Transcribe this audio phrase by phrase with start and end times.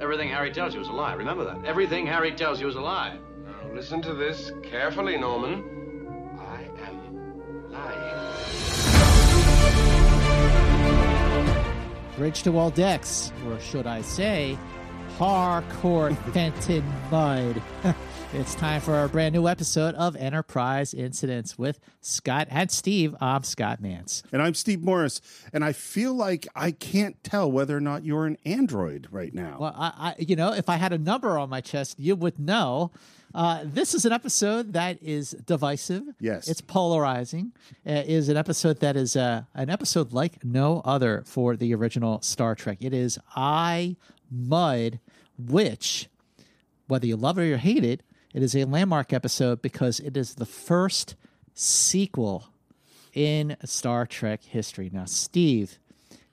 [0.00, 1.12] Everything Harry tells you is a lie.
[1.12, 1.62] Remember that.
[1.66, 3.18] Everything Harry tells you is a lie.
[3.44, 5.62] Now, listen to this carefully, Norman.
[6.38, 8.16] I am lying.
[12.16, 14.56] Bridge to all decks, or should I say,
[15.20, 17.60] Harcourt Fenton Mudd.
[18.32, 23.14] it's time for our brand new episode of Enterprise Incidents with Scott and Steve.
[23.20, 24.22] I'm Scott Mantz.
[24.32, 25.20] And I'm Steve Morris,
[25.52, 29.58] and I feel like I can't tell whether or not you're an android right now.
[29.60, 32.38] Well, I, I you know, if I had a number on my chest, you would
[32.38, 32.90] know.
[33.34, 36.04] Uh, this is an episode that is divisive.
[36.18, 36.48] Yes.
[36.48, 37.52] It's polarizing.
[37.86, 42.22] Uh, is an episode that is uh, an episode like no other for the original
[42.22, 42.78] Star Trek.
[42.80, 43.96] It is I
[44.30, 45.00] Mudd,
[45.48, 46.08] which,
[46.88, 48.02] whether you love it or you hate it,
[48.34, 51.16] it is a landmark episode because it is the first
[51.54, 52.48] sequel
[53.12, 54.90] in Star Trek history.
[54.92, 55.78] Now, Steve,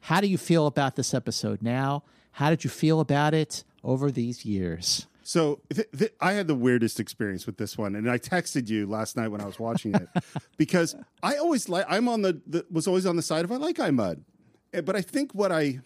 [0.02, 2.04] how do you feel about this episode now?
[2.34, 5.08] How did you feel about it over these years?
[5.24, 8.86] So th- th- I had the weirdest experience with this one, and I texted you
[8.86, 10.08] last night when I was watching it
[10.58, 13.58] because I always like I'm on the, the was always on the side of I
[13.58, 14.24] like I Mudd,
[14.74, 15.80] Eh, but I think what I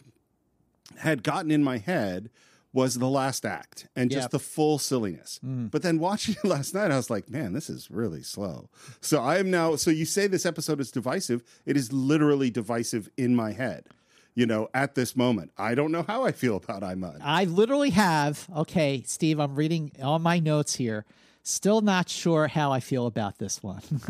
[0.98, 2.30] had gotten in my head
[2.74, 4.32] was the last act and just Yep.
[4.32, 5.40] the full silliness.
[5.44, 8.70] But then watching it last night, I was like, man, this is really slow.
[9.02, 9.76] So I am now.
[9.76, 11.44] So you say this episode is divisive?
[11.66, 13.88] It is literally divisive in my head.
[14.34, 17.20] You know, at this moment, I don't know how I feel about I Mudd.
[17.22, 21.04] I literally have, okay, Steve, I'm reading all my notes here.
[21.44, 23.82] Still not sure how I feel about this one.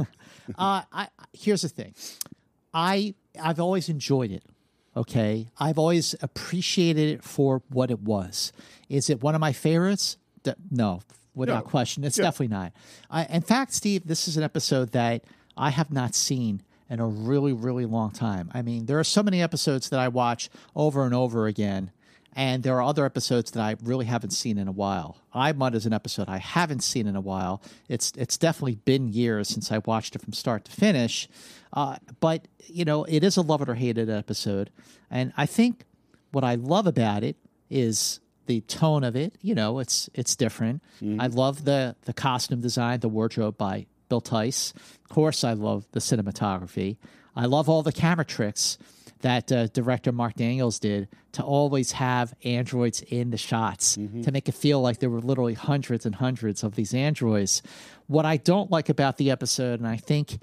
[0.59, 1.95] uh, I, here's the thing
[2.73, 4.43] I, I've always enjoyed it.
[4.95, 5.47] Okay.
[5.59, 8.51] I've always appreciated it for what it was.
[8.89, 10.17] Is it one of my favorites?
[10.43, 11.01] D- no,
[11.33, 11.69] without No.
[11.69, 12.03] question.
[12.03, 12.73] It's definitely not.
[13.09, 15.23] I, in fact, Steve, this is an episode that
[15.55, 18.51] I have not seen in a really, really long time.
[18.53, 21.91] I mean, there are so many episodes that I watch over and over again,
[22.35, 25.17] and there are other episodes that I really haven't seen in a while.
[25.33, 27.61] I Mudd is an episode I haven't seen in a while.
[27.87, 31.29] It's it's definitely been years since I watched it from start to finish.
[31.73, 34.69] Uh, but you know, it is a love it or hate it episode,
[35.09, 35.85] and I think
[36.31, 37.37] what I love about it
[37.69, 39.35] is the tone of it.
[39.41, 40.81] You know, it's it's different.
[41.19, 44.73] I love the the costume design, the wardrobe by Bill Theiss.
[44.75, 46.97] Of course, I love the cinematography.
[47.35, 48.77] I love all the camera tricks
[49.21, 54.49] that uh, director Mark Daniels did to always have androids in the shots to make
[54.49, 57.61] it feel like there were literally hundreds and hundreds of these androids.
[58.07, 60.39] What I don't like about the episode, and I think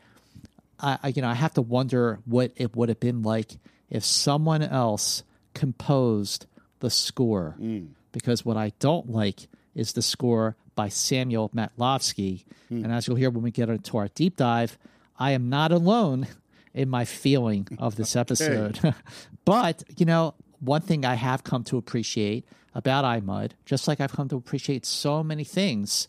[0.80, 3.58] I, I you know I have to wonder what it would have been like
[3.90, 5.22] if someone else
[5.54, 6.46] composed
[6.80, 7.88] the score, mm.
[8.12, 12.84] because what I don't like is the score by Samuel Matlovsky, hmm.
[12.84, 14.78] and as you'll hear when we get into our deep dive,
[15.18, 16.28] I am not alone
[16.72, 18.94] in my feeling of this episode.
[19.44, 24.00] but you know, one thing I have come to appreciate about I Mudd, just like
[24.00, 26.06] I've come to appreciate so many things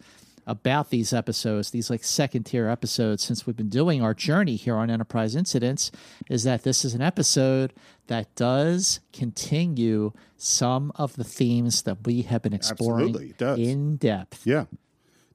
[0.50, 4.76] about these episodes, these like second tier episodes, since we've been doing our journey here
[4.76, 5.92] on Enterprise Incidents,
[6.28, 7.72] is that this is an episode
[8.08, 13.60] that does continue some of the themes that we have been exploring Absolutely, it does.
[13.60, 14.48] in depth.
[14.48, 14.66] Yeah,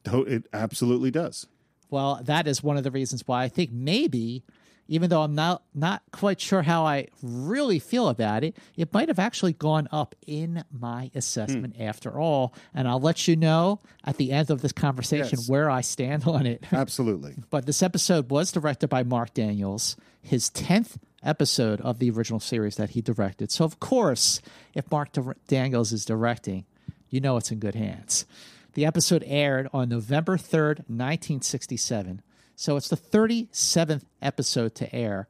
[0.04, 1.46] it absolutely does.
[1.90, 4.42] Well, that is one of the reasons why I think maybe,
[4.88, 9.08] even though I'm not not quite sure how I really feel about it, it might
[9.08, 11.82] have actually gone up in my assessment hmm.
[11.82, 12.54] after all.
[12.74, 15.48] And I'll let you know at the end of this conversation Yes.
[15.48, 16.64] where I stand on it.
[16.72, 17.34] Absolutely.
[17.50, 22.76] But this episode was directed by Mark Daniels, his 10th episode of the original series
[22.76, 23.50] that he directed.
[23.50, 24.40] So, of course,
[24.74, 26.66] if Mark Dir- Daniels is directing,
[27.08, 28.26] you know it's in good hands.
[28.74, 32.20] The episode aired on November 3rd, 1967.
[32.56, 35.26] So, it's the 37th episode to air,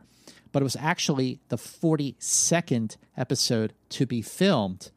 [0.52, 4.90] but it was actually the 42nd episode to be filmed,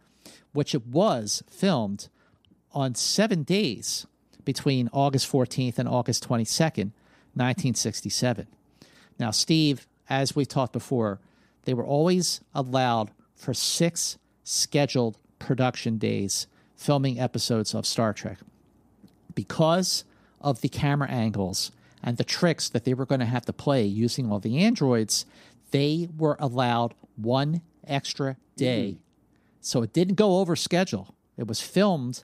[0.52, 2.10] which it was filmed
[2.74, 4.06] on seven days
[4.44, 6.92] between August 14th and August 22nd,
[7.34, 8.48] 1967.
[9.20, 11.20] Now, Steve, as we talked before,
[11.66, 18.38] they were always allowed for six scheduled production days filming episodes of Star Trek
[19.35, 20.03] because
[20.40, 21.72] of the camera angles
[22.08, 25.26] and the tricks that they were going to have to play using all the androids,
[25.72, 28.92] they were allowed one extra day.
[28.92, 29.02] Mm-hmm.
[29.59, 31.14] So it didn't go over schedule.
[31.36, 32.24] It was filmed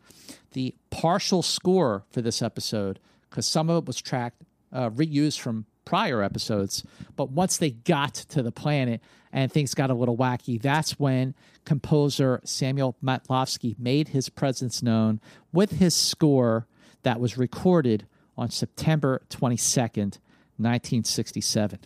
[0.52, 2.98] The partial score for this episode,
[3.30, 4.42] because some of it was tracked,
[4.72, 6.84] uh, reused from prior episodes,
[7.16, 9.00] but once they got to the planet
[9.32, 15.20] and things got a little wacky, that's when composer Samuel Matlovsky made his presence known
[15.52, 16.66] with his score
[17.02, 18.06] that was recorded
[18.36, 20.18] on September 22nd,
[20.62, 21.80] 1967.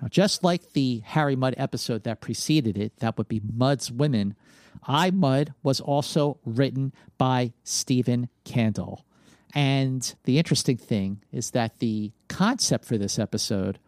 [0.00, 4.34] Now, just like the Harry Mudd episode that preceded it, that would be Mudd's Women,
[4.84, 9.02] I Mudd was also written by Stephen Kandel.
[9.54, 13.78] And the interesting thing is that the concept for this episode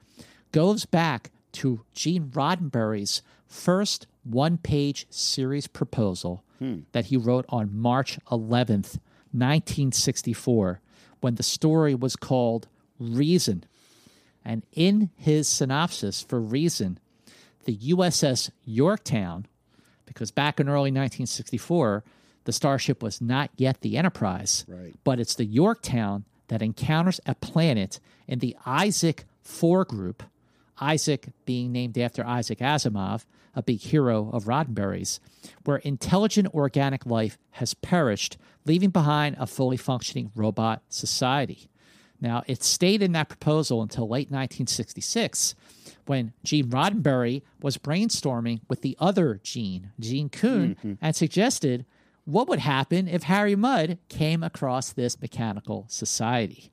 [0.53, 6.81] goes back to Gene Roddenberry's first one page series proposal hmm.
[6.93, 8.99] that he wrote on March 11th,
[9.33, 10.81] 1964,
[11.21, 12.69] when the story was called
[12.99, 13.65] Reason.
[14.45, 16.99] And in his synopsis for Reason,
[17.65, 19.47] the USS Yorktown,
[20.07, 22.05] because back in early 1964,
[22.45, 24.95] the starship was not yet the Enterprise, Right.
[25.03, 30.23] but it's the Yorktown that encounters a planet in the Isaac 4 group,
[30.79, 33.25] Isaac being named after Isaac Asimov,
[33.57, 35.21] a big hero of Roddenberry's,
[35.65, 38.37] where intelligent organic life has perished,
[38.67, 41.69] leaving behind a fully functioning robot society.
[42.25, 45.55] Now, it stayed in that proposal until late 1966
[46.07, 50.95] when Gene Roddenberry was brainstorming with the other Gene, Gene Coon, mm-hmm.
[51.03, 51.85] and suggested
[52.25, 56.71] what would happen if Harry Mudd came across this mechanical society.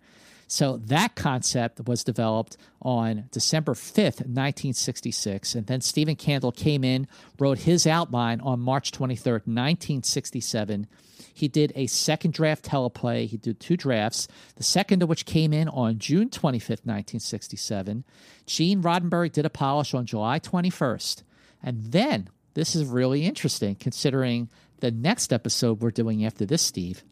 [0.51, 5.55] So that concept was developed on December 5th, 1966.
[5.55, 7.07] And then Stephen Kandel came in,
[7.39, 10.87] wrote his outline on March 23rd, 1967.
[11.33, 13.27] He did a second draft teleplay.
[13.27, 14.27] He did two drafts,
[14.57, 18.03] the second of which came in on June 25th, 1967.
[18.45, 21.23] Gene Roddenberry did a polish on July 21st.
[21.63, 24.49] And then, this is really interesting considering
[24.81, 27.05] the next episode we're doing after this, Steve.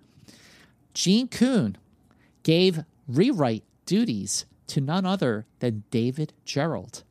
[0.93, 1.77] Gene Coon
[2.43, 7.03] gave rewrite duties to none other than David Gerrold.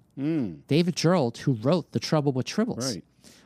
[0.66, 2.94] David Gerrold, who wrote The Trouble with Tribbles.
[2.94, 3.04] Right.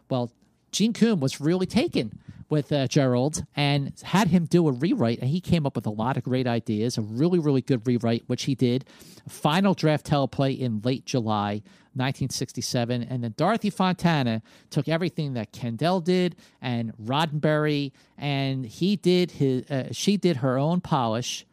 [0.09, 0.31] Well,
[0.71, 2.19] Gene Coon was really taken
[2.49, 5.91] with uh, Gerrold and had him do a rewrite, and he came up with a
[5.91, 8.85] lot of great ideas, a really, really good rewrite, which he did.
[9.29, 11.63] Final draft teleplay in late July
[11.95, 19.33] 1967, and then Dorothy Fontana took everything that Kandel did and Roddenberry, and he did
[19.33, 21.47] his, uh, she did her own polish,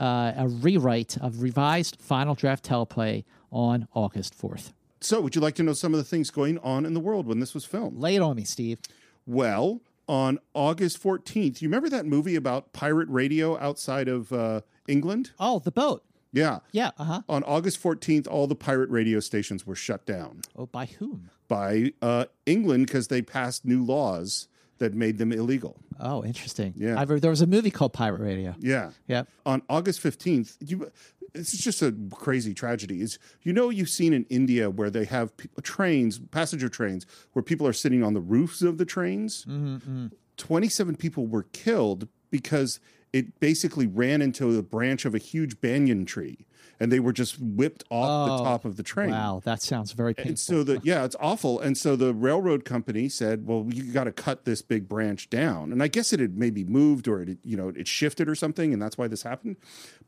[0.00, 4.72] uh, a rewrite of revised final draft teleplay on August 4th.
[5.00, 7.26] So, would you like to know some of the things going on in the world
[7.26, 7.98] when this was filmed?
[7.98, 8.78] Lay it on me, Steve.
[9.26, 15.32] Well, on August 14th, you remember that movie about pirate radio outside of uh, England?
[15.38, 16.04] Oh, the boat.
[16.32, 16.60] Yeah.
[16.72, 17.22] Yeah, uh huh.
[17.28, 21.30] On August 14th, all the pirate radio stations were shut down Oh, by whom?
[21.48, 24.48] by uh, England because they passed new laws
[24.82, 25.76] that made them illegal.
[26.00, 26.74] Oh, interesting.
[26.76, 27.00] Yeah.
[27.00, 28.54] I've, there was a movie called Pirate Radio.
[28.58, 28.90] Yeah.
[29.06, 29.28] Yep.
[29.46, 30.90] On August 15th, you,
[31.34, 33.00] it's just a crazy tragedy.
[33.00, 35.32] Is you know you've seen in India where they have
[35.62, 39.44] trains, passenger trains, where people are sitting on the roofs of the trains.
[39.44, 40.06] Mm-hmm, mm-hmm.
[40.36, 42.80] 27 people were killed because
[43.12, 46.46] it basically ran into the branch of a huge banyan tree
[46.82, 49.12] and they were just whipped off the Oh, top of the train.
[49.12, 50.30] Wow, that sounds very painful.
[50.30, 51.60] And so the yeah, it's awful.
[51.60, 55.70] And so the railroad company said, "Well, you got to cut this big branch down."
[55.70, 58.72] And I guess it had maybe moved or it you know it shifted or something,
[58.72, 59.58] and that's why this happened.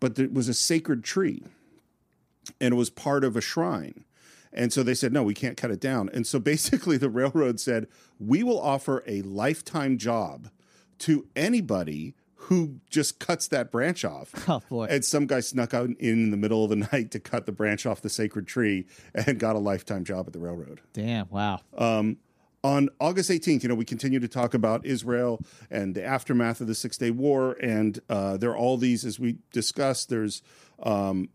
[0.00, 1.44] But it was a sacred tree,
[2.60, 4.04] and it was part of a shrine.
[4.52, 7.60] And so they said, "No, we can't cut it down." And so basically, the railroad
[7.60, 7.86] said,
[8.18, 10.48] "We will offer a lifetime job
[10.98, 12.14] to anybody."
[12.48, 14.32] Who just cuts that branch off?
[14.48, 14.86] Oh, boy.
[14.90, 17.86] And some guy snuck out in the middle of the night to cut the branch
[17.86, 20.80] off the sacred tree and got a lifetime job at the railroad.
[20.92, 21.60] Damn, wow.
[22.64, 25.38] On August 18th, you know, we continue to talk about Israel
[25.70, 27.56] and the aftermath of the Six Day War.
[27.62, 30.40] And uh, there are all these, as we discussed, there's
[30.82, 31.28] um,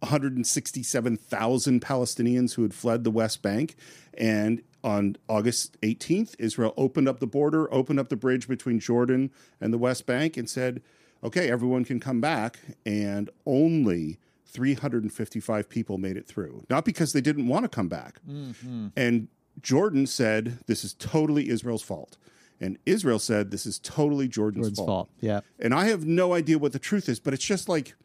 [0.00, 3.76] 167,000 Palestinians who had fled the West Bank.
[4.14, 9.32] And on August 18th, Israel opened up the border, opened up the bridge between Jordan
[9.60, 10.80] and the West Bank, and said,
[11.24, 12.60] okay, everyone can come back.
[12.86, 16.64] And only 355 people made it through.
[16.70, 18.20] Not because they didn't want to come back.
[18.26, 18.88] Mm-hmm.
[18.96, 19.26] And
[19.60, 22.16] Jordan said, this is totally Israel's fault.
[22.60, 25.10] And Israel said, this is totally Jordan's, Jordan's fault.
[25.20, 25.40] Yeah.
[25.58, 27.96] and I have no idea what the truth is, but it's just like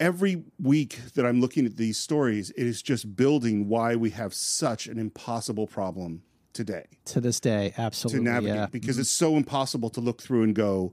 [0.00, 4.34] every week that I'm looking at these stories, it is just building why we have
[4.34, 6.22] such an impossible problem
[6.52, 8.24] today To this day, absolutely.
[8.26, 8.66] to navigate yeah.
[8.66, 10.92] because it's so impossible to look through and go,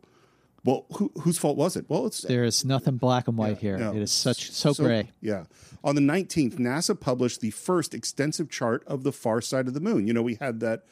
[0.63, 1.86] well, who, whose fault was it?
[1.89, 3.77] Well, it's There's nothing black and white here.
[3.77, 3.91] no.
[3.94, 5.12] It is such so, gray.
[5.22, 5.46] Yeah.
[5.84, 9.79] On the 19th, NASA published the first extensive chart of the far side of the
[9.79, 10.06] moon.
[10.08, 10.84] You know, we had that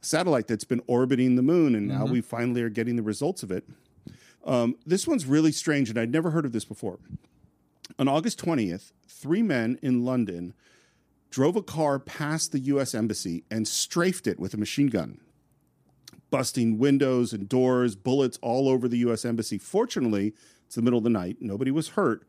[0.00, 1.98] satellite that's been orbiting the moon, and Mm-hmm.
[1.98, 3.64] now we finally are getting the results of it.
[4.44, 6.98] Um, this one's really strange, and I'd never heard of this before.
[7.98, 10.54] On August 20th, three men in London
[11.30, 12.94] drove a car past the U.S.
[12.94, 15.20] Embassy and strafed it with a machine gun,
[16.30, 19.24] busting windows and doors, bullets all over the U.S.
[19.24, 19.58] Embassy.
[19.58, 20.34] Fortunately,
[20.66, 22.26] it's the middle of the night, nobody was hurt,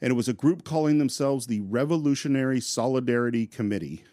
[0.00, 4.04] and it was a group calling themselves the Revolutionary Solidarity Committee.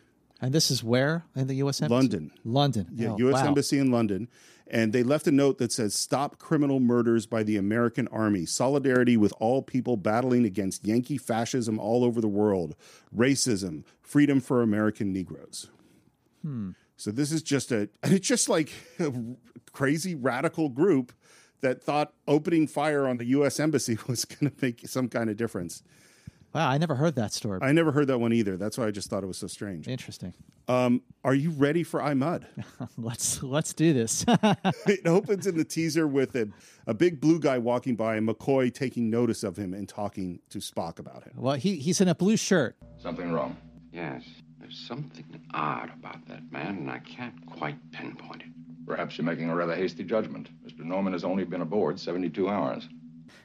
[0.41, 1.81] And this is where in the U.S.
[1.81, 1.95] Embassy?
[1.95, 2.31] London.
[2.43, 2.87] London.
[2.93, 3.33] Yeah, Oh, U.S.
[3.35, 3.47] wow.
[3.47, 4.27] Embassy in London.
[4.73, 8.47] And they left a note that says, Stop criminal murders by the American Army.
[8.47, 12.75] Solidarity with all people battling against Yankee fascism all over the world.
[13.15, 13.83] Racism.
[14.01, 15.69] Freedom for American Negroes.
[16.41, 16.71] Hmm.
[16.97, 19.13] So this is just a, it's just like a
[19.71, 21.13] crazy radical group
[21.61, 23.59] that thought opening fire on the U.S.
[23.59, 25.83] Embassy was going to make some kind of difference.
[26.53, 27.59] Wow, I never heard that story.
[27.61, 28.57] I never heard that one either.
[28.57, 29.87] That's why I just thought it was so strange.
[29.87, 30.33] Interesting.
[30.67, 32.47] Um, are you ready for I Mudd?
[32.97, 34.23] Let's let's do this.
[34.87, 36.47] it opens in the teaser with a,
[36.87, 40.59] a big blue guy walking by and McCoy taking notice of him and talking to
[40.59, 41.33] Spock about him.
[41.35, 42.77] well, he he's in a blue shirt.
[43.01, 43.57] Something wrong.
[43.91, 44.23] Yes,
[44.59, 48.47] there's something odd about that man, and I can't quite pinpoint it.
[48.85, 50.49] Perhaps you're making a rather hasty judgment.
[50.65, 50.85] Mr.
[50.85, 52.87] Norman has only been aboard 72 hours.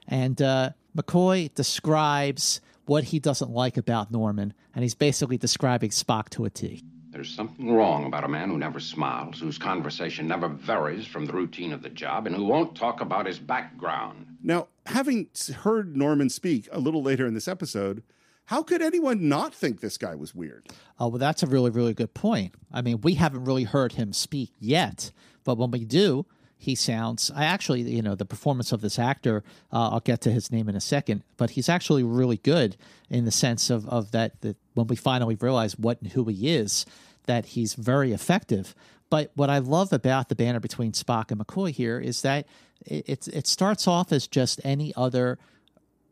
[0.09, 6.29] And uh, McCoy describes what he doesn't like about Norman, and he's basically describing Spock
[6.31, 6.83] to a T.
[7.11, 11.33] There's something wrong about a man who never smiles, whose conversation never varies from the
[11.33, 14.27] routine of the job, and who won't talk about his background.
[14.43, 15.29] Now, having
[15.63, 18.03] heard Norman speak a little later in this episode,
[18.47, 20.69] how could anyone not think this guy was weird?
[20.99, 22.55] Oh, well, that's a really, really good point.
[22.73, 25.11] I mean, we haven't really heard him speak yet,
[25.45, 26.25] but when we do,
[26.61, 27.31] he sounds.
[27.35, 29.45] I actually, you know, the performance of this actor.
[29.73, 32.77] Uh, I'll get to his name in a second, but he's actually really good
[33.09, 34.41] in the sense of of that.
[34.41, 36.85] That when we finally realize what and who he is,
[37.27, 38.75] that he's very effective.
[39.09, 42.47] But what I love about the banner between Spock and McCoy here is that
[42.85, 45.39] it, it's it starts off as just any other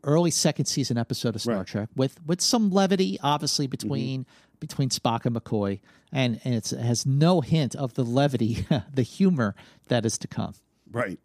[0.03, 1.67] early second season episode of Star Right.
[1.67, 4.25] Trek with with some levity, obviously between
[4.59, 5.79] between Spock and McCoy,
[6.11, 9.55] and and it's, it has no hint of the levity, the humor
[9.87, 10.53] that is to come.
[10.91, 11.19] Right.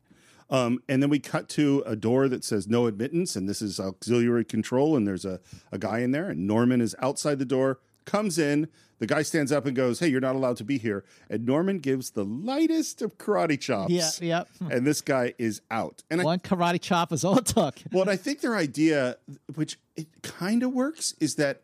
[0.51, 3.81] Um, and then we cut to a door that says no admittance, and this is
[3.81, 5.41] auxiliary control, and there's a,
[5.73, 8.69] a guy in there, and Norman is outside the door, comes in.
[8.99, 11.05] The guy stands up and goes, Hey, you're not allowed to be here.
[11.29, 13.91] And Norman gives the lightest of karate chops.
[13.91, 14.49] Yeah, yep.
[14.71, 16.05] And this guy is out.
[16.09, 17.77] And I One karate chop is all it took.
[17.91, 19.17] Well, and I think their idea,
[19.55, 21.63] which it kind of works, is that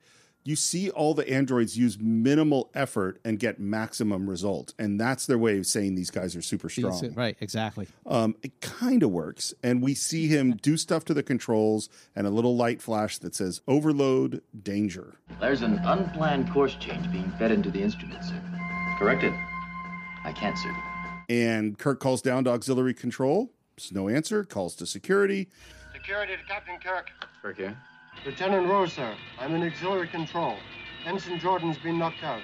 [0.48, 5.36] you see all the androids use minimal effort and get maximum result, and that's their
[5.36, 7.12] way of saying these guys are super strong.
[7.14, 7.86] Right, exactly.
[8.06, 12.26] Um, it kind of works, and we see him do stuff to the controls and
[12.26, 17.52] a little light flash that says "overload danger." There's an unplanned course change being fed
[17.52, 18.40] into the instrument, sir.
[18.98, 19.34] Corrected.
[20.24, 20.74] I can't, sir.
[21.28, 23.52] And Kirk calls down to auxiliary control.
[23.76, 24.44] There's no answer.
[24.44, 25.50] Calls to security.
[25.92, 27.10] Security to Captain Kirk.
[27.42, 27.76] Kirk here?
[28.26, 29.14] Lieutenant Rose, sir.
[29.38, 30.56] I'm in auxiliary control.
[31.06, 32.42] Ensign Jordan's been knocked out.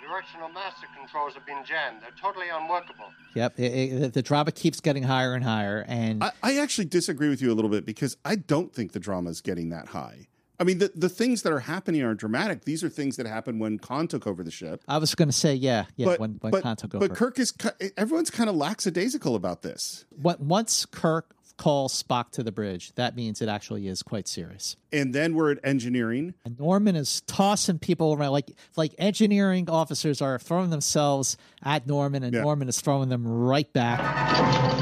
[0.00, 2.00] The directional master controls have been jammed.
[2.00, 3.06] They're totally unworkable.
[3.34, 3.58] Yep.
[3.58, 7.40] It, it, the drama keeps getting higher and higher, and I, I actually disagree with
[7.40, 10.28] you a little bit because I don't think the drama is getting that high.
[10.58, 12.64] I mean, the, the things that are happening are dramatic.
[12.64, 14.82] These are things that happened when Khan took over the ship.
[14.86, 16.06] I was going to say, yeah, yeah.
[16.06, 17.52] but when when but, Khan took over, but Kirk is
[17.96, 20.04] everyone's kind of lackadaisical about this.
[20.10, 24.76] What- once Kirk calls Spock to the bridge, that means it actually is quite serious.
[24.92, 26.34] And then we're at engineering.
[26.44, 32.22] And Norman is tossing people around like like engineering officers are throwing themselves at Norman,
[32.24, 32.42] and Yeah.
[32.42, 34.00] Norman is throwing them right back.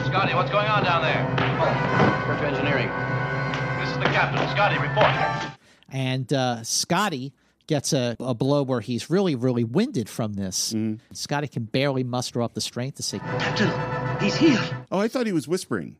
[0.06, 1.24] Scotty, what's going on down there?
[2.26, 2.88] Kirk to engineering.
[3.80, 4.48] This is the captain.
[4.50, 5.52] Scotty, report.
[5.92, 7.32] And uh, Scotty
[7.66, 10.74] gets a, a blow where he's really, really winded from this.
[11.12, 14.58] Scotty can barely muster up the strength to say, Captain, he's here.
[14.90, 15.96] Oh, I thought he was whispering.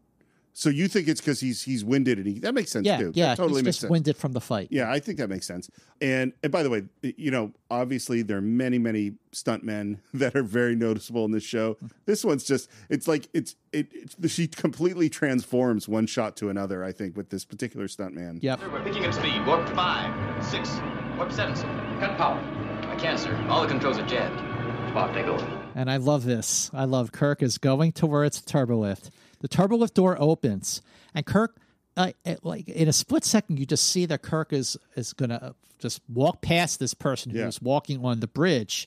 [0.61, 3.13] So you think it's because he's he's winded and he that makes sense "Yeah, too.
[3.15, 3.91] yeah." that totally he's makes just sense.
[3.91, 4.69] winded from the fight.
[4.71, 5.71] Yeah, I think that makes sense.
[6.03, 10.43] And and by the way, you know, obviously there are many many stuntmen that are
[10.43, 11.79] very noticeable in this show.
[12.05, 16.85] This one's just it's like it's it it's, she completely transforms one shot to another.
[16.85, 18.43] I think with this particular stuntman.
[18.43, 18.61] Yep.
[18.71, 19.47] We're picking up speed.
[19.47, 20.71] Warp 5, 6,
[21.17, 21.63] warp 7, sir.
[22.01, 22.39] Cut power.
[22.89, 23.35] I can't, sir.
[23.49, 24.37] All the controls are jammed.
[24.93, 25.60] Spock, take over.
[25.75, 26.71] And I love this.
[26.75, 29.11] I love Kirk is going towards the turbolift.
[29.41, 30.83] The turbolift door opens,
[31.15, 31.57] and Kirk
[31.97, 35.55] uh, it- like in a split second, you just see that Kirk is is gonna
[35.79, 37.45] just walk past this person Yeah.
[37.45, 38.87] who's walking on the bridge,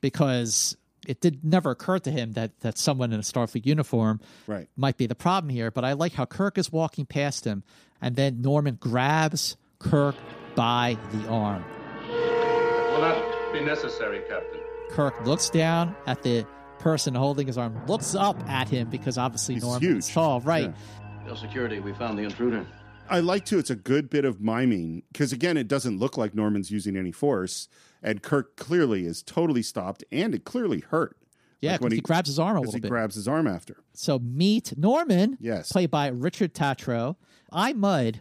[0.00, 4.68] because it did never occur to him that that someone in a Starfleet uniform Right.
[4.76, 5.70] might be the problem here.
[5.70, 7.62] But I like how Kirk is walking past him,
[8.00, 10.14] and then Norman grabs Kirk
[10.54, 11.64] by the arm.
[12.08, 14.60] Will not be necessary, Captain.
[14.90, 16.46] Kirk looks down at the
[16.78, 19.98] person holding his arm, looks up at him because obviously He's Norman huge.
[19.98, 20.72] is tall, right?
[21.00, 21.24] Yeah.
[21.26, 22.66] Tell security we found the intruder.
[23.10, 23.58] I like to.
[23.58, 27.12] It's a good bit of miming because again, it doesn't look like Norman's using any
[27.12, 27.68] force,
[28.02, 31.16] and Kirk clearly is totally stopped, and it clearly hurt.
[31.60, 32.78] Yeah, Like when because he, grabs his arm a 'cause little bit.
[32.78, 32.88] he bit.
[32.90, 33.78] grabs his arm after.
[33.94, 35.72] So meet Norman, Yes.
[35.72, 37.16] played by Richard Tatro.
[37.50, 38.20] I Mudd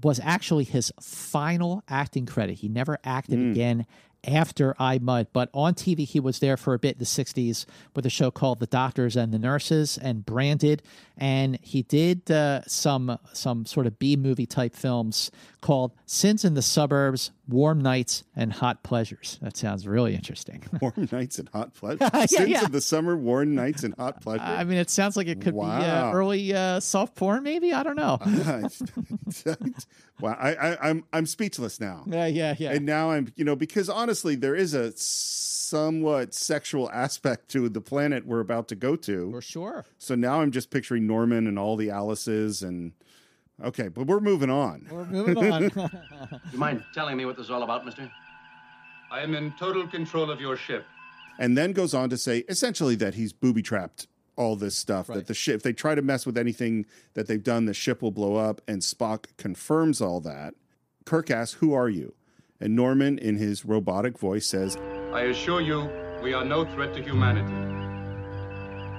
[0.00, 2.58] was actually his final acting credit.
[2.58, 3.50] He never acted Hmm.
[3.50, 3.86] again
[4.26, 7.66] after I Mudd, but on TV he was there for a bit in the '60s
[7.94, 10.82] with a show called The Doctors and the Nurses and Branded,
[11.16, 16.54] and he did uh, some some sort of B movie type films called Sins in
[16.54, 19.38] the Suburbs, Warm Nights, and Hot Pleasures.
[19.40, 20.62] That sounds really interesting.
[20.82, 22.00] Warm nights and hot pleasures.
[22.18, 22.64] Yeah, Sins yeah.
[22.64, 24.42] of the summer, warm nights and hot pleasure.
[24.42, 27.72] I mean, it sounds like it could be uh, early uh, soft porn, maybe.
[27.72, 28.18] I don't know.
[30.20, 32.04] wow, I, I, I'm I'm speechless now.
[32.06, 32.72] Yeah, yeah, yeah.
[32.72, 37.80] And now I'm, you know, because honestly, there is a somewhat sexual aspect to the
[37.80, 39.30] planet we're about to go to.
[39.30, 39.84] For sure.
[39.98, 42.92] So now I'm just picturing Norman and all the Alices and
[43.64, 44.86] okay, but we're moving on.
[44.90, 45.68] We're moving on.
[45.68, 45.70] Do
[46.52, 48.10] you mind telling me what this is all about, mister?
[49.10, 50.84] I am in total control of your ship.
[51.38, 55.16] And then goes on to say essentially that he's booby trapped all this stuff Right.
[55.16, 56.84] that the ship if they try to mess with anything
[57.14, 60.54] that they've done the ship will blow up and Spock confirms all that.
[61.04, 62.14] Kirk asks, "Who are you?"
[62.60, 64.76] And Norman in his robotic voice says,
[65.12, 65.88] I assure you,
[66.22, 67.52] we are no threat to humanity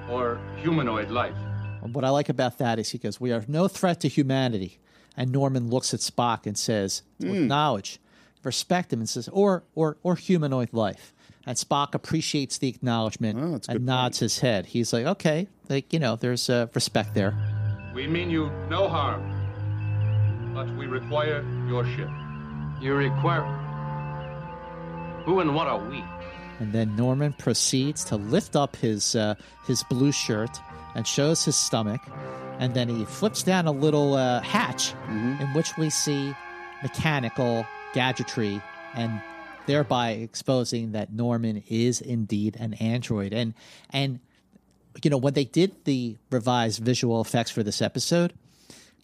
[0.10, 1.36] or humanoid life.
[1.82, 4.80] And what I like about that is he goes, We are no threat to humanity.
[5.18, 7.30] And Norman looks at Spock and says, Hmm.
[7.32, 8.00] with knowledge,
[8.44, 11.14] respect him and says, or or or humanoid life.
[11.46, 14.66] And Spock appreciates the acknowledgement Oh, that's a and nods his head.
[14.68, 17.34] He's like, Okay, like, you know, there's uh, respect there.
[17.96, 19.24] We mean you no harm,
[20.54, 22.10] but we require your ship.
[22.82, 23.44] You require.
[25.26, 26.04] Who and what are we?
[26.60, 30.60] And then Norman proceeds to lift up his uh, his blue shirt
[30.96, 32.02] and shows his stomach,
[32.60, 36.34] and then he flips down a little uh, hatch in which we see
[36.82, 38.62] mechanical gadgetry,
[38.96, 39.22] and
[39.66, 43.34] thereby exposing that Norman is indeed an android.
[43.34, 43.54] And
[43.92, 44.20] and
[45.04, 48.34] you know when they did the revised visual effects for this episode,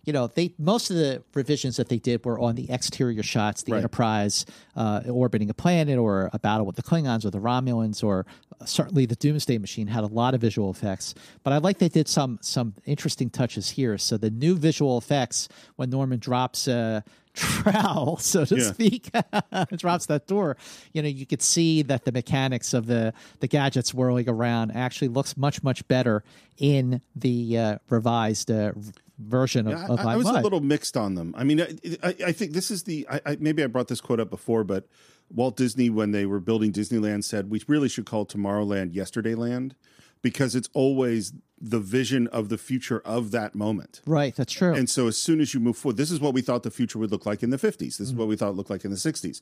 [0.06, 3.64] you know, they most of the revisions that they did were on the exterior shots,
[3.64, 3.80] the Right.
[3.80, 8.26] Enterprise uh, orbiting a planet, or a battle with the Klingons or the Romulans, or
[8.62, 11.16] uh, certainly the Doomsday Machine had a lot of visual effects.
[11.44, 13.98] But I like they did some some interesting touches here.
[13.98, 17.04] So the new visual effects when Norman drops a
[17.36, 18.72] trowel, so to Yeah.
[18.72, 19.12] speak,
[19.78, 20.56] drops that door,
[20.94, 25.10] you know, you could see that the mechanics of the the gadgets whirling around actually
[25.10, 26.24] looks much much better
[26.58, 28.72] in the uh, revised uh,
[29.18, 31.34] version of, Yeah, of I, I was a little mixed on them.
[31.38, 33.08] I mean, I, I, I think this is the.
[33.10, 34.88] I, I, maybe I brought this quote up before, but
[35.32, 39.74] Walt Disney, when they were building Disneyland, said we really should call Tomorrowland Yesterdayland
[40.22, 44.02] because it's always the vision of the future of that moment.
[44.06, 44.74] Right, that's true.
[44.74, 47.00] And so as soon as you move forward, this is what we thought the future
[47.00, 47.78] would look like in the 50s.
[47.78, 49.42] This is what we thought it looked like in the 60s.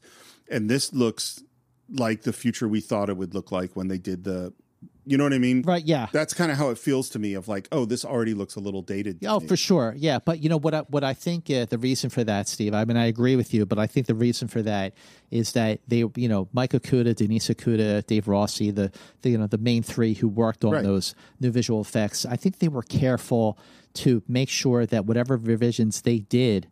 [0.50, 1.42] And this looks
[1.90, 4.54] like the future we thought it would look like when they did the
[5.06, 5.62] you know what I mean?
[5.64, 6.08] right, yeah.
[6.12, 8.60] That's kind of how it feels to me of like, oh, this already looks a
[8.60, 9.20] little dated.
[9.26, 9.48] Oh, me.
[9.48, 10.20] for sure, yeah.
[10.20, 10.74] But you know what?
[10.74, 12.74] I, what I think uh, the reason for that, Steve.
[12.74, 14.94] I mean, I agree with you, but I think the reason for that
[15.32, 19.48] is that they, you know, Mike Okuda, Denise Okuda, Dave Rossi, the, the you know
[19.48, 20.84] the main three who worked on Right.
[20.84, 22.26] those new visual effects.
[22.26, 23.58] I think they were careful
[23.96, 26.68] to make sure that whatever revisions they did,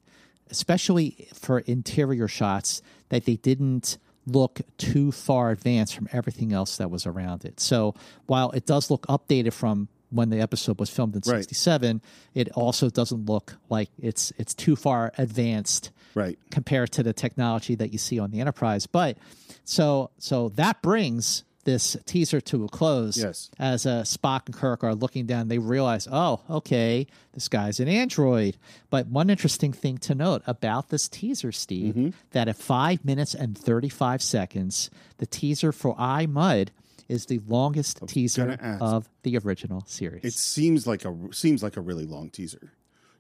[0.50, 6.92] especially for interior shots, that they didn't look too far advanced from everything else that
[6.92, 7.60] was around it.
[7.60, 7.96] So
[8.28, 11.38] while it does look updated from when the episode was filmed in Right.
[11.40, 12.02] 67,
[12.36, 16.38] it also doesn't look like it's it's too far advanced Right.
[16.52, 18.86] compared to the technology that you see on the Enterprise.
[18.88, 19.18] But
[19.64, 23.18] so so that brings this teaser to a close.
[23.18, 23.50] Yes.
[23.60, 27.88] As uh, Spock and Kirk are looking down, they realize, oh, okay, this guy's an
[27.88, 28.58] android.
[28.90, 32.10] But one interesting thing to note about this teaser, Steve, Mm-hmm.
[32.32, 36.72] that at five minutes and thirty-five seconds, the teaser for I Mudd
[37.10, 40.24] is the longest teaser of the original series.
[40.24, 42.72] It seems like a seems like a really long teaser.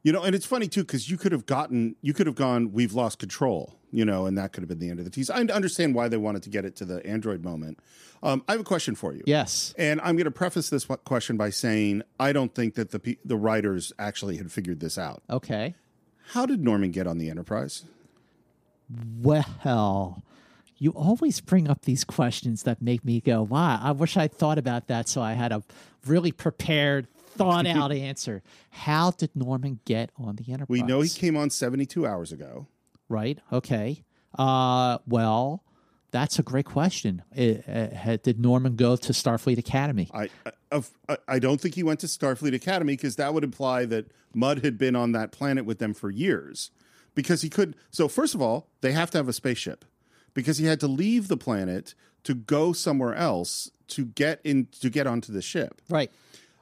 [0.04, 2.72] You know, and it's funny too because you could have gotten you could have gone
[2.72, 5.34] we've lost control, you know, and that could have been the end of the teaser.
[5.34, 7.80] I understand why they wanted to get it to the Android moment.
[8.24, 9.24] Um, I have a question for you.
[9.26, 9.74] yes.
[9.78, 13.38] And I'm going to preface this question by saying I don't think that the the
[13.38, 15.22] writers actually had figured this out.
[15.30, 15.76] Okay.
[16.30, 17.84] How did Norman get on the Enterprise?
[19.22, 20.24] Well,
[20.78, 24.58] you always bring up these questions that make me go, wow, I wish I'd thought
[24.58, 25.62] about that so I had a
[26.06, 27.08] really prepared,
[27.42, 28.42] thought out answer.
[28.70, 30.68] How did Norman get on the Enterprise?
[30.70, 32.68] We know he came on 72 hours ago.
[33.10, 33.40] Right.
[33.52, 34.04] Okay.
[34.38, 35.64] Uh, well,
[36.12, 37.24] that's a great question.
[37.34, 40.10] It, uh, did Norman go to Starfleet Academy?
[40.14, 40.30] I,
[40.72, 44.64] I, I don't think he went to Starfleet Academy because that would imply that Mudd
[44.64, 46.72] had been on that planet with them for years.
[47.14, 47.76] Because he could.
[47.90, 49.84] So, first of all, they have to have a spaceship
[50.34, 54.90] because he had to leave the planet to go somewhere else to get in to
[54.90, 55.82] get onto the ship.
[55.90, 56.12] Right.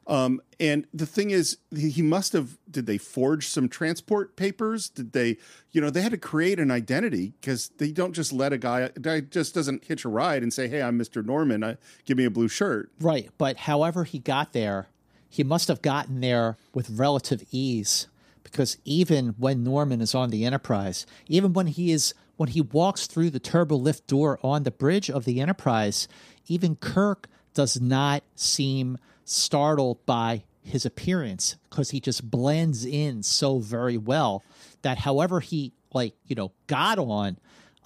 [0.10, 2.58] Um, and the thing is, he must have.
[2.70, 4.90] Did they forge some transport papers?
[4.90, 5.38] Did they,
[5.72, 8.90] you know, they had to create an identity because they don't just let a guy.
[9.00, 11.24] guy just doesn't hitch a ride and say, "Hey, I'm Mr.
[11.24, 11.64] Norman.
[11.64, 13.30] I, give me a blue shirt." Right.
[13.38, 14.88] But however he got there,
[15.30, 18.08] he must have gotten there with relative ease
[18.44, 23.06] because even when Norman is on the Enterprise, even when he is when he walks
[23.06, 26.08] through the turbo lift door on the bridge of the Enterprise,
[26.48, 28.98] even Kirk does not seem
[29.30, 34.44] startled by his appearance because he just blends in so very well
[34.82, 37.38] that however he like you know got on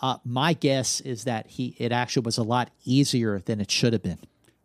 [0.01, 3.93] uh, my guess is that he it actually was a lot easier than it should
[3.93, 4.19] have been.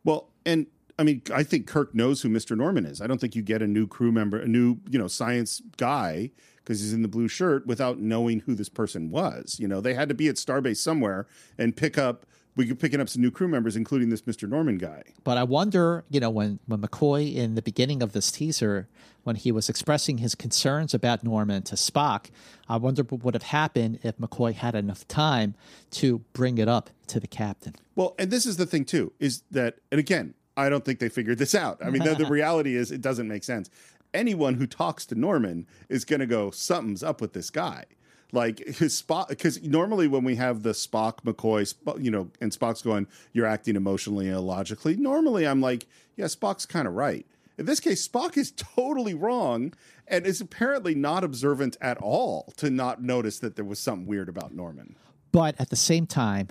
[0.05, 0.67] Well and
[0.99, 3.01] i mean i think kirk knows who mr norman is.
[3.01, 6.31] I don't think you get a new crew member a new you know science guy
[6.57, 9.57] because he's in the blue shirt without knowing who this person was.
[9.59, 12.25] You know they had to be at starbase somewhere and pick up
[12.59, 14.49] we could picking up some new crew members, including this Mr.
[14.49, 15.05] Norman guy.
[15.23, 18.89] But I wonder, you know, when, when McCoy in the beginning of this teaser,
[19.23, 22.31] when he was expressing his concerns about Norman to Spock,
[22.69, 25.55] I wonder what would have happened if McCoy had enough time
[25.93, 27.77] to bring it up to the captain.
[27.95, 31.09] Well, and this is the thing too, is that, and again, I don't think they
[31.09, 31.79] figured this out.
[31.81, 33.71] I mean, the, the reality is it doesn't make sense.
[34.13, 37.85] Anyone who talks to Norman is going to go, something's up with this guy
[38.33, 42.83] like his Spock because normally when we have the Spock McCoy, you know, and Spock's
[42.83, 44.97] going, you're acting emotionally and illogically.
[44.97, 45.87] Normally, I'm like,
[46.17, 47.27] yeah, Spock's kind of right.
[47.57, 49.73] In this case, Spock is totally wrong
[50.07, 54.29] and is apparently not observant at all to not notice that there was something weird
[54.29, 54.95] about Norman.
[55.33, 56.49] But at the same time,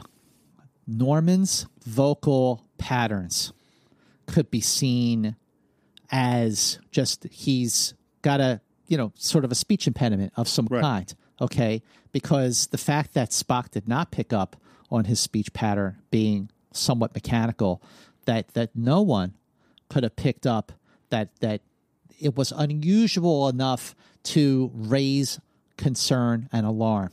[0.85, 3.53] Norman's vocal patterns
[4.25, 5.35] could be seen
[6.11, 10.81] as just he's got a you know sort of a speech impediment of some right.
[10.81, 11.81] kind okay?
[12.11, 14.55] Because the fact that Spock did not pick up
[14.89, 17.81] on his speech pattern being somewhat mechanical,
[18.25, 19.33] that that no one
[19.89, 20.71] could have picked up
[21.09, 21.61] that that
[22.19, 25.39] it was unusual enough to raise
[25.77, 27.11] concern and alarm.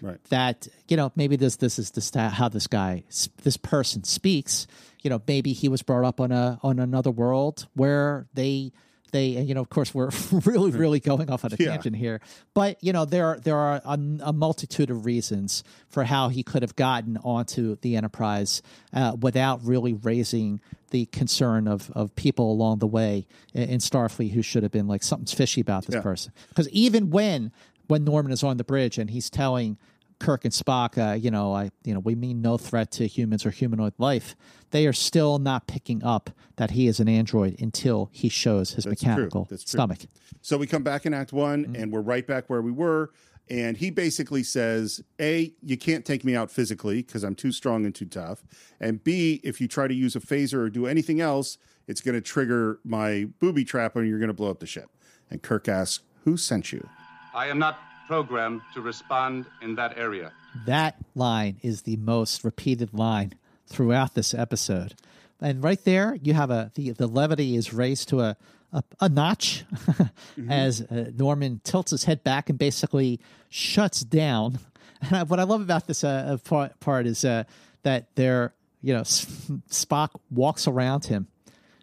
[0.00, 0.22] Right.
[0.28, 3.04] That you know maybe this this is the this how this guy
[3.42, 4.66] this person speaks.
[5.02, 8.72] You know maybe he was brought up on a on another world where they
[9.12, 10.10] they you know of course we're
[10.44, 11.70] really really going off on a yeah.
[11.70, 12.20] tangent here
[12.54, 16.42] but you know there are there are a, a, multitude of reasons for how he
[16.42, 22.50] could have gotten onto the enterprise uh, without really raising the concern of of people
[22.50, 25.94] along the way in, in starfleet who should have been like something's fishy about this
[25.94, 26.02] yeah.
[26.02, 27.52] person because even when
[27.86, 29.78] when norman is on the bridge and he's telling
[30.18, 33.44] Kirk and Spock, uh, you know, I, you know, we mean no threat to humans
[33.44, 34.34] or humanoid life.
[34.70, 38.84] They are still not picking up that he is an android until he shows his
[38.84, 40.00] That's mechanical stomach.
[40.40, 41.74] So we come back in Act One, mm-hmm.
[41.76, 43.10] and we're right back where we were.
[43.48, 47.84] And he basically says, A, you can't take me out physically because I'm too strong
[47.84, 48.42] and too tough.
[48.80, 52.16] And B, if you try to use a phaser or do anything else, it's going
[52.16, 54.90] to trigger my booby trap and you're going to blow up the ship.
[55.30, 56.88] And Kirk asks, Who sent you?
[57.34, 60.32] I am not programmed to respond in that area.
[60.66, 63.34] That line is the most repeated line
[63.66, 64.94] throughout this episode.
[65.40, 68.36] And right there, you have a the, the levity is raised to a
[68.72, 70.50] a, a notch mm-hmm.
[70.50, 74.58] as uh, Norman tilts his head back and basically shuts down.
[75.02, 77.44] And I, what I love about this uh, uh part, part is uh,
[77.82, 81.28] that there, you know, Spock walks around him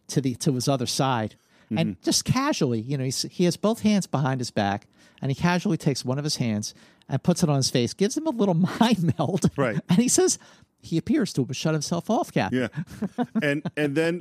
[0.08, 1.78] to the to his other side, mm-hmm.
[1.78, 4.88] and just casually, you know, he has both hands behind his back,
[5.24, 6.76] and he casually takes one of his hands
[7.08, 9.50] and puts it on his face, gives him a little mind meld.
[9.56, 9.80] Right.
[9.88, 10.38] And he says,
[10.82, 12.70] he appears to have shut himself off, Captain.
[13.18, 13.26] Yeah.
[13.42, 14.20] and and then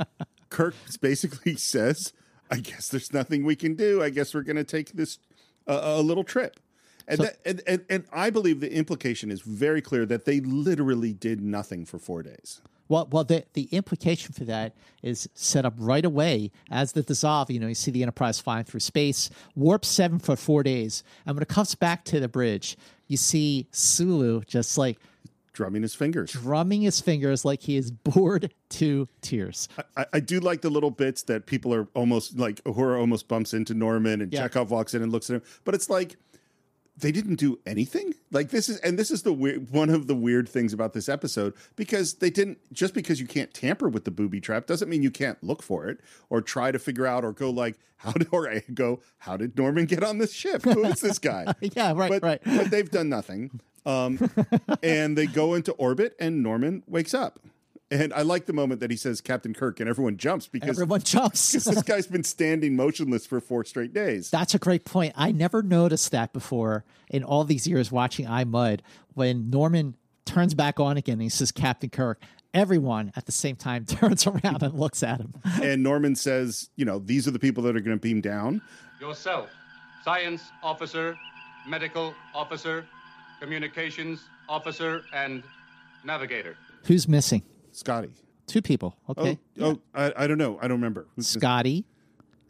[0.49, 2.12] Kirk basically says,
[2.53, 4.01] I guess there's nothing we can do.
[4.01, 5.19] I guess we're going to take this
[5.67, 6.61] uh, a little trip.
[7.09, 10.38] And, so, that, and, and and I believe the implication is very clear that they
[10.38, 12.61] literally did nothing for 4 days.
[12.88, 17.51] Well, well, the the implication for that is set up right away as the dissolve.
[17.51, 21.37] You know, you see the Enterprise flying through space, warp seven for four days, and
[21.37, 22.77] when it comes back to the bridge,
[23.09, 24.99] you see Sulu just like
[25.53, 29.68] drumming his fingers, drumming his fingers like he is bored to tears.
[29.97, 33.29] I, I, do like the little bits that people are almost like who are almost
[33.29, 34.49] bumps into Norman, and yeah.
[34.49, 36.16] Chekov walks in and looks at him, but it's like
[36.96, 38.14] they didn't do anything?
[38.31, 41.09] Like this is and this is the weird one of the weird things about this
[41.09, 45.02] episode because they didn't just because you can't tamper with the booby trap doesn't mean
[45.02, 48.28] you can't look for it or try to figure out or go like how did
[48.33, 50.62] or go how did norman get on this ship?
[50.62, 51.46] Who is this guy?
[51.61, 52.40] Yeah, right, but, right.
[52.44, 53.61] but they've done nothing.
[53.87, 54.31] Um,
[54.83, 57.40] and they go into orbit and norman wakes up
[57.92, 61.00] and I like the moment that he says Captain Kirk and everyone jumps because Everyone
[61.05, 61.52] jumps.
[61.52, 64.31] because this guy's been standing motionless for four straight days.
[64.31, 65.12] That's a great point.
[65.16, 68.83] I never noticed that before in all these years watching I Mudd.
[69.14, 72.22] When Norman turns back on again and he says Captain Kirk,
[72.55, 75.35] everyone at the same time turns around and looks at him.
[75.62, 78.62] and Norman says, you know, these are the people that are going to beam down.
[79.00, 79.50] Yourself,
[80.05, 81.16] science officer,
[81.68, 82.87] medical officer,
[83.40, 85.42] communications officer, and
[86.05, 86.57] navigator.
[86.85, 87.42] Who's missing?
[87.73, 88.15] Scotty.
[88.47, 88.97] Two people.
[89.09, 89.39] Okay.
[89.61, 90.59] Oh, oh I, I don't know.
[90.61, 91.07] I don't remember.
[91.17, 91.41] Who's missing?
[91.41, 91.85] Scotty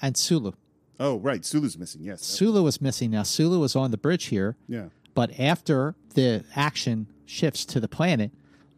[0.01, 0.53] and Sulu.
[0.99, 1.45] Oh, right.
[1.45, 2.03] Sulu's missing.
[2.03, 2.23] Yes.
[2.23, 3.23] Sulu is missing now.
[3.23, 4.87] Sulu was on the bridge here, yeah.
[5.15, 8.31] but after the action shifts to the planet,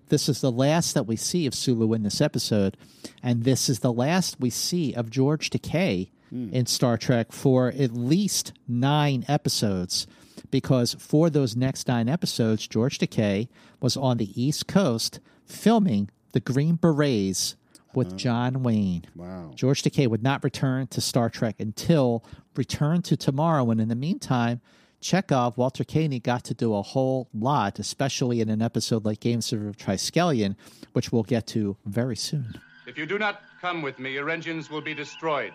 [0.09, 2.77] this is the last that we see of Sulu in this episode,
[3.23, 6.51] and this is the last we see of George Takei hmm.
[6.53, 10.07] in Star Trek for at least nine episodes.
[10.51, 13.49] Because for those next nine episodes, George Takei
[13.81, 17.57] was on the East Coast filming the Green Berets
[17.95, 18.17] with uh-huh.
[18.17, 19.05] John Wayne.
[19.15, 19.53] Wow.
[19.55, 22.25] George Takei would not return to Star Trek until
[22.57, 23.71] Return to Tomorrow.
[23.71, 24.61] And in the meantime,
[25.01, 29.53] Chekov, Walter Koenig got to do a whole lot, especially in an episode like Games
[29.53, 30.57] of Triskelion,
[30.93, 32.59] which we'll get to very soon.
[32.87, 35.53] If you do not come with me, your engines will be destroyed,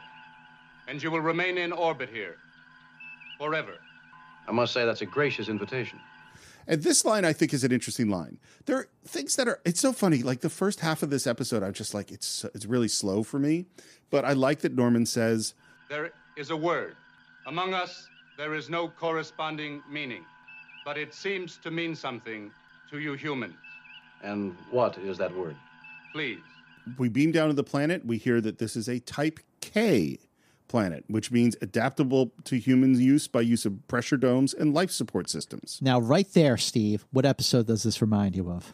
[0.88, 2.38] and you will remain in orbit here
[3.38, 3.74] forever.
[4.48, 6.00] I must say that's a gracious invitation.
[6.70, 8.38] And this line, I think, is an interesting line.
[8.66, 9.60] There are things that are.
[9.66, 10.22] It's so funny.
[10.22, 13.40] Like the first half of this episode, I'm just like, it's it's really slow for
[13.40, 13.66] me.
[14.12, 15.56] But I like that Norman says,
[15.90, 16.96] There is a word.
[17.48, 20.24] Among us, there is no corresponding meaning,
[20.86, 22.52] but it seems to mean something
[22.92, 23.56] to you humans.
[24.22, 25.56] And what is that word?
[26.14, 26.40] Please.
[27.00, 28.06] we beam down to the planet.
[28.06, 30.20] We hear that this is a Type K
[30.70, 35.30] planet, which means adaptable to human use by use of pressure domes and life support
[35.30, 35.80] systems.
[35.82, 38.74] Now, right there, Steve, what episode does this remind you of?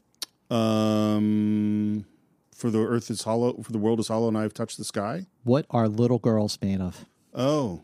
[0.51, 2.05] Um,
[2.53, 4.84] for the Earth is hollow, for the world is hollow, and I have touched the
[4.84, 5.25] sky.
[5.43, 7.05] What are little girls made of?
[7.34, 7.81] Oh,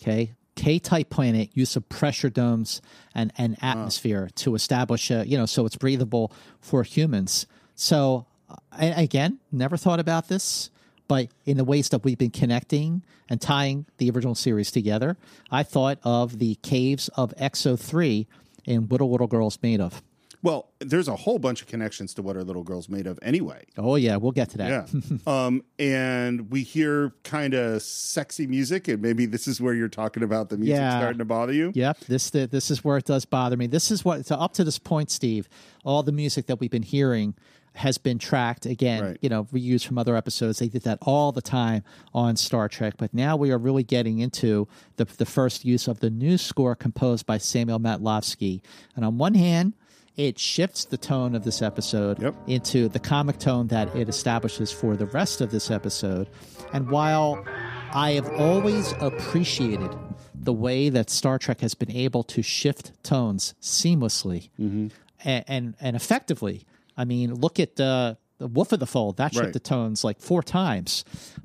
[0.00, 0.32] Okay.
[0.54, 2.80] K type planet, use of pressure domes
[3.14, 7.46] and, and atmosphere to establish a, you know, so it's breathable for humans.
[7.76, 8.26] So,
[8.72, 10.70] I, again, never thought about this,
[11.08, 15.16] but in the ways that we've been connecting and tying the original series together,
[15.50, 18.26] I thought of the caves of Exo 3
[18.66, 20.02] and What Are Little Girls Made of?
[20.40, 23.64] well, there's a whole bunch of connections to what our little girl's made of anyway.
[23.76, 24.88] Oh, yeah, we'll get to that.
[24.94, 25.16] Yeah.
[25.26, 30.22] um, and we hear kind of sexy music, and maybe this is where you're talking
[30.22, 30.96] about the music Yeah.
[31.00, 31.72] starting to bother you.
[31.74, 33.66] Yep, this the, this is where it does bother me.
[33.66, 35.48] This is what so up to this point, Steve.
[35.84, 37.34] All the music that we've been hearing
[37.74, 39.02] has been tracked again.
[39.02, 39.18] Right.
[39.20, 40.58] You know, reused from other episodes.
[40.58, 44.18] They did that all the time on Star Trek, but now we are really getting
[44.18, 48.60] into the the first use of the new score composed by Samuel Matlovsky.
[48.96, 49.74] And on one hand.
[50.16, 52.34] It shifts the tone of this episode Yep.
[52.48, 56.28] into the comic tone that it establishes for the rest of this episode.
[56.72, 57.44] And while
[57.92, 59.96] I have always appreciated
[60.34, 64.88] the way that Star Trek has been able to shift tones seamlessly mm-hmm.
[65.24, 66.64] and, and and effectively.
[66.98, 69.16] I mean, look at uh, the Wolf of the Fold.
[69.16, 69.44] That Right.
[69.44, 71.04] shifted tones like four times,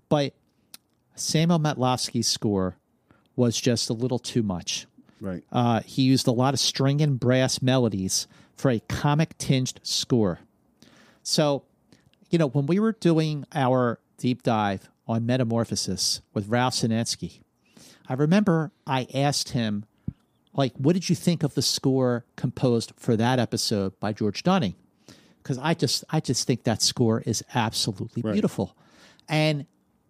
[0.09, 0.33] but
[1.15, 2.77] Samuel Matlovsky's score
[3.35, 4.87] was just a little too much.
[5.21, 5.43] Right.
[5.51, 10.39] Uh, he used a lot of string and brass melodies for a comic tinged score.
[11.21, 11.63] So,
[12.29, 17.39] you know, when we were doing our deep dive on Metamorphosis with Ralph Senensky,
[18.09, 19.85] I remember I asked him,
[20.55, 24.75] like, what did you think of the score composed for that episode by George Duning?
[25.43, 28.75] Because I just, I just think that score is absolutely beautiful,
[29.27, 29.65] and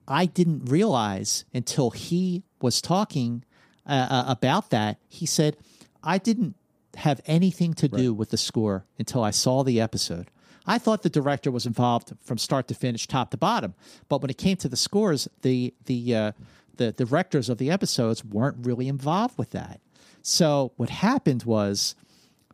[0.08, 3.44] I didn't realize until he was talking
[3.88, 5.00] uh, uh, about that.
[5.10, 5.58] He said,
[6.04, 6.56] I didn't
[6.96, 10.30] have anything to do with the score until I saw the episode.
[10.66, 13.74] I thought the director was involved from start to finish, top to bottom.
[14.08, 16.32] But when it came to the scores, the the uh,
[16.78, 19.82] the directors of the episodes weren't really involved with that.
[20.22, 21.96] So what happened was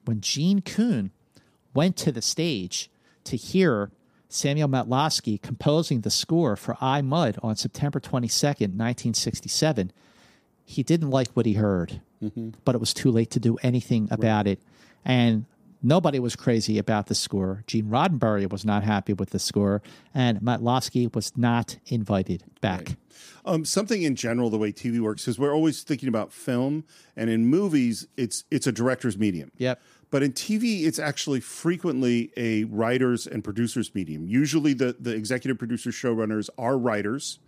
[0.06, 1.12] when Gene Coon
[1.74, 2.90] went to the stage
[3.26, 3.92] to hear
[4.28, 9.92] Samuel Matlovsky composing the score for I Mudd on September 22nd, 1967,
[10.66, 12.02] he didn't like what he heard,
[12.64, 14.60] but it was too late to do anything about it.
[15.04, 15.46] And
[15.82, 17.64] Nobody was crazy about the score.
[17.66, 19.82] Gene Roddenberry was not happy with the score,
[20.14, 22.98] and Matlovsky was not invited back.
[23.46, 26.84] Um, something in general, the way TV works, is we're always thinking about film,
[27.16, 29.52] and in movies, it's it's a director's medium.
[29.58, 29.82] Yep.
[30.12, 34.28] But in TV, it's actually frequently a writers and producers medium.
[34.28, 37.40] Usually, the the executive producers, showrunners are writers,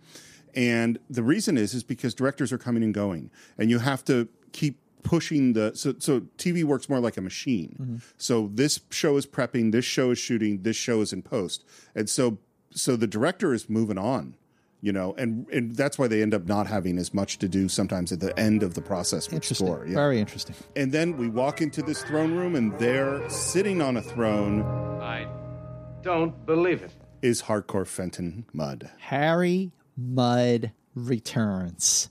[0.54, 4.28] and the reason is is because directors are coming and going, and you have to
[4.52, 7.76] keep pushing the so so TV works more like a machine.
[7.80, 7.96] Mm-hmm.
[8.16, 12.08] So this show is prepping, this show is shooting, this show is in post, and
[12.08, 12.38] so
[12.70, 14.34] so the director is moving on,
[14.82, 17.68] you know, and and that's why they end up not having as much to do
[17.68, 19.66] sometimes at the end of the process with Interesting.
[19.68, 19.86] score.
[19.86, 19.94] Yeah.
[19.94, 20.56] Very interesting.
[20.76, 24.62] And then we walk into this throne room, and there, sitting on a throne,
[25.00, 25.26] I
[26.02, 26.90] don't believe it.
[27.22, 28.90] is Harcourt Fenton Mudd.
[28.98, 32.08] Harry Mudd returns.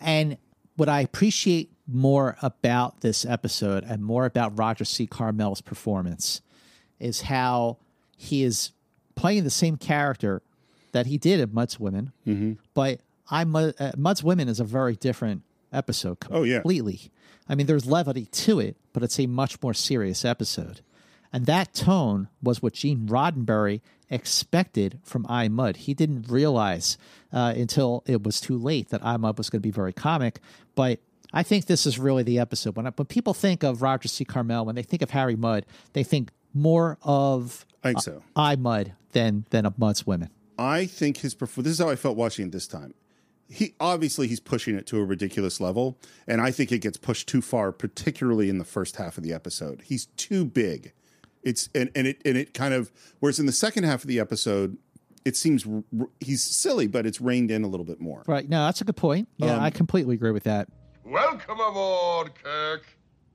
[0.00, 0.38] And
[0.76, 5.06] what I appreciate more about this episode and more about Roger C.
[5.06, 6.40] Carmel's performance
[6.98, 7.76] is how
[8.16, 8.70] he is
[9.14, 10.40] playing the same character
[10.94, 12.12] that he did in Mudd's Women.
[12.26, 12.52] Mm-hmm.
[12.72, 16.56] But I uh, Mudd's Women is a very different episode Oh, yeah.
[16.56, 17.10] completely.
[17.48, 20.80] I mean, there's levity to it, but it's a much more serious episode.
[21.32, 25.76] And that tone was what Gene Roddenberry expected from I Mudd.
[25.78, 26.96] He didn't realize
[27.32, 30.38] uh, until it was too late that I Mudd was going to be very comic.
[30.74, 31.00] But
[31.32, 32.76] I think this is really the episode.
[32.76, 34.24] When, I, when people think of Roger C.
[34.24, 38.22] Carmel, when they think of Harry Mudd, they think more of I think so.
[38.36, 40.30] I Mudd than than of Mudd's Women.
[40.58, 41.64] I think his performance.
[41.66, 42.94] This is how I felt watching it this time.
[43.48, 47.28] He obviously he's pushing it to a ridiculous level, and I think it gets pushed
[47.28, 49.82] too far, particularly in the first half of the episode.
[49.84, 50.92] He's too big.
[51.42, 52.90] It's and, and it and it kind of
[53.20, 54.78] whereas in the second half of the episode,
[55.26, 58.22] it seems r- r- he's silly, but it's reined in a little bit more.
[58.26, 58.48] Right?
[58.48, 59.28] No, that's a good point.
[59.36, 60.68] Yeah, Um, I completely agree with that.
[61.04, 62.86] Welcome aboard, Kirk.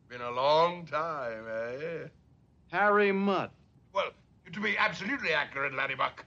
[0.10, 2.08] Been a long time, eh?
[2.72, 3.52] Harry Mudd.
[3.94, 4.10] Well,
[4.52, 6.24] to be absolutely accurate, Laddybuck,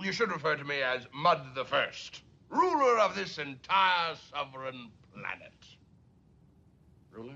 [0.00, 5.52] you should refer to me as Mudd the First, ruler of this entire sovereign planet.
[7.12, 7.34] Ruler?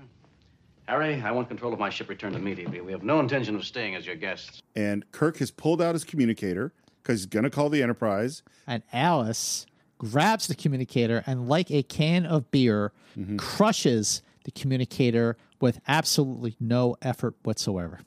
[0.87, 2.81] Harry, I want control of my ship returned immediately.
[2.81, 4.61] We have no intention of staying as your guests.
[4.75, 8.43] And Kirk has pulled out his communicator because he's going to call the Enterprise.
[8.67, 9.65] and Alice
[9.97, 13.37] grabs the communicator and, like a can of beer, mm-hmm.
[13.37, 17.99] crushes the communicator with absolutely no effort whatsoever.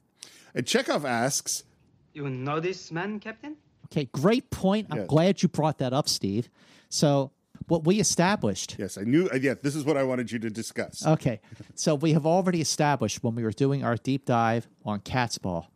[0.55, 1.65] And Chekov asks,
[2.13, 3.57] You know this man, Captain?
[3.95, 4.89] Okay, great point.
[4.91, 5.07] I'm Yes.
[5.07, 6.49] glad you brought that up, Steve.
[6.89, 7.31] So,
[7.69, 8.75] what we established.
[8.77, 9.29] "Yes, I knew.
[9.33, 11.41] uh, Yeah, this is what I wanted you to discuss." Okay,
[11.77, 15.67] so we have already established when we were doing our deep dive on Catspaw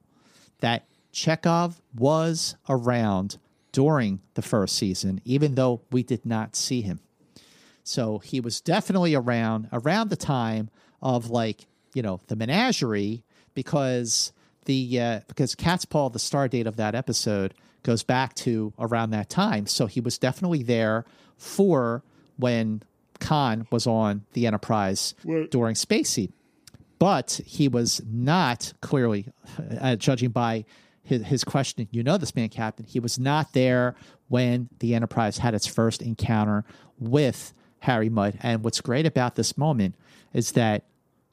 [0.58, 3.38] that Chekov was around
[3.70, 6.98] during the first season, even though we did not see him.
[7.84, 13.22] So he was definitely around around the time of like you know the menagerie
[13.54, 14.32] because
[14.68, 19.28] the uh, because Catspaw the star date of that episode goes back to around that
[19.28, 19.66] time.
[19.66, 21.04] So he was definitely there
[21.36, 22.04] for
[22.36, 22.82] when
[23.18, 25.14] Khan was on the Enterprise
[25.50, 26.32] during Space Seed,
[27.00, 29.26] but he was not clearly
[29.80, 30.64] uh, judging by
[31.02, 31.88] his, his question.
[31.90, 32.84] You know this man, Captain.
[32.86, 33.96] He was not there
[34.28, 36.64] when the Enterprise had its first encounter
[36.98, 38.38] with Harry Mudd.
[38.42, 39.94] And what's great about this moment
[40.34, 40.84] is that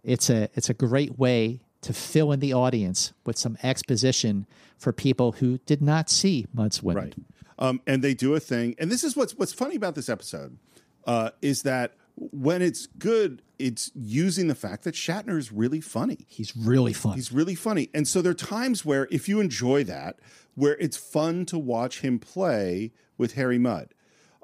[0.04, 4.91] it's a it's a great way to fill in the audience with some exposition for
[4.91, 7.04] people who did not see Mudd's women.
[7.04, 7.15] Right.
[7.60, 10.58] Um, and they do a thing, and this is what's what's funny about this episode
[11.06, 16.26] uh, is that when it's good, it's using the fact that Shatner is really funny.
[16.28, 17.13] He's really fun.
[17.13, 20.17] He's really funny, and so there are times where if you enjoy that,
[20.56, 23.93] where it's fun to watch him play with Harry Mudd.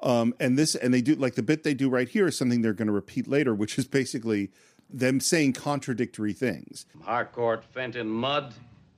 [0.02, 2.60] Um, and this, and they do like the bit they do right here is something
[2.62, 4.50] they're going to repeat later, which is basically
[4.92, 6.86] them saying contradictory things.
[7.02, 8.54] Harcourt, Fenton, Mudd,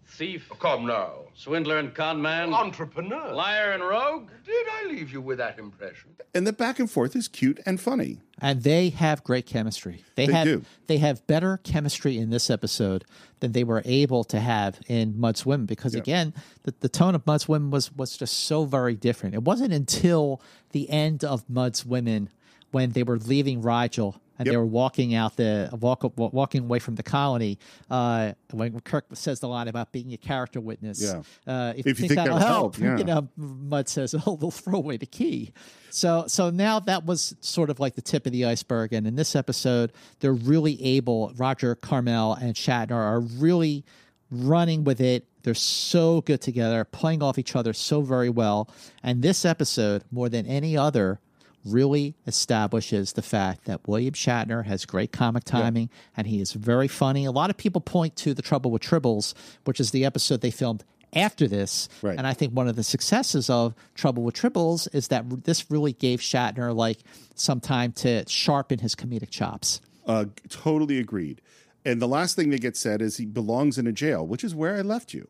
[0.07, 1.13] thief, oh, Come now.
[1.35, 3.33] swindler and conman, Entrepreneur.
[3.33, 4.29] liar and rogue.
[4.45, 6.11] Did I leave you with that impression?
[6.35, 8.19] And the back and forth is cute and funny.
[8.41, 10.05] and they have great chemistry.
[10.17, 10.65] They, They have do.
[10.89, 13.05] they have better chemistry in this episode
[13.41, 17.27] than they were able to have in Mudd's Women because again, the, the tone of
[17.27, 19.35] Mudd's Women was was just so very different.
[19.35, 20.41] It wasn't until
[20.73, 22.31] the end of Mudd's Women
[22.73, 26.79] when they were leaving Rigel and they were walking out the walk, wa- walking away
[26.79, 27.59] from the colony.
[27.91, 31.23] Uh, when Kirk says the line about being a character witness, Yeah.
[31.53, 32.97] uh, if, If you think, that'll help, yeah.
[32.99, 35.53] you know, Mudd says, "Oh, they'll throw away the key."
[35.91, 39.15] So, so now that was sort of like the tip of the iceberg, and in
[39.17, 41.33] this episode, they're really able.
[41.37, 43.85] Roger Carmel and Shatner are really
[44.31, 45.27] running with it.
[45.43, 48.71] They're so good together, playing off each other so very well.
[49.03, 51.21] And this episode, more than any other,
[51.65, 56.89] really establishes the fact that William Shatner has great comic timing and he is very
[56.89, 57.25] funny.
[57.25, 59.35] A lot of people point to The Trouble with Tribbles,
[59.65, 60.85] which is the episode they filmed
[61.15, 61.89] after this.
[62.03, 62.19] Right.
[62.19, 65.93] And I think one of the successes of Trouble with Tribbles is that this really
[65.93, 66.99] gave Shatner like
[67.35, 69.81] some time to sharpen his comedic chops.
[70.07, 71.41] Uh, totally agreed.
[71.85, 74.55] And the last thing that gets said is he belongs in a jail, which is
[74.55, 75.29] where I left you.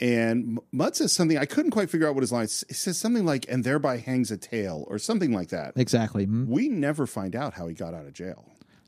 [0.00, 2.48] And M- Mudd says something I couldn't quite figure out what his line.
[2.68, 5.72] He says something like, "and thereby hangs a tale" or something like that.
[5.76, 6.26] Exactly.
[6.26, 6.46] Mhm.
[6.48, 8.44] We never find out how he got out of jail.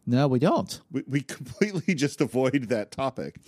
[0.09, 0.81] No, we don't.
[0.93, 3.41] We, we completely just avoid that topic.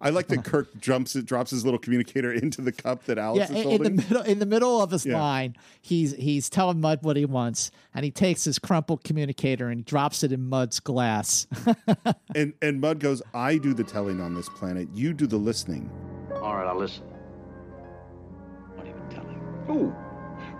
[0.00, 3.44] I like that Kirk jumps, drops his little communicator into the cup that Alice Yeah,
[3.44, 3.96] is in, in the holding.
[3.96, 5.20] middle in the middle of his Yeah.
[5.20, 9.84] line, he's he's telling Mudd what he wants, and he takes his crumpled communicator and
[9.84, 11.46] drops it in Mudd's glass.
[12.34, 14.88] and and Mudd goes, "I do the telling on this planet.
[14.92, 15.88] You do the listening."
[16.42, 17.04] All right, I'll listen.
[18.74, 19.40] What are you telling?
[19.68, 19.94] Oh,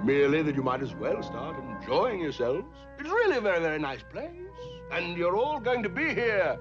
[0.05, 2.67] merely that you might as well start enjoying yourselves.
[3.01, 4.31] It's really a very, very nice place.
[4.93, 6.59] And you're all going to be here,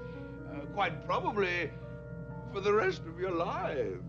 [0.51, 1.71] uh, quite probably,
[2.53, 4.01] for the rest of your lives.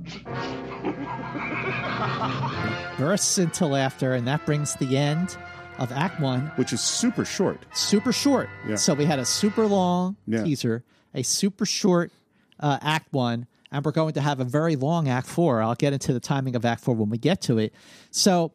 [2.98, 5.36] Bursts into laughter, and that brings the end
[5.78, 7.64] of Act One, which is super short.
[7.74, 8.48] Super short.
[8.66, 8.76] Yeah.
[8.76, 10.44] So we had a super long Yeah.
[10.44, 10.84] teaser,
[11.14, 12.12] a super short
[12.58, 15.62] uh, Act One, and we're going to have a very long Act Four.
[15.62, 17.72] I'll get into the timing of Act Four when we get to it.
[18.10, 18.52] So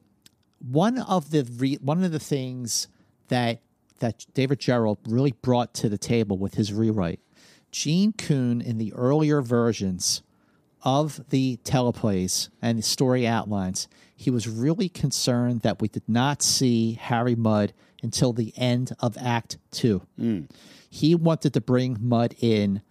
[0.59, 2.87] one of the re- one of the things
[3.29, 3.61] that
[3.99, 7.19] that David Gerrold really brought to the table with his rewrite,
[7.71, 10.21] Gene Coon in the earlier versions
[10.83, 16.41] of the teleplays and the story outlines, he was really concerned that we did not
[16.41, 17.73] see Harry Mudd
[18.03, 20.03] until the end of Act Two.
[20.89, 22.81] He wanted to bring Mudd in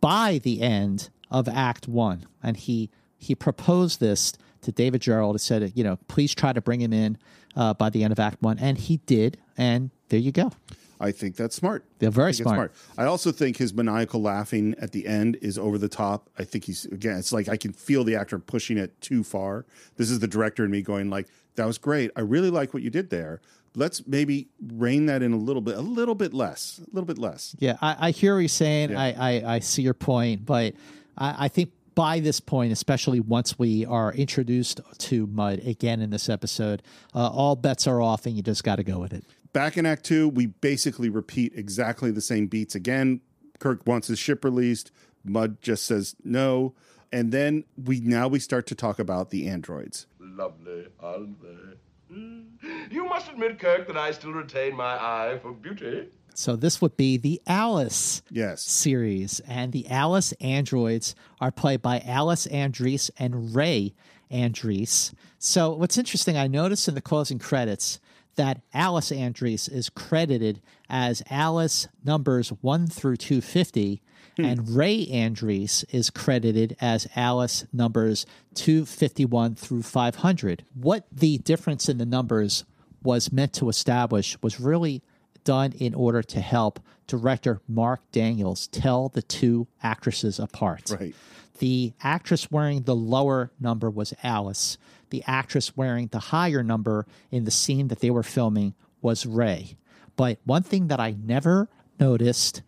[0.00, 5.32] by the end of Act One, and he he proposed this to David Gerrold.
[5.34, 7.16] He said, you know, please try to bring him in
[7.56, 9.38] uh, by the end of Act One, and he did.
[9.56, 10.52] And there you go.
[11.00, 11.84] I think that's smart.
[11.98, 12.72] They're very I think smart.
[12.96, 16.30] I also think his maniacal laughing at the end is over the top.
[16.38, 17.18] I think he's again.
[17.18, 19.66] It's like I can feel the actor pushing it too far.
[19.96, 22.12] This is the director and me going like, "That was great.
[22.14, 23.40] I really like what you did there.
[23.74, 27.18] Let's maybe rein that in a little bit, a little bit less, a little bit
[27.18, 28.90] less." Yeah, I, I hear what you're saying.
[28.90, 29.00] Yeah.
[29.00, 30.74] I, I, I see your point, but
[31.18, 36.10] I, I think by this point, especially once we are introduced to Mudd again in
[36.10, 36.82] this episode,
[37.16, 39.24] uh, all bets are off, and you just got to go with it.
[39.54, 43.20] Back in Act Two, we basically repeat exactly the same beats again.
[43.60, 44.90] Kirk wants his ship released.
[45.22, 46.74] Mudd just says no,
[47.12, 50.08] and then we now we start to talk about the androids.
[50.18, 52.14] Lovely, aren't they?
[52.14, 52.46] Mm.
[52.90, 56.08] You must admit, Kirk, that I still retain my eye for beauty.
[56.34, 58.60] So this would be the Alice yes.
[58.60, 63.94] series, and the Alice androids are played by Alyce Andrece and Rhae
[64.32, 65.14] Andrece.
[65.38, 68.00] So what's interesting, I noticed in the closing credits
[68.36, 74.02] that Alyce Andrece is credited as Alice numbers one through two fifty.
[74.36, 74.44] Hmm.
[74.44, 80.64] And Rhae Andrece is credited as Alice numbers 251 through 500.
[80.74, 82.64] What the difference in the numbers
[83.04, 85.04] was meant to establish was really
[85.44, 90.90] done in order to help director Marc Daniels tell the two actresses apart.
[90.90, 91.14] Right.
[91.58, 94.76] The actress wearing the lower number was Alice.
[95.10, 99.76] The actress wearing the higher number in the scene that they were filming was Rhae.
[100.16, 101.68] But one thing that I never
[102.00, 102.62] noticed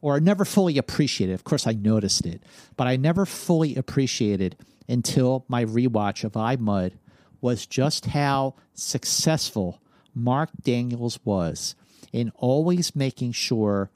[0.00, 2.42] or never fully appreciated, of course I noticed it,
[2.76, 4.56] but I never fully appreciated
[4.88, 6.98] until my rewatch of I Mudd
[7.40, 9.80] was just how successful
[10.14, 11.74] Marc Daniels was
[12.12, 13.90] in always making sure,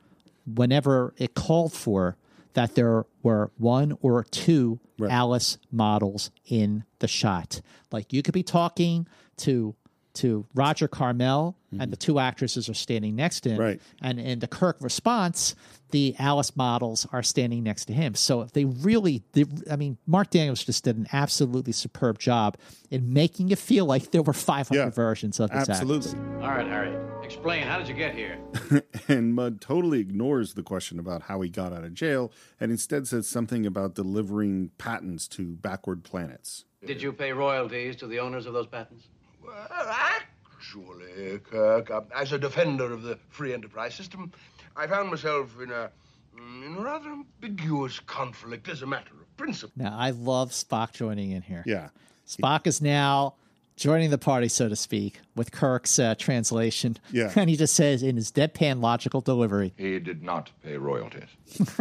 [0.47, 2.17] whenever it called for,
[2.55, 7.61] that there were one or two Alice models in the shot.
[7.93, 9.07] Like you could be talking
[9.39, 9.75] to
[10.15, 11.91] to Roger Carmel, and mm-hmm.
[11.91, 13.61] the two actresses are standing next to him.
[13.61, 13.81] Right.
[14.01, 15.57] And in the Kirk response,
[15.95, 18.17] the Alice models are standing next to him.
[18.17, 22.57] So if they really, they, I mean, Marc Daniels just did an absolutely superb job
[22.91, 26.11] in making it feel like there were 500 Yeah, versions of this absolutely.
[26.11, 26.43] actress.
[26.43, 26.97] All right, Harry.
[27.25, 27.63] Explain.
[27.63, 28.37] How did you get here?
[29.09, 33.07] and Mudd totally ignores the question about how he got out of jail and instead
[33.07, 36.65] says something about delivering patents to backward planets.
[36.85, 39.05] Did you pay royalties to the owners of those patents?
[39.41, 44.33] Well, actually, Kirk, uh, as a defender of the free enterprise system,
[44.77, 45.91] I found myself in a,
[46.37, 49.73] mm, in a rather ambiguous conflict as a matter of principle.
[49.83, 51.63] Now, I love Spock joining in here.
[51.67, 51.89] Yeah.
[52.27, 53.35] Spock is now
[53.77, 56.97] joining the party, so to speak, with Kirk's uh, translation.
[57.13, 57.33] Yeah.
[57.37, 61.29] And he just says in his deadpan logical delivery, He did not pay royalties.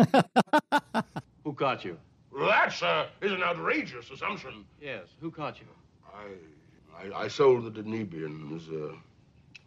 [1.44, 1.98] Who caught you?
[2.32, 4.66] Well, that, sir, is an outrageous assumption.
[4.82, 5.04] Yes.
[5.22, 5.68] Who caught you?
[6.14, 8.96] I, I, I sold the Denebians uh,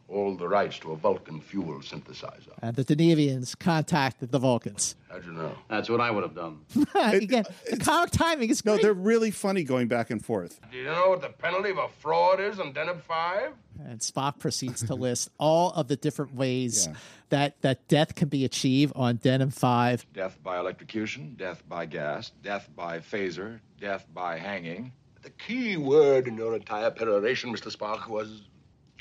[0.09, 2.52] hold the rights to a Vulcan fuel synthesizer.
[2.62, 4.94] And the Denebians contacted the Vulcans.
[5.11, 5.52] How'd you know?
[5.68, 6.61] That's what I would have done.
[6.94, 8.82] Again, the comic timing is No, great.
[8.82, 10.61] they're really funny going back and forth.
[10.70, 13.52] Do you know what the penalty of a fraud is on Deneb 5?
[13.84, 16.94] And Spock proceeds to list all of the different ways Yeah.
[17.30, 20.07] that, that death can be achieved on Deneb 5.
[20.12, 24.92] Death by electrocution, death by gas, death by phaser, death by hanging.
[25.22, 27.74] The key word in your entire peroration, Mr.
[27.76, 28.42] Spock, was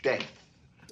[0.02, 0.26] death.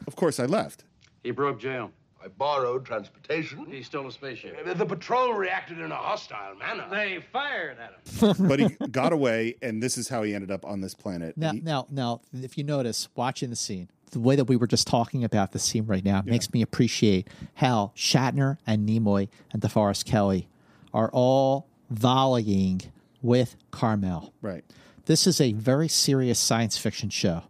[0.08, 0.84] Of course, I left.
[1.24, 1.91] He broke jail.
[2.24, 3.66] I borrowed transportation.
[3.66, 4.64] He stole a spaceship.
[4.66, 6.86] The- The patrol reacted in a hostile manner.
[6.89, 7.99] They fired at
[8.38, 8.47] him.
[8.47, 11.38] But he got away, and this is how he ended up on this planet.
[11.38, 14.68] Now, He- now, now, if you notice, watching the scene, the way that we were
[14.68, 19.62] just talking about the scene right now makes me appreciate how Shatner and Nimoy and
[19.62, 20.47] DeForest Kelley
[20.93, 22.82] are all volleying
[23.22, 24.34] with Carmel.
[24.41, 24.64] right.
[25.06, 27.43] This is a very serious science fiction show.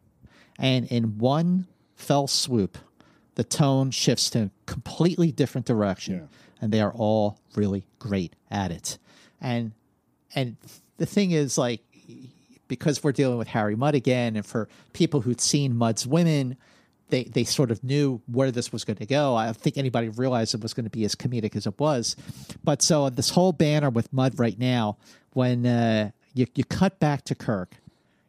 [0.58, 1.68] And in one
[2.04, 2.78] fell swoop,
[3.36, 6.16] the tone shifts to a completely different direction.
[6.16, 6.38] Yeah.
[6.62, 8.98] And they are all really great at it.
[9.42, 9.74] And
[10.36, 10.56] and
[10.98, 11.82] the thing is like
[12.68, 16.58] because we're dealing with Harry Mudd again, and for people who'd seen Mudd's women,
[17.10, 19.36] they they sort of knew where this was going to go.
[19.36, 22.16] I don't think anybody realized it was going to be as comedic as it was.
[22.64, 24.98] But so this whole banner with Mudd right now,
[25.34, 27.76] when uh, you you cut back to Kirk,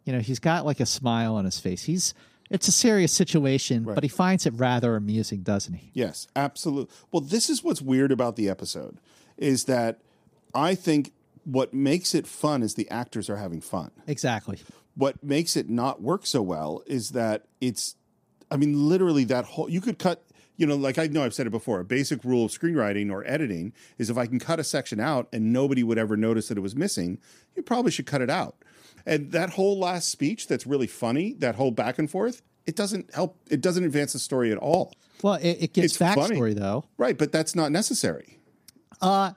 [0.04, 1.84] you know he's got like a smile on his face.
[1.84, 2.14] He's
[2.50, 5.90] it's a serious situation, but he finds it rather amusing, doesn't he?
[5.92, 6.94] Yes, absolutely.
[7.10, 8.98] Well, this is what's weird about the episode
[9.36, 10.00] is that
[10.54, 11.12] I think
[11.44, 13.90] what makes it fun is the actors are having fun.
[14.06, 14.58] Exactly.
[14.94, 17.96] What makes it not work so well is that it's
[18.50, 20.22] I mean literally that whole you could cut
[20.56, 23.26] you know, like I know I've said it before, a basic rule of screenwriting or
[23.26, 26.56] editing is if I can cut a section out and nobody would ever notice that
[26.56, 27.18] it was missing,
[27.56, 28.56] you probably should cut it out.
[29.06, 33.12] And that whole last speech that's really funny, that whole back and forth, it doesn't
[33.14, 34.94] help, it doesn't advance the story at all.
[35.22, 36.36] Well, it, it gets It's funny.
[36.36, 36.84] backstory though.
[36.96, 38.38] Right, but that's not necessary.
[39.00, 39.32] Uh,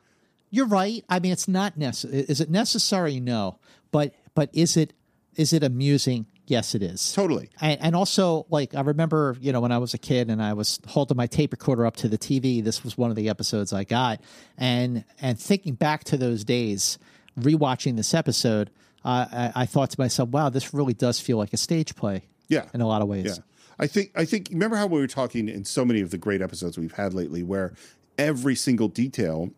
[0.49, 1.03] you're right.
[1.09, 2.23] I mean, it's not necessary.
[2.23, 3.19] Is it necessary?
[3.19, 3.59] No.
[3.91, 4.93] But but is it
[5.35, 6.25] is it amusing?
[6.45, 7.11] Yes, it is.
[7.11, 7.49] Totally.
[7.59, 10.53] And, and also, like I remember, you know, when I was a kid and I
[10.53, 12.63] was holding my tape recorder up to the TV.
[12.63, 14.21] This was one of the episodes I got,
[14.57, 16.97] and and thinking back to those days,
[17.37, 18.69] rewatching this episode,
[19.05, 22.23] uh, I, I thought to myself, "Wow, this really does feel like a stage play."
[22.49, 22.65] Yeah.
[22.73, 23.25] in a lot of ways.
[23.25, 23.43] Yeah.
[23.79, 26.41] I think I think remember how we were talking in so many of the great
[26.41, 27.73] episodes we've had lately where
[28.17, 29.51] every single detail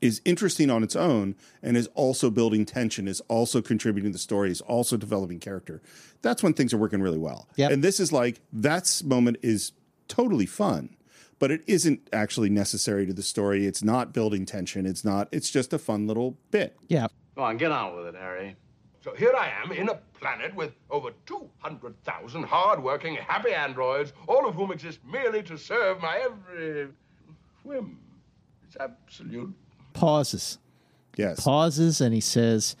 [0.00, 4.18] is interesting on its own and is also building tension, is also contributing to the
[4.18, 5.80] story, is also developing character.
[6.22, 7.48] That's when things are working really well.
[7.56, 7.72] Yep.
[7.72, 9.72] And this is like that moment is
[10.06, 10.96] totally fun,
[11.38, 13.66] but it isn't actually necessary to the story.
[13.66, 14.86] It's not building tension.
[14.86, 15.28] It's not.
[15.32, 16.76] It's just a fun little bit.
[16.88, 17.08] Yeah.
[17.36, 18.56] Go on, get on with it, Harry.
[19.04, 24.54] So here I am in a planet with over 200,000 hard-working, happy androids, all of
[24.56, 26.88] whom exist merely to serve my every
[27.62, 27.98] whim.
[28.66, 29.54] It's absolute
[29.92, 30.58] Pauses.
[31.16, 31.40] Yes.
[31.44, 32.74] Pauses, and he says,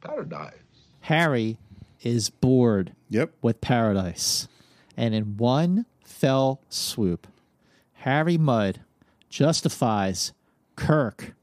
[0.00, 0.54] paradise.
[1.00, 1.58] Harry
[2.02, 3.32] is bored Yep.
[3.42, 4.46] with paradise.
[4.96, 7.26] And in one fell swoop,
[7.94, 8.80] Harry Mudd
[9.28, 10.32] justifies
[10.76, 11.34] Kirk,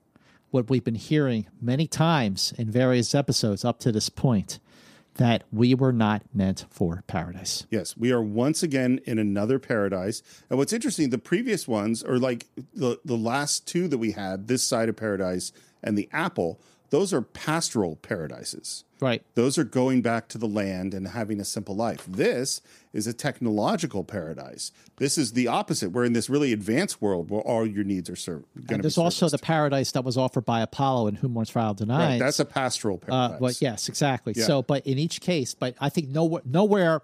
[0.54, 4.60] what we've been hearing many times in various episodes up to this point,
[5.16, 7.66] that we were not meant for paradise.
[7.70, 10.22] Yes, we are once again in another paradise.
[10.50, 14.48] And what's interesting, the previous ones, or like the, the last two that we had,
[14.48, 15.52] this side of paradise
[15.84, 18.84] and the apple, those are pastoral paradises.
[19.04, 19.22] Right.
[19.36, 22.06] Those are going back to the land and having a simple life.
[22.08, 22.62] This
[22.94, 24.72] is a technological paradise.
[24.98, 25.90] This is the opposite.
[25.92, 28.46] We're in this really advanced world where all your needs are served.
[28.70, 31.98] And there's also the paradise that was offered by Apollo and Whom Mourns for Adonais.
[31.98, 33.42] Right, that's a pastoral Uh, paradise.
[33.42, 34.34] well, yes, exactly.
[34.36, 34.46] Yeah.
[34.46, 37.02] So, but in each case, but I think nowhere, nowhere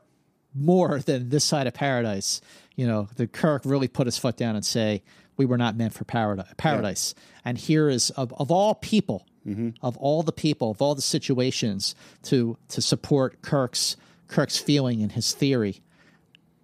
[0.56, 2.42] more than this side of paradise,
[2.76, 5.04] you know, the Kirk really put his foot down and say,
[5.38, 6.48] we were not meant for paradise.
[6.58, 7.16] Paradise.
[7.46, 9.70] And here is of, of all people, Mm-hmm.
[9.82, 13.98] of all the people, of all the situations to to support Kirk's
[14.28, 15.82] Kirk's feeling and his theory,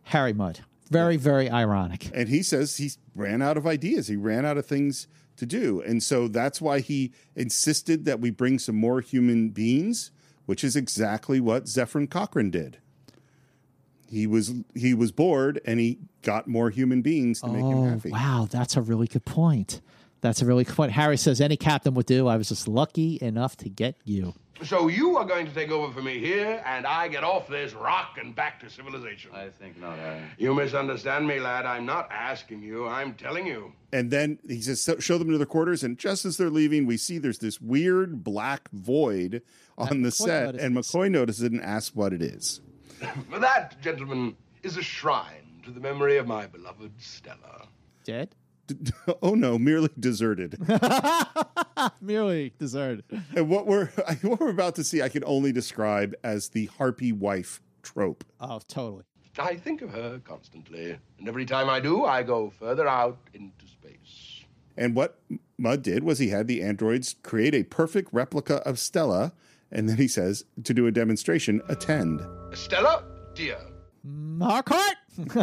[0.04, 0.60] Harry Mudd.
[0.92, 2.12] Very, very ironic.
[2.14, 4.08] And he says he ran out of ideas.
[4.08, 5.08] He ran out of things
[5.38, 5.82] to do.
[5.82, 10.12] And so that's why he insisted that we bring some more human beings,
[10.46, 12.78] which is exactly what Zefram Cochrane did.
[14.08, 17.90] He was he was bored and he got more human beings to make him Oh,
[17.90, 18.12] happy.
[18.12, 19.82] wow, that's a really good point.
[20.22, 20.92] That's a really good point.
[20.92, 22.28] Harry says any captain would do.
[22.28, 24.34] I was just lucky enough to get you.
[24.64, 27.74] So you are going to take over for me here, and I get off this
[27.74, 29.32] rock and back to civilization.
[29.34, 30.22] I think not, Harry.
[30.38, 31.66] You misunderstand me, lad.
[31.66, 32.88] I'm not asking you.
[32.88, 33.74] I'm telling you.
[33.92, 35.84] And then he says, show them to their quarters.
[35.84, 39.42] And just as they're leaving, we see there's this weird black void
[39.78, 40.46] on the McCoy set.
[40.46, 40.66] notices.
[40.66, 42.62] And McCoy notices it and asks what it is.
[43.38, 47.68] That, gentlemen, is a shrine to the memory of my beloved Stella.
[48.06, 48.34] Dead?
[49.22, 50.58] oh no, merely deserted.
[52.02, 53.04] Merely deserted.
[53.36, 53.86] and what we're
[54.22, 58.24] what we're about to see, I can only describe as the harpy wife trope.
[58.40, 59.04] Oh, totally.
[59.38, 63.68] I think of her constantly, and every time I do, I go further out into
[63.68, 64.46] space.
[64.78, 65.20] And what
[65.58, 69.34] Mudd did was he had the androids create a perfect replica of Stella,
[69.72, 72.22] and then he says to do a demonstration, attend.
[72.54, 73.04] Stella,
[73.34, 73.58] dear.
[74.40, 74.96] Harcourt.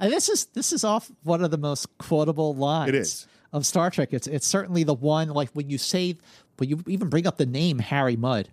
[0.00, 2.88] and this is this is off one of the most quotable lines.
[2.90, 3.26] It is.
[3.52, 4.08] of Star Trek.
[4.12, 6.16] It's it's certainly the one like when you say
[6.58, 8.48] when you even bring up the name Harry Mudd,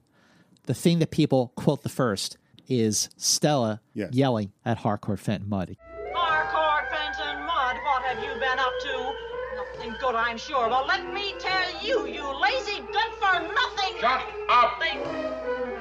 [0.63, 2.37] the thing that people quote the first
[2.67, 4.13] is Stella Yes.
[4.13, 5.75] yelling at Harcourt Fenton Mudd.
[6.13, 9.13] Harcourt, Fenton, Mudd, what have you been up to?
[9.55, 10.67] Nothing good, I'm sure.
[10.69, 13.99] But let me tell you, you lazy, good for nothing.
[14.01, 14.79] Shut up!
[14.81, 15.74] Thing, thing,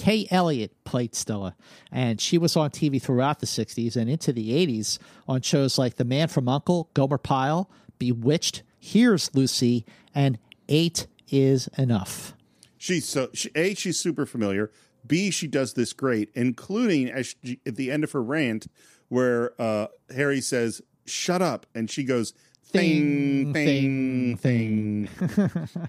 [0.00, 1.54] Kay Elliot played Stella,
[1.92, 4.98] and she was on TV throughout the 60s and into the 80s
[5.28, 9.84] on shows like The Man from Uncle, Gomer Pyle, Bewitched, Here's Lucy,
[10.14, 10.38] and
[10.70, 12.32] Eight is Enough.
[12.78, 14.70] She's so she, a she's super familiar.
[15.06, 18.68] B she does this great, including as she, at the end of her rant
[19.10, 22.32] where uh, Harry says "shut up" and she goes
[22.64, 25.08] "thing, thing, thing."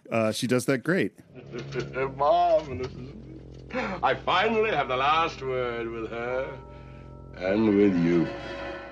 [0.12, 1.14] uh, she does that great.
[2.18, 2.92] Marvelous.
[4.04, 6.58] I finally have the last word with her
[7.38, 8.28] and with you.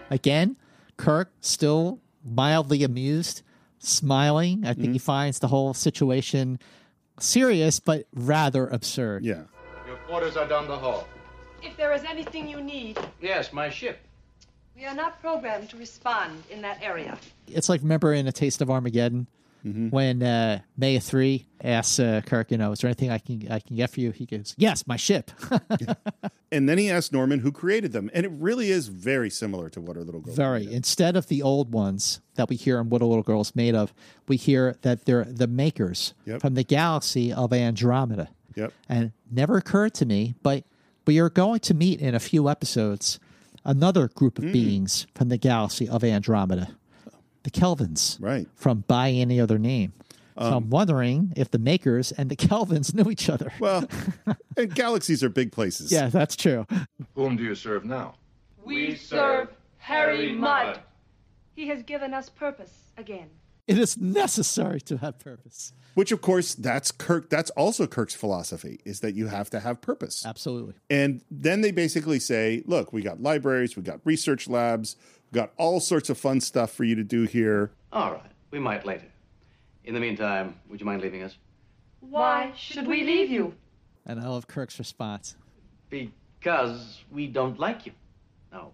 [0.09, 0.55] Again,
[0.97, 3.41] Kirk still mildly amused,
[3.79, 4.63] smiling.
[4.63, 4.93] I think mm-hmm.
[4.93, 6.59] he finds the whole situation
[7.19, 9.25] serious but rather absurd.
[9.25, 9.43] Yeah.
[9.85, 11.07] Your quarters are down the hall.
[11.61, 13.99] If there is anything you need, Yes, my ship.
[14.75, 17.17] we are not programmed to respond in that area.
[17.47, 19.27] It's like remember in A Taste of Armageddon
[19.63, 23.59] when uh, Mea Three asks uh, Kirk, you know, is there anything I can I
[23.59, 24.11] can get for you?
[24.11, 25.31] He goes, Yes, my ship.
[26.51, 29.79] And then he asks Norman who created them, and it really is very similar to
[29.79, 30.33] what our little girl.
[30.33, 30.71] Very.
[30.73, 33.75] Instead of the old ones that we hear in What a Little Girl is Made
[33.75, 33.93] of,
[34.27, 36.41] we hear that they're the makers Yep.
[36.41, 38.29] from the galaxy of Andromeda.
[38.55, 38.73] Yep.
[38.89, 40.63] And never occurred to me, but
[41.05, 43.19] we are going to meet in a few episodes
[43.63, 46.75] another group of beings from the galaxy of Andromeda,
[47.43, 48.47] the Kelvans, Right.
[48.55, 49.93] from By Any Other Name.
[50.37, 53.51] So I'm um, wondering if the makers and the Kelvans knew each other.
[53.59, 53.83] Well,
[54.57, 55.91] and galaxies are big places.
[55.91, 56.65] yeah, that's true.
[57.15, 58.15] Whom do you serve now?
[58.63, 60.79] We serve Harry Mudd.
[61.55, 63.29] He has given us purpose again.
[63.67, 65.73] It is necessary to have purpose.
[65.93, 67.29] Which, of course, that's Kirk.
[67.29, 70.25] That's also Kirk's philosophy: is that you have to have purpose.
[70.25, 70.75] Absolutely.
[70.89, 75.51] And then they basically say, look, we got libraries, we got research labs, we got
[75.57, 77.71] all sorts of fun stuff for you to do here.
[77.91, 78.31] All right.
[78.51, 79.05] We might later.
[79.85, 81.37] In the meantime, would you mind leaving us?
[81.99, 83.53] Why should we leave you?
[84.05, 85.35] And I love Kirk's response.
[85.89, 87.91] Because we don't like you.
[88.51, 88.71] No.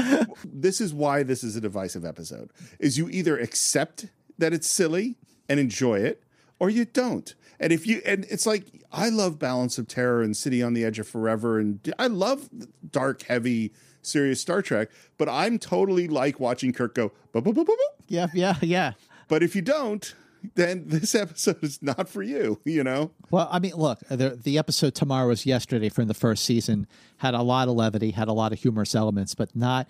[0.44, 2.50] this is why this is a divisive episode.
[2.78, 4.06] Is you either accept
[4.38, 5.16] that it's silly
[5.48, 6.22] and enjoy it,
[6.58, 7.34] or you don't.
[7.60, 10.84] And if you and it's like I love Balance of Terror and City on the
[10.84, 12.48] Edge of Forever and I love
[12.90, 17.66] dark, heavy, serious Star Trek, but I'm totally like watching Kirk go "Bup, bup, bup,
[17.66, 18.92] bup, bup." Yeah, yeah, yeah.
[19.28, 20.14] But if you don't,
[20.54, 23.10] then this episode is not for you, you know?
[23.30, 26.86] Well, I mean, look, the, the episode tomorrow was yesterday from the first season
[27.18, 29.88] had a lot of levity, had a lot of humorous elements, but not,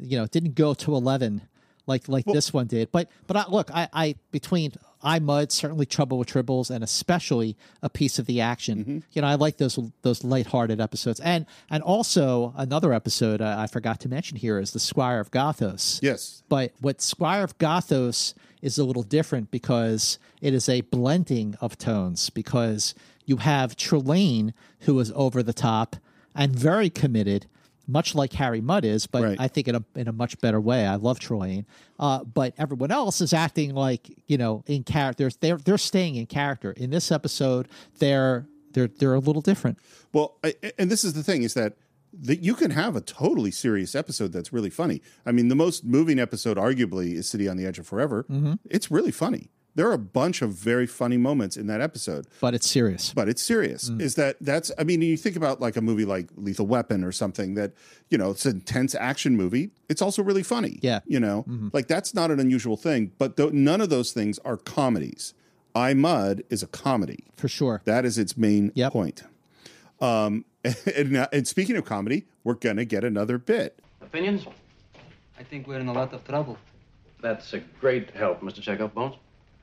[0.00, 1.42] you know, it didn't go to eleven
[1.86, 2.92] like like this one did.
[2.92, 4.72] But but I, look, I, I between
[5.02, 9.04] I Mudd, certainly Trouble with Tribbles, and especially a piece of the action.
[9.12, 13.66] You know, I like those those lighthearted episodes, and and also another episode uh, I
[13.66, 16.00] forgot to mention here is the Squire of Gothos.
[16.02, 16.42] Yes.
[16.48, 21.78] But what Squire of Gothos is a little different because it is a blending of
[21.78, 22.94] tones because
[23.24, 25.96] you have Trelane who is over the top
[26.34, 27.46] and very committed,
[27.88, 29.40] much like Harry Mudd is, but Right.
[29.40, 30.86] I think in a in a much better way.
[30.86, 31.64] I love Trelane.
[31.98, 35.30] Uh, but everyone else is acting like, you know, in character.
[35.40, 36.70] They're they're staying in character.
[36.72, 37.66] In this episode,
[37.98, 39.78] they're they're they're a little different.
[40.12, 41.76] Well, I, and this is the thing is that
[42.20, 45.02] that you can have a totally serious episode that's really funny.
[45.26, 48.24] I mean, the most moving episode, arguably, is City on the Edge of Forever.
[48.68, 49.50] It's really funny.
[49.78, 53.12] There are a bunch of very funny moments in that episode, But it's serious.
[53.14, 53.88] but it's serious.
[54.00, 54.72] Is that that's?
[54.76, 57.74] I mean, you think about like a movie like Lethal Weapon or something that
[58.10, 59.70] you know it's an intense action movie.
[59.88, 60.80] It's also really funny.
[60.82, 60.98] Yeah.
[61.06, 63.12] you know, like that's not an unusual thing.
[63.18, 65.32] But th- none of those things are comedies.
[65.76, 67.20] I Mudd is a comedy.
[67.36, 67.80] For sure.
[67.84, 68.92] That is its main Yep.
[68.92, 69.22] point.
[70.00, 70.44] Um,
[70.96, 73.78] and, and speaking of comedy, we're gonna get another bit.
[74.00, 74.44] Opinions?
[75.38, 76.58] I think we're in a lot of trouble.
[77.22, 78.60] That's a great help, Mr.
[78.60, 79.14] Chekov, Bones.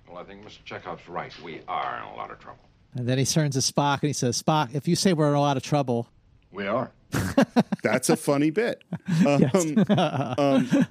[0.07, 0.63] Well, I think Mr.
[0.63, 1.31] Chekov's right.
[1.43, 2.59] We are in a lot of trouble.
[2.93, 5.35] And then he turns to Spock and he says, Spock, if you say we're in
[5.35, 6.07] a lot of trouble,
[6.51, 6.91] We are.
[7.83, 8.83] That's a funny bit.
[9.25, 9.85] Um,
[10.37, 10.87] um,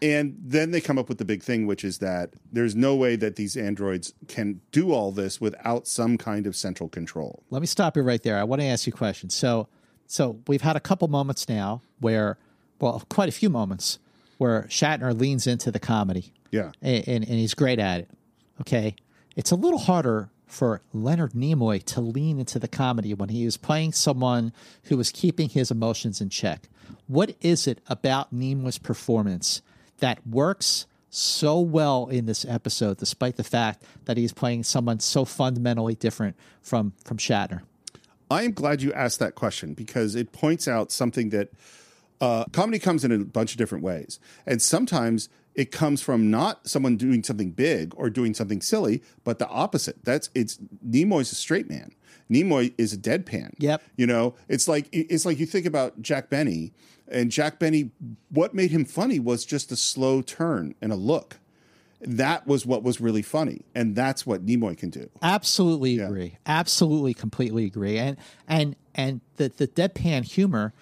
[0.00, 3.14] and then they come up with the big thing, which is that there's no way
[3.16, 7.42] that these androids can do all this without some kind of central control.
[7.50, 8.36] let me stop you right there.
[8.38, 9.30] I want to ask you a question.
[9.30, 9.68] So,
[10.08, 12.36] so we've had a couple moments now where,
[12.80, 13.98] well, quite a few moments
[14.38, 16.32] where Shatner leans into the comedy.
[16.50, 16.72] Yeah.
[16.82, 18.10] and, and, and he's great at it.
[18.60, 18.94] Okay.
[19.36, 23.56] It's a little harder for Leonard Nimoy to lean into the comedy when he was
[23.56, 24.52] playing someone
[24.84, 26.68] who was keeping his emotions in check.
[27.06, 29.62] What is it about Nimoy's performance
[29.98, 35.24] that works so well in this episode, despite the fact that he's playing someone so
[35.24, 37.62] fundamentally different from from Shatner?
[38.30, 41.50] I am glad you asked that question because it points out something that
[42.20, 44.20] uh, comedy comes in a bunch of different ways.
[44.46, 49.38] And sometimes it comes from not someone doing something big or doing something silly, but
[49.38, 49.96] the opposite.
[50.04, 51.92] That's it's Nimoy's a straight man.
[52.30, 53.52] Nimoy is a deadpan.
[53.58, 53.82] Yep.
[53.96, 56.72] You know, it's like it's like you think about Jack Benny,
[57.08, 57.90] and Jack Benny.
[58.30, 61.38] What made him funny was just a slow turn and a look.
[62.00, 65.08] That was what was really funny, and that's what Nimoy can do.
[65.22, 66.36] Absolutely agree.
[66.46, 67.98] Absolutely, completely agree.
[67.98, 68.16] And
[68.48, 70.72] and and the the deadpan humor,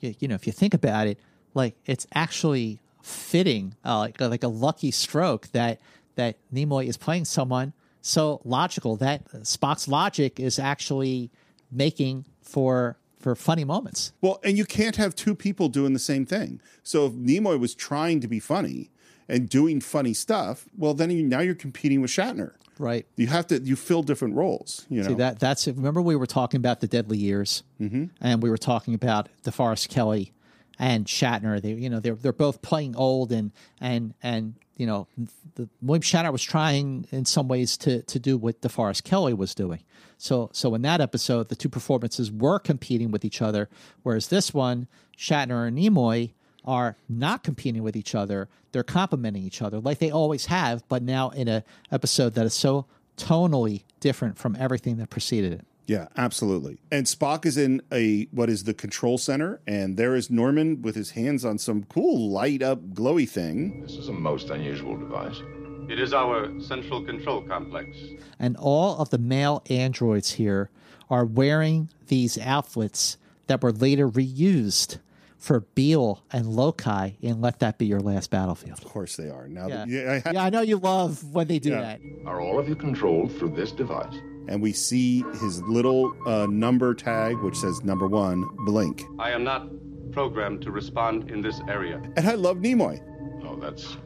[0.00, 1.18] you, you know, if you think about it,
[1.52, 2.78] like it's actually
[3.10, 5.80] fitting, uh, like like a lucky stroke that
[6.16, 11.30] that Nimoy is playing someone so logical that Spock's logic is actually
[11.70, 14.12] making for for funny moments.
[14.22, 16.60] Well, and you can't have two people doing the same thing.
[16.82, 18.90] So if Nimoy was trying to be funny
[19.28, 22.52] and doing funny stuff, well, then you, now you're competing with Shatner.
[22.78, 23.06] Right.
[23.16, 24.86] You have to you fill different roles.
[24.88, 25.08] You know.
[25.08, 28.08] See that that's remember we were talking about the Deadly Years, Mhm.
[28.22, 30.32] and we were talking about DeForest Kelley
[30.80, 31.60] and Shatner.
[31.60, 35.06] They you know they're they're both playing old and and and you know
[35.54, 39.54] the William Shatner was trying in some ways to to do what DeForest Kelley was
[39.54, 39.84] doing.
[40.16, 43.68] So so in that episode, the two performances were competing with each other,
[44.02, 46.32] whereas this one, Shatner and Nimoy
[46.64, 48.48] are not competing with each other.
[48.72, 51.62] They're complementing each other like they always have, but now in a
[51.92, 52.86] episode that is so
[53.18, 55.66] tonally different from everything that preceded it.
[55.90, 56.78] Yeah, absolutely.
[56.92, 60.94] And Spock is in a what is the control center, and there is Norman with
[60.94, 63.82] his hands on some cool light up glowy thing.
[63.82, 65.42] This is a most unusual device.
[65.88, 67.96] It is our central control complex.
[68.38, 70.70] And all of the male androids here
[71.10, 73.16] are wearing these outfits
[73.48, 74.98] that were later reused
[75.38, 78.78] for Bele and Lokai in Let That Be Your Last Battlefield.
[78.78, 79.48] Of course they are.
[79.48, 81.80] Now, Yeah, that- yeah, I have- yeah, I know you love when they do Yeah.
[81.80, 82.00] that.
[82.26, 84.14] Are all of you controlled through this device?
[84.50, 89.04] And we see his little uh, number tag, which says number one, blink.
[89.18, 89.68] I am not
[90.10, 92.02] programmed to respond in this area.
[92.16, 93.00] And I love Nimoy.
[93.46, 93.96] Oh, that's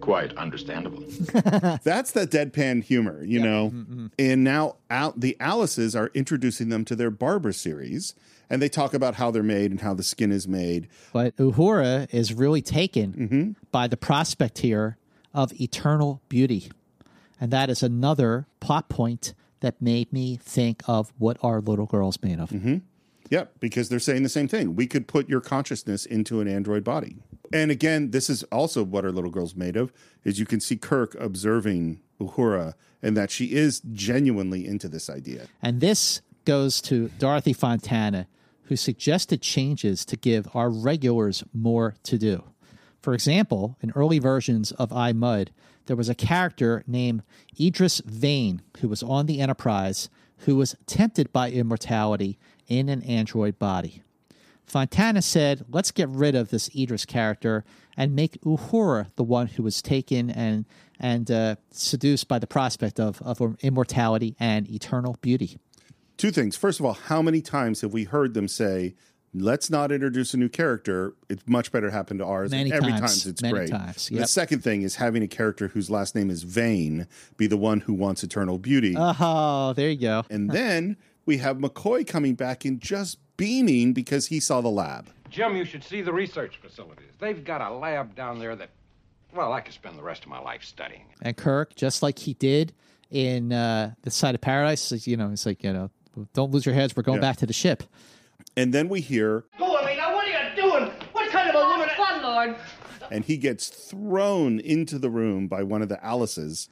[0.00, 1.00] quite understandable.
[1.82, 3.70] That's that deadpan humor, you know.
[3.70, 4.06] Mm-hmm, mm-hmm.
[4.18, 8.14] And now Al- the Alice's are introducing them to their Barbara series,
[8.48, 10.88] and they talk about how they're made and how the skin is made.
[11.12, 13.50] But Uhura is really taken mm-hmm.
[13.72, 14.96] by the prospect here
[15.34, 16.70] of eternal beauty.
[17.40, 22.22] And that is another plot point that made me think of what our little girl's
[22.22, 22.50] made of.
[22.50, 22.78] Mm-hmm.
[23.30, 24.74] Yep, because they're saying the same thing.
[24.74, 27.16] We could put your consciousness into an android body.
[27.52, 29.92] And again, this is also what our little girl's made of.
[30.24, 35.46] Is you can see Kirk observing Uhura and that she is genuinely into this idea.
[35.62, 38.26] And this goes to Dorothy Fontana,
[38.64, 42.44] who suggested changes to give our regulars more to do.
[43.00, 45.50] For example, in early versions of I Mudd,
[45.88, 47.22] there was a character named
[47.58, 50.08] Idris Vane who was on the Enterprise
[50.40, 54.02] who was tempted by immortality in an android body.
[54.66, 57.64] Fontana said, let's get rid of this Idris character
[57.96, 60.66] and make Uhura the one who was taken and
[61.00, 65.58] and uh, seduced by the prospect of, of immortality and eternal beauty.
[66.16, 66.56] Two things.
[66.56, 68.94] First of all, how many times have we heard them say,
[69.42, 71.14] let's not introduce a new character?
[71.28, 72.50] It's much better happen to ours.
[72.50, 73.22] Many every times.
[73.24, 73.70] time it's Many great.
[73.70, 74.20] times, yep.
[74.22, 77.80] The second thing is having a character whose last name is Vane be the one
[77.80, 78.94] who wants eternal beauty.
[78.96, 80.24] Oh, there you go.
[80.30, 85.08] and then we have McCoy coming back and just beaming because he saw the lab.
[85.30, 87.04] Jim, you should see the research facilities.
[87.18, 88.70] They've got a lab down there that,
[89.34, 91.04] well, I could spend the rest of my life studying.
[91.22, 92.72] And Kirk, just like he did
[93.10, 95.90] in uh, the side of paradise, you know, it's like you know,
[96.32, 96.96] don't lose your heads.
[96.96, 97.28] We're going Yeah.
[97.28, 97.82] back to the ship.
[98.58, 100.12] And then we hear, Go away now.
[100.16, 100.90] What are you doing?
[101.12, 101.88] What kind of a woman?
[101.96, 102.56] Fun, Lord.
[103.12, 106.68] and he gets thrown into the room by one of the Alice's.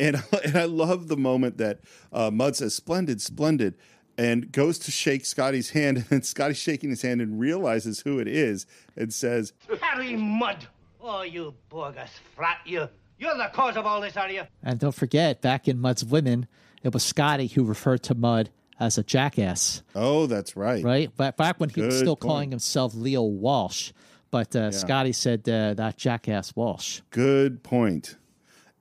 [0.00, 3.76] And, and I love the moment that uh, Mudd says, Splendid, splendid,
[4.18, 5.98] and goes to shake Scotty's hand.
[5.98, 8.66] And then Scotty's shaking his hand and realizes who it is
[8.96, 10.66] and says, Harry Mudd.
[11.00, 12.58] Oh, you bogus frat.
[12.66, 14.42] You, you're the cause of all this, are you?
[14.64, 16.48] And don't forget, back in Mudd's Women,
[16.82, 18.50] it was Scotty who referred to Mudd
[18.80, 19.82] as a jackass.
[19.94, 20.82] Oh, that's right.
[20.82, 21.14] Right?
[21.16, 22.28] Back, back when he was still point.
[22.28, 23.92] calling himself Leo Walsh.
[24.30, 27.00] But uh, Scotty said uh, that jackass Walsh.
[27.10, 28.16] Good point.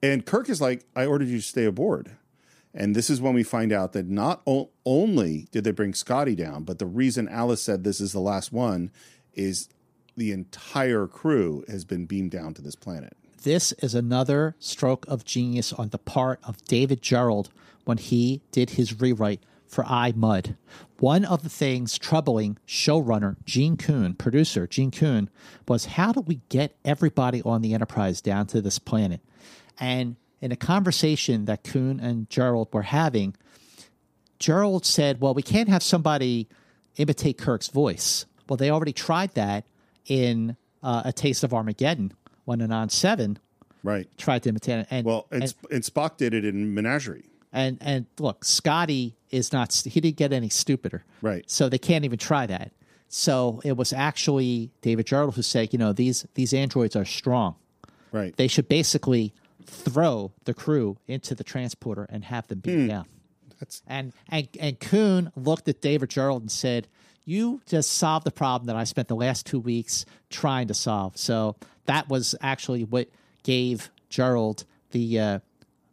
[0.02, 2.16] And Kirk is like, I ordered you to stay aboard.
[2.74, 6.36] And this is when we find out that not o- only did they bring Scotty
[6.36, 8.92] down, but the reason Alice said this is the last one
[9.34, 9.70] is
[10.16, 13.18] the entire crew has been beamed down to this planet.
[13.42, 17.50] This is another stroke of genius on the part of David Gerrold
[17.86, 20.58] when he did his rewrite for I Mudd.
[21.00, 25.30] One of the things troubling showrunner Gene Coon, producer Gene Coon,
[25.68, 29.22] was how do we get everybody on the Enterprise down to this planet?
[29.80, 33.36] And in a conversation that Coon and Gerrold were having,
[34.40, 36.50] Gerrold said, Well, we can't have somebody
[36.98, 38.26] imitate Kirk's voice.
[38.48, 39.66] Well, they already tried that
[40.08, 42.14] in uh, A Taste of Armageddon
[42.46, 43.38] when Anan 7
[43.84, 44.08] Right.
[44.18, 44.88] tried to imitate it.
[44.90, 47.26] And, Well, and, and, and Spock did it in Menagerie.
[47.52, 51.04] And, and look, Scotty is not, he didn't get any stupider.
[51.22, 51.50] Right.
[51.50, 52.72] So they can't even try that.
[53.08, 57.56] So it was actually David Gerrold who said, you know, these, these androids are strong.
[58.12, 58.36] Right.
[58.38, 59.34] They should basically
[59.66, 63.06] throw the crew into the transporter and have them beat down.
[63.60, 66.88] That's And and and Coon looked at David Gerrold and said,
[67.26, 71.18] "You just solved the problem that I spent the last two weeks trying to solve."
[71.18, 73.10] So that was actually what
[73.44, 75.40] gave Gerrold the uh,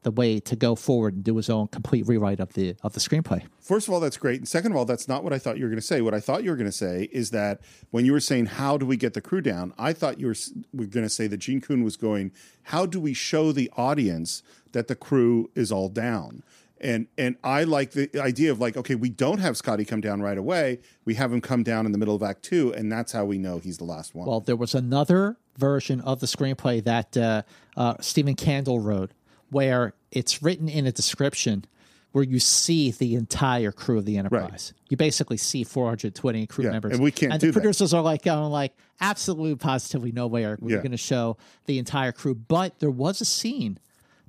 [0.06, 3.00] the way to go forward and do his own complete rewrite of the of the
[3.00, 3.42] screenplay.
[3.60, 4.38] First of all, that's great.
[4.38, 6.00] And second of all, that's not what I thought you were going to say.
[6.00, 8.78] What I thought you were going to say is that when you were saying, How
[8.78, 9.74] do we get the crew down?
[9.76, 10.36] I thought you were,
[10.72, 12.30] were going to say that Gene Coon was going,
[12.62, 16.44] How do we show the audience that the crew is all down?
[16.80, 20.22] And and I like the idea of like, okay, we don't have Scotty come down
[20.22, 20.78] right away.
[21.04, 23.38] We have him come down in the middle of Act Two, and that's how we
[23.38, 24.28] know he's the last one.
[24.28, 27.42] Well, there was another version of the screenplay that uh,
[27.76, 29.10] uh, Stephen Kandel wrote,
[29.50, 31.64] where it's written in a description
[32.12, 34.72] where you see the entire crew of the Enterprise.
[34.88, 37.52] You basically see 420 crew Yeah, members, and we can't And the that.
[37.52, 38.72] producers are like going like,
[39.02, 40.78] absolutely, positively, no way are we Yeah.
[40.78, 41.36] going to show
[41.66, 42.34] the entire crew.
[42.34, 43.78] But there was a scene.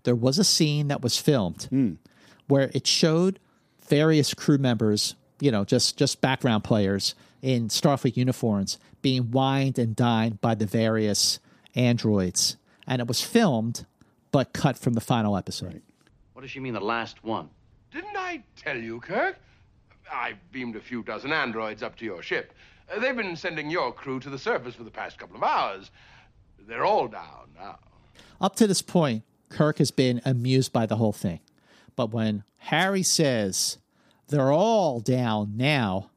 [0.03, 1.93] There was a scene that was filmed Hmm.
[2.47, 3.39] where it showed
[3.87, 9.95] various crew members, you know, just just background players in Starfleet uniforms being wined and
[9.95, 11.39] dined by the various
[11.73, 13.85] androids, and it was filmed
[14.37, 15.81] but cut from the final episode.
[16.33, 17.49] What does she mean, the last one?
[17.89, 19.35] Didn't I tell you, Kirk?
[20.13, 22.53] I've beamed a few dozen androids up to your ship.
[22.87, 25.89] Uh, they've been sending your crew to the surface for the past couple of hours.
[26.67, 27.79] They're all down now.
[28.39, 31.39] Up to this point, Kirk has been amused by the whole thing,
[31.95, 33.79] but when Harry says
[34.27, 36.11] they're all down now,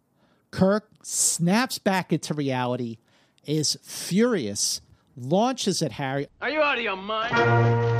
[0.51, 2.99] Kirk snaps back into reality,
[3.47, 4.83] is furious,
[5.17, 8.00] launches at Harry, Are you out of your mind?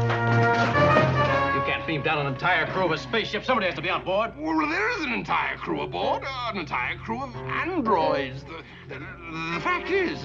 [1.91, 3.45] You down an entire crew of a spaceship.
[3.45, 4.31] Somebody has to be on board.
[4.39, 8.45] Well, there is an entire crew aboard, uh, an entire crew of androids.
[8.45, 8.63] The,
[8.95, 9.01] the,
[9.55, 10.21] the fact is,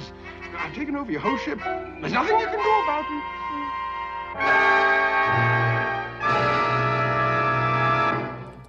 [0.56, 1.58] I've taken over your whole ship.
[1.64, 3.24] There's nothing you can do about it.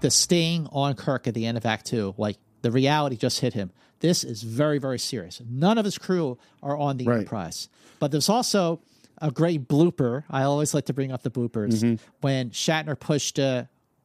[0.01, 3.53] the sting on Kirk at the end of Act Two, like the reality just hit
[3.53, 3.72] him.
[4.01, 5.42] This is very, very serious.
[5.47, 7.18] None of his crew are on the Right.
[7.18, 7.68] Enterprise.
[7.99, 8.80] But there's also
[9.23, 10.25] a great blooper.
[10.31, 11.95] I always like to bring up the bloopers Mm-hmm.
[12.21, 13.64] when Shatner pushed uh,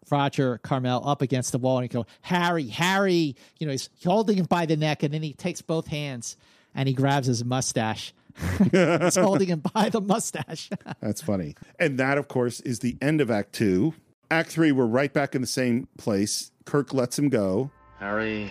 [0.09, 4.37] Roger Carmel up against the wall and he go, Harry, Harry, you know, he's holding
[4.37, 6.37] him by the neck and then he takes both hands
[6.75, 8.13] and he grabs his mustache.
[8.71, 10.69] he's holding him by the mustache.
[11.01, 11.55] That's funny.
[11.79, 13.93] And that, of course, is the end of Act Two.
[14.29, 16.51] Act Three, we're right back in the same place.
[16.65, 17.69] Kirk lets him go.
[17.99, 18.49] Harry,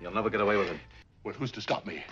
[0.00, 0.76] you'll never get away with it.
[1.24, 2.04] Well, who's to stop me?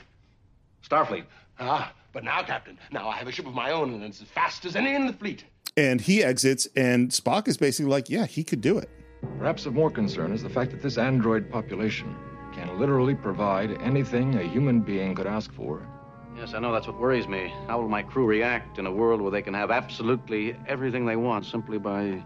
[0.89, 1.25] Starfleet.
[1.61, 4.29] Ah, but now, Captain, now I have a ship of my own and it's as
[4.29, 5.45] fast as any in the fleet.
[5.77, 8.89] And he exits, and Spock is basically like, yeah, he could do it.
[9.39, 12.17] Perhaps of more concern is the fact that this android population
[12.55, 15.87] can literally provide anything a human being could ask for.
[16.39, 17.53] Yes, I know that's what worries me.
[17.67, 21.17] How will my crew react in a world where they can have absolutely everything they
[21.17, 22.25] want simply by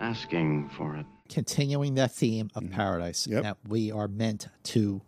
[0.00, 1.04] asking for it?
[1.28, 3.32] continuing that theme of paradise Mm-hmm.
[3.34, 3.42] Yep.
[3.42, 5.02] that we are meant to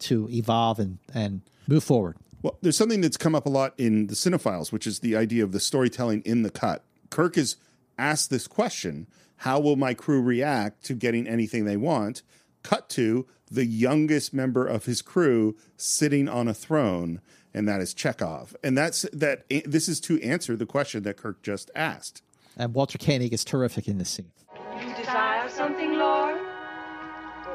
[0.00, 2.16] to evolve and and move forward.
[2.42, 5.44] Well, there's something that's come up a lot in the Cinephiles, which is the idea
[5.44, 6.84] of the storytelling in the cut.
[7.08, 7.56] Kirk has
[7.98, 9.06] asked this question
[9.38, 12.22] How will my crew react to getting anything they want?
[12.62, 17.20] Cut to the youngest member of his crew sitting on a throne,
[17.54, 18.54] and that is Chekov.
[18.64, 19.44] And that's that.
[19.64, 22.22] This is to answer the question that Kirk just asked.
[22.56, 24.32] And Walter Koenig is terrific in this scene.
[24.80, 26.40] You desire something, Lord?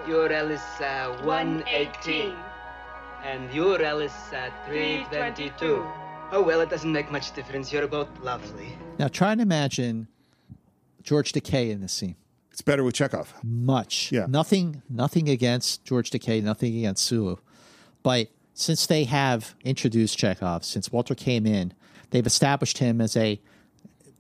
[0.08, 2.34] Your L is uh, 118.
[3.28, 5.86] And your L is uh, 322.
[6.32, 7.74] Oh, well, it doesn't make much difference.
[7.74, 8.70] You're both lovely.
[9.00, 10.08] Now try and imagine
[11.04, 12.16] George Takei in this scene.
[12.52, 13.28] It's better with Chekov.
[13.44, 14.14] Much.
[14.14, 14.28] Yeah.
[14.30, 14.82] Nothing.
[14.90, 16.42] Nothing against George Takei.
[16.42, 17.36] Nothing against Sulu,
[18.02, 21.74] but since they have introduced Chekov, since Walter came in,
[22.12, 23.42] they've established him as a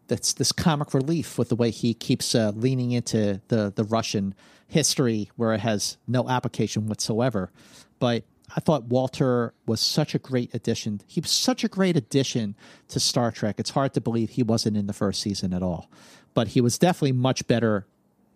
[0.07, 4.35] that's this comic relief with the way he keeps uh, leaning into the the Russian
[4.67, 7.51] history where it has no application whatsoever.
[7.99, 8.25] But
[8.55, 11.01] I thought Walter was such a great addition.
[11.05, 12.55] He was such a great addition
[12.87, 13.55] to Star Trek.
[13.59, 15.89] It's hard to believe he wasn't in the first season at all.
[16.33, 17.85] But he was definitely much better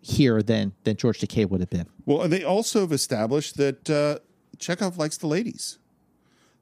[0.00, 1.86] here than than George Takei would have been.
[2.04, 4.18] Well, and they also have established that uh,
[4.58, 5.78] Chekov likes the ladies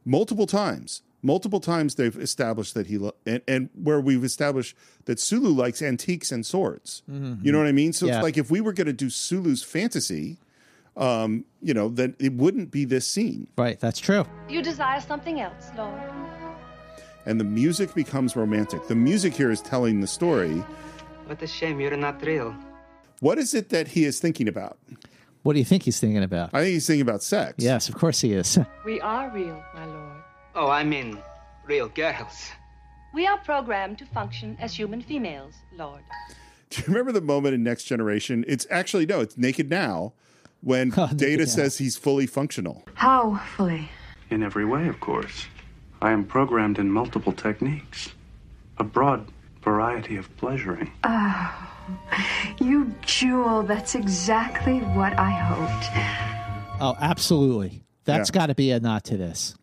[0.04, 1.02] multiple times.
[1.22, 4.74] Multiple times they've established that he lo- and, and where we've established
[5.04, 7.02] that Sulu likes antiques and swords.
[7.10, 7.44] Mhm.
[7.44, 7.92] You know what I mean?
[7.92, 8.16] So Yeah.
[8.16, 10.38] it's like if we were going to do Sulu's fantasy,
[11.00, 13.48] um, you know, then it wouldn't be this scene.
[13.56, 14.24] Right, that's true.
[14.48, 16.00] You desire something else, Lord?
[17.26, 18.86] And the music becomes romantic.
[18.86, 20.62] The music here is telling the story.
[21.26, 22.54] What a shame you're not real.
[23.20, 24.78] What is it that he is thinking about?
[25.42, 26.50] What do you think he's thinking about?
[26.52, 27.54] I think he's thinking about sex.
[27.58, 28.58] Yes, of course he is.
[28.84, 30.22] We are real, my lord.
[30.54, 31.18] Oh, I mean,
[31.66, 32.50] real girls.
[33.14, 36.02] We are programmed to function as human females, Lord.
[36.70, 38.44] Do you remember the moment in Next Generation?
[38.46, 40.12] It's actually no, it's Naked Now
[40.62, 41.48] when Oh, Data Now.
[41.48, 42.84] says he's fully functional.
[42.94, 43.88] How fully?
[44.30, 45.46] In every way, of course.
[46.02, 48.10] I am programmed in multiple techniques,
[48.78, 49.26] a broad
[49.62, 50.90] variety of pleasuring.
[51.04, 51.68] Oh,
[52.60, 53.62] you jewel.
[53.62, 56.80] That's exactly what I hoped.
[56.80, 57.84] Oh, absolutely.
[58.04, 58.34] That's Yeah.
[58.34, 59.54] got to be a nod to this.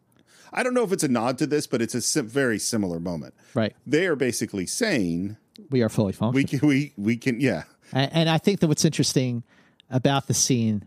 [0.54, 3.00] I don't know if it's a nod to this, but it's a sim- very similar
[3.00, 3.34] moment.
[3.54, 3.76] Right.
[3.86, 5.38] They are basically saying
[5.72, 6.34] We are fully functional.
[6.34, 7.64] we can, we we can yeah.
[7.94, 9.44] And, and I think that what's interesting
[9.90, 10.86] about the scene,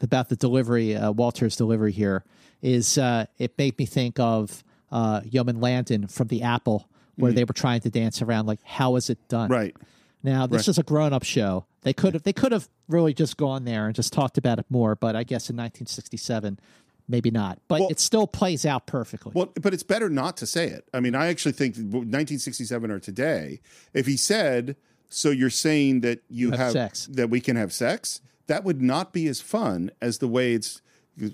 [0.00, 2.24] about the delivery, uh, Walter's delivery here,
[2.62, 7.44] is uh, it made me think of uh, Yeoman Landon from The Apple, where they
[7.44, 9.48] were trying to dance around like, how is it done?
[9.48, 9.52] Mm.
[9.52, 9.76] Right.
[10.22, 10.68] Now this Right.
[10.68, 11.66] is a grown-up show.
[11.82, 14.66] They could have they could have really just gone there and just talked about it
[14.68, 16.58] more, but I guess in 1967,
[17.08, 17.60] maybe not.
[17.68, 19.32] But it still plays out perfectly.
[19.34, 20.88] Well, but it's better not to say it.
[20.92, 23.60] I mean, I actually think 1967 or today,
[23.94, 24.76] if he said,
[25.08, 28.80] "So you're saying that you, have have, sex." that we can have sex," that would
[28.82, 30.82] not be as fun as the way it's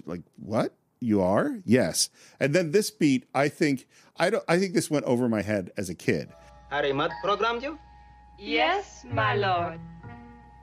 [0.07, 0.23] like.
[0.37, 1.59] What you are?
[1.65, 2.11] Yes.
[2.41, 3.87] And then this beat, I think,
[4.17, 4.45] I don't.
[4.49, 6.29] I think this went over my head as a kid.
[6.71, 7.79] Harry Mudd programmed you?
[8.39, 9.79] Yes, my lord.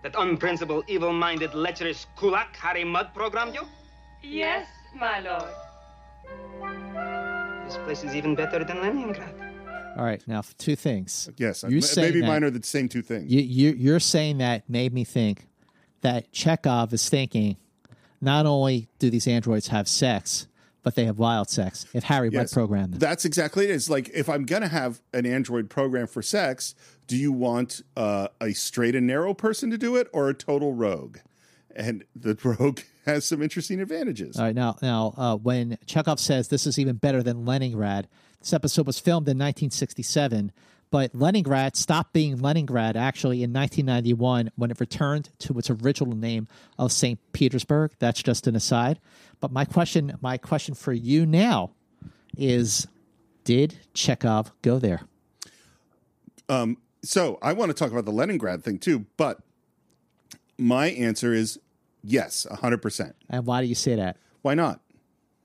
[0.04, 3.64] That unprincipled, evil-minded, lecherous kulak Harry Mudd programmed you?
[4.24, 5.52] Yes, my lord.
[7.66, 9.34] This place is even better than Leningrad.
[9.97, 11.30] All right, now two things.
[11.38, 13.30] Yes, You're m- saying maybe that- mine are the same two things.
[13.32, 15.45] You, you, you're saying that made me think
[16.02, 17.58] that Chekov is thinking
[18.22, 20.47] not only do these androids have sex,
[20.84, 21.86] but they have wild sex.
[21.93, 23.72] If Harry might program them, That's exactly it.
[23.72, 26.74] It's like if I'm going to have an Android program for sex,
[27.08, 30.74] do you want uh, a straight and narrow person to do it or a total
[30.74, 31.18] rogue?
[31.76, 34.38] And the rogue has some interesting advantages.
[34.38, 38.08] All right, now, now, uh, when Chekov says this is even better than Leningrad,
[38.39, 40.52] this episode was filmed in 1967,
[40.92, 46.48] but Leningrad stopped being Leningrad actually in 1991 when it returned to its original name
[46.78, 47.20] of St.
[47.32, 47.92] Petersburg.
[48.00, 49.00] That's just an aside.
[49.40, 51.72] But my question, my question for you now
[52.38, 52.88] is,
[53.44, 55.02] did Chekov go there?
[56.48, 59.40] Um, so I want to talk about the Leningrad thing too, but
[60.58, 61.60] my answer is
[62.04, 63.14] yes, 100%.
[63.30, 64.18] And why do you say that?
[64.42, 64.82] Why not?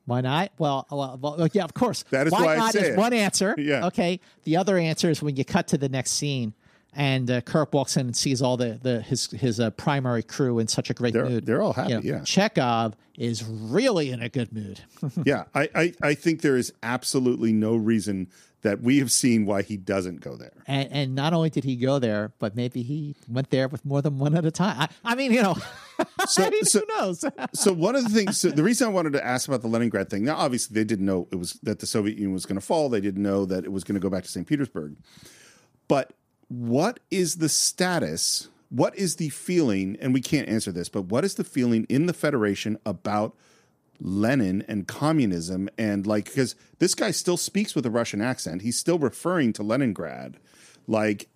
[0.06, 0.52] Why not?
[0.58, 2.04] Well, well, well yeah, of course.
[2.10, 3.54] That is why, why I not say is one answer.
[3.58, 3.86] Yeah.
[3.86, 4.20] Okay.
[4.44, 6.52] The other answer is when you cut to the next scene,
[6.94, 10.58] and uh, Kirk walks in and sees all the, the his his uh, primary crew
[10.58, 11.46] in such a great They're- mood.
[11.46, 12.18] they're all happy, You know, yeah.
[12.20, 14.80] Chekov is really in a good mood.
[15.24, 18.28] yeah, I, I, I think there is absolutely no reason
[18.64, 20.64] that we have seen why he doesn't go there.
[20.66, 24.02] And, and not only did he go there, but maybe he went there with more
[24.02, 24.76] than one at a time.
[24.80, 25.54] I, I mean, you know,
[26.26, 27.24] So, so, who knows?
[27.52, 30.10] so one of the things, so the reason I wanted to ask about the Leningrad
[30.10, 30.24] thing.
[30.24, 32.88] Now, obviously, they didn't know it was that the Soviet Union was going to fall.
[32.88, 34.46] They didn't know that it was going to go back to St.
[34.46, 34.96] Petersburg.
[35.86, 36.14] But
[36.48, 38.48] what is the status?
[38.70, 39.96] What is the feeling?
[40.00, 43.36] And we can't answer this, but what is the feeling in the Federation about
[44.00, 45.68] Lenin and communism?
[45.78, 49.62] And like, because this guy still speaks with a Russian accent, he's still referring to
[49.62, 50.38] Leningrad.
[50.86, 51.28] Like,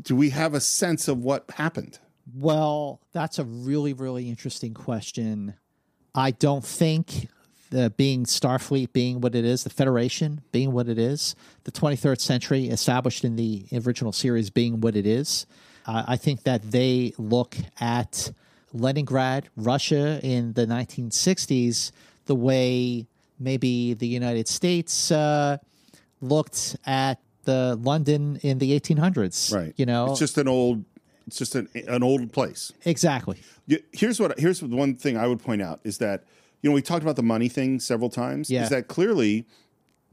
[0.00, 1.98] do we have a sense of what happened?
[2.34, 5.54] Well, that's a really, really interesting question.
[6.14, 7.28] I don't think
[7.70, 12.20] the being Starfleet being what it is, the Federation being what it is, the 23rd
[12.20, 15.46] century established in the original series being what it is.
[15.86, 18.32] Uh, I think that they look at
[18.72, 21.92] Leningrad, Russia in the 1960s,
[22.26, 23.06] the way
[23.38, 25.58] maybe the United States uh,
[26.20, 29.54] looked at the London in the 1800s.
[29.54, 29.72] Right.
[29.76, 30.84] You know, it's just an old
[31.26, 32.72] It's just an, an old place.
[32.84, 33.40] Exactly.
[33.92, 36.24] Here's what here's one thing I would point out is that
[36.62, 38.50] you know we talked about the money thing several times.
[38.50, 38.64] Yeah.
[38.64, 39.46] Is that clearly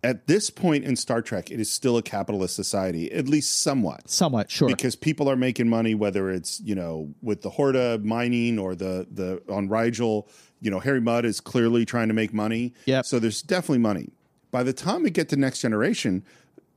[0.06, 4.08] at this point in Star Trek, it is still a capitalist society, at least somewhat.
[4.08, 4.68] Somewhat, sure.
[4.68, 9.08] Because people are making money, whether it's you know with the Horta mining or the
[9.12, 10.30] the on Rigel.
[10.62, 12.74] You know, Harry Mudd is clearly trying to make money.
[12.86, 13.02] Yeah.
[13.02, 14.10] So there's definitely money.
[14.52, 16.24] By the time we get to Next Generation,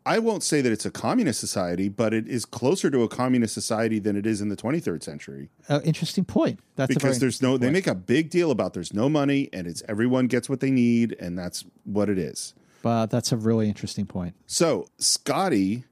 [0.05, 3.55] I won't say that it's a communist society, but it is closer to a communist
[3.55, 5.51] society than it is in the 23rd century.
[5.69, 6.61] Uh, interesting point.
[6.77, 7.75] That's because there's no, they point.
[7.75, 11.15] make a big deal about there's no money and it's everyone gets what they need
[11.21, 12.55] and that's what it is.
[12.83, 14.35] But that's a really interesting point.
[14.47, 15.85] So Scotty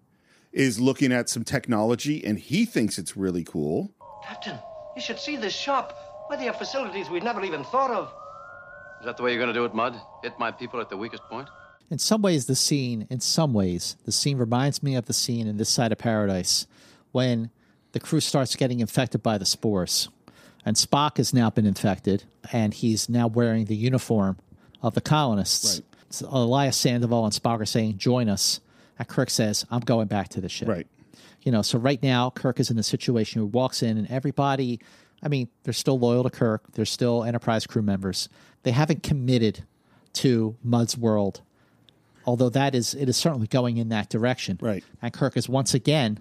[0.53, 3.93] is looking at some technology and he thinks it's really cool.
[4.24, 4.59] Captain,
[4.95, 5.97] you should see this shop.
[6.28, 8.12] Why, they have facilities we'd never even thought of.
[9.01, 10.01] Is that the way you're going to do it, Mudd?
[10.22, 11.49] Hit my people at the weakest point?
[11.91, 15.47] In some ways, the scene, in some ways, the scene reminds me of the scene
[15.47, 16.66] in this side of paradise
[17.12, 17.51] when
[17.93, 20.09] the crew starts getting infected by the spores.
[20.64, 24.39] And Spock has now been infected, and he's now wearing the uniform
[24.82, 25.80] of the colonists.
[26.11, 28.61] So Elias Sandoval and Spock are saying, Join us.
[28.98, 30.68] And Kirk says, I'm going back to the ship.
[30.68, 30.86] Right.
[31.42, 34.11] You know, so right now, Kirk is in a situation where he walks in, and
[34.11, 34.80] everybody,
[35.22, 38.28] I mean, they're still loyal to Kirk, they're still Enterprise crew members.
[38.62, 39.64] They haven't committed
[40.14, 41.42] to Mudd's world
[42.26, 44.59] although that is it is certainly going in that direction.
[44.61, 44.84] Right.
[45.00, 46.20] And Kirk is once again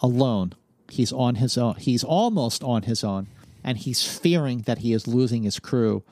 [0.00, 0.52] alone.
[0.88, 1.74] He's on his own.
[1.74, 3.26] He's almost on his own,
[3.64, 6.04] and he's fearing that he is losing his crew,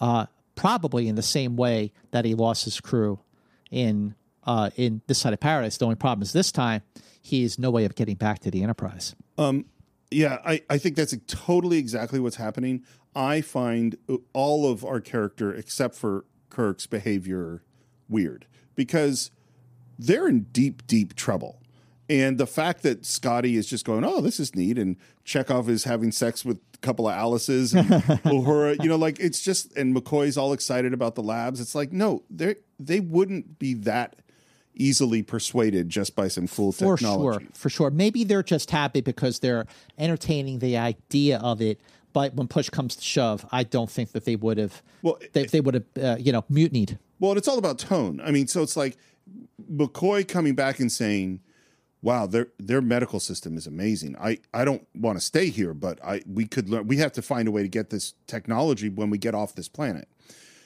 [0.00, 0.26] uh,
[0.56, 3.20] probably in the same way that he lost his crew
[3.70, 5.76] in uh, in this side of paradise.
[5.76, 6.82] The only problem is this time
[7.22, 9.14] he has no way of getting back to the Enterprise.
[9.38, 9.66] Um,
[10.10, 12.84] yeah, I, I think that's totally exactly what's happening.
[13.14, 13.96] I find
[14.32, 17.62] all of our character, except for Kirk's behavior,
[18.08, 18.46] weird
[18.76, 19.30] because
[19.98, 21.60] they're in deep, deep trouble.
[22.08, 25.84] And the fact that Scotty is just going, oh, this is neat, and Chekov is
[25.84, 27.86] having sex with a couple of Alice's, and
[28.24, 31.60] Uhura, you know, like it's just, and McCoy's all excited about the labs.
[31.60, 34.16] It's like, no, they they wouldn't be that
[34.76, 37.38] easily persuaded just by some cool For technology.
[37.38, 37.90] For sure, for sure.
[37.90, 39.66] Maybe they're just happy because they're
[39.98, 41.80] entertaining the idea of it.
[42.12, 44.82] But when push comes to shove, I don't think that they would have.
[45.02, 46.98] Well, they, they would have, uh, you know, mutinied.
[47.18, 48.20] Well, it's all about tone.
[48.24, 48.96] I mean, so it's like
[49.70, 51.40] McCoy coming back and saying,
[52.06, 54.14] "Wow, their their medical system is amazing.
[54.20, 56.86] I I don't want to stay here, but I we could learn.
[56.86, 59.68] We have to find a way to get this technology when we get off this
[59.68, 60.06] planet."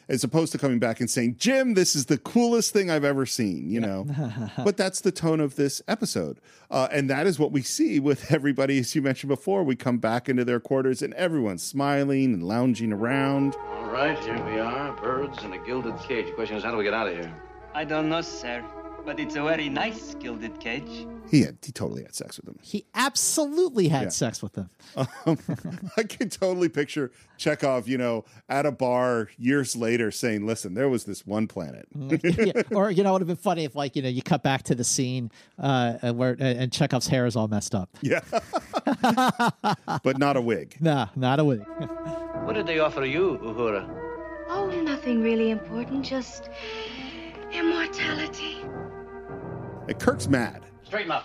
[0.06, 3.24] As opposed to coming back and saying, "Jim, this is the coolest thing I've ever
[3.24, 4.06] seen," you know.
[4.58, 8.30] but that's the tone of this episode, uh, and that is what we see with
[8.36, 8.78] everybody.
[8.80, 12.92] As you mentioned before, we come back into their quarters and everyone's smiling and lounging
[12.92, 13.56] around.
[13.68, 14.92] All right, here we are.
[15.00, 16.26] Birds in a gilded cage.
[16.26, 17.32] The question is, how do we get out of here?
[17.72, 18.64] I don't know, sir,
[19.04, 21.06] but it's a very nice gilded cage.
[21.30, 22.58] He had he totally had sex with them.
[22.62, 24.08] He absolutely had Yeah.
[24.08, 24.68] sex with them.
[24.96, 25.38] Um,
[25.96, 30.88] I can totally picture Chekov, you know, at a bar years later saying, "Listen, there
[30.88, 32.62] was this one planet." yeah.
[32.72, 34.64] Or you know, it would have been funny if, like, you know, you cut back
[34.64, 37.88] to the scene uh, uh, where uh, and Chekov's hair is all messed up.
[38.02, 38.20] Yeah,
[40.02, 40.76] but not a wig.
[40.80, 41.60] Nah, not a wig.
[42.44, 43.88] What did they offer you, Uhura?
[44.48, 46.48] Oh, nothing really important, just
[47.52, 48.58] immortality.
[49.90, 50.62] And Kirk's mad.
[50.84, 51.24] Straighten up.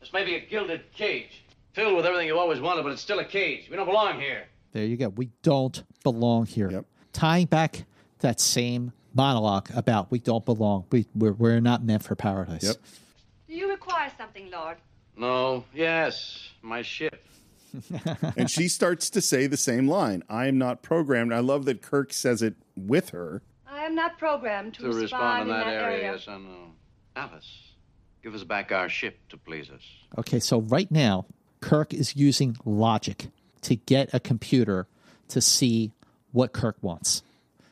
[0.00, 1.44] This may be a gilded cage.
[1.74, 3.68] Filled with everything you always wanted, but it's still a cage.
[3.70, 4.44] We don't belong here.
[4.72, 5.10] There you go.
[5.10, 6.70] We don't belong here.
[6.70, 6.86] Yep.
[7.12, 7.84] Tying back
[8.20, 10.86] that same monologue about we don't belong.
[10.90, 12.62] We we're, we're not meant for paradise.
[12.62, 12.76] Yep.
[13.48, 14.78] Do you require something, Lord?
[15.14, 15.66] No.
[15.74, 16.48] Yes.
[16.62, 17.22] My ship.
[18.38, 20.22] and she starts to say the same line.
[20.30, 21.34] I am not programmed.
[21.34, 23.42] I love that Kirk says it with her.
[23.70, 26.12] I am not programmed to, To respond in that, area, area.
[26.12, 26.72] yes, I know.
[27.14, 27.58] Alice,
[28.26, 29.82] give us back our ship to please us.
[30.18, 31.26] Okay, so right now,
[31.60, 33.28] Kirk is using logic
[33.62, 34.88] to get a computer
[35.28, 35.92] to see
[36.32, 37.22] what Kirk wants.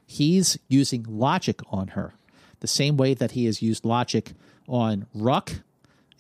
[0.07, 2.15] He's using logic on her,
[2.61, 4.31] the same way that he has used logic
[4.69, 5.55] on Ruk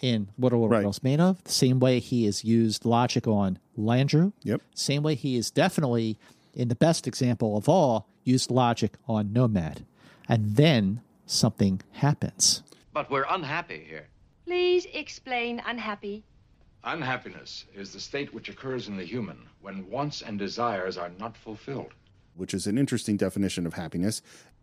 [0.01, 3.61] in What Are What Else Made Of, the same way he has used logic on
[3.78, 4.32] Landru.
[4.43, 4.62] Yep.
[4.74, 6.19] Same way he is definitely,
[6.55, 9.86] in the best example of all, used logic on Nomad.
[10.28, 12.65] And then something happens.
[12.93, 14.09] But we're unhappy here.
[14.45, 16.25] Please explain unhappy.
[16.85, 21.37] Unhappiness is the state which occurs in the human when wants and desires are not
[21.37, 21.95] fulfilled.
[22.37, 24.21] Which is an interesting definition of happiness.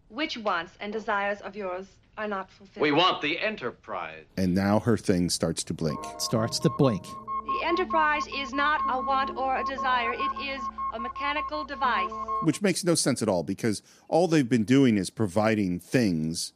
[0.10, 1.88] Which wants and desires of yours
[2.18, 2.82] are not fulfilled?
[2.82, 4.26] We want the Enterprise.
[4.38, 6.00] And now her thing starts to blink.
[6.20, 7.04] Starts to blink.
[7.04, 10.62] The Enterprise is not a want or a desire, it is
[10.94, 12.12] a mechanical device.
[12.44, 16.54] which makes no sense at all because all they've been doing is providing things.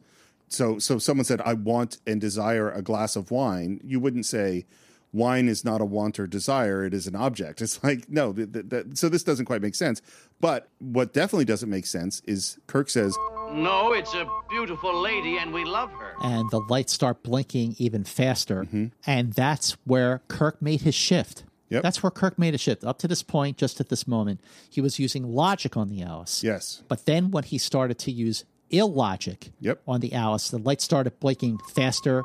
[0.47, 4.65] So, so someone said, "I want and desire a glass of wine." You wouldn't say,
[5.11, 7.61] wine is not a want or desire; it is an object.
[7.61, 10.01] It's like no, th- th- th- so this doesn't quite make sense.
[10.39, 13.15] But what definitely doesn't make sense is Kirk says,
[13.51, 16.13] No, it's a beautiful lady, and we love her.
[16.22, 18.63] and the lights start blinking even faster.
[18.65, 18.88] Mm-hmm.
[19.07, 21.43] And that's where Kirk made his shift.
[21.69, 22.85] That's where Kirk made a shift.
[22.85, 24.39] Up to this point, just at this moment,
[24.69, 26.41] he was using logic on the Alice.
[26.41, 26.81] Yes.
[26.88, 29.81] But then when he started to use illogic yep.
[29.87, 32.23] on the Alice, the lights started blinking faster.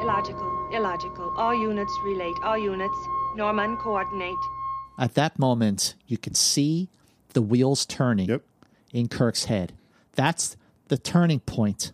[0.00, 1.34] Illogical, illogical.
[1.36, 2.34] All units relate.
[2.42, 2.96] All units.
[3.36, 4.34] Norman, coordinate.
[4.98, 6.88] At that moment, you can see
[7.32, 8.42] the wheels turning yep.
[8.92, 9.72] in Kirk's head.
[10.14, 10.56] That's
[10.88, 11.92] the turning point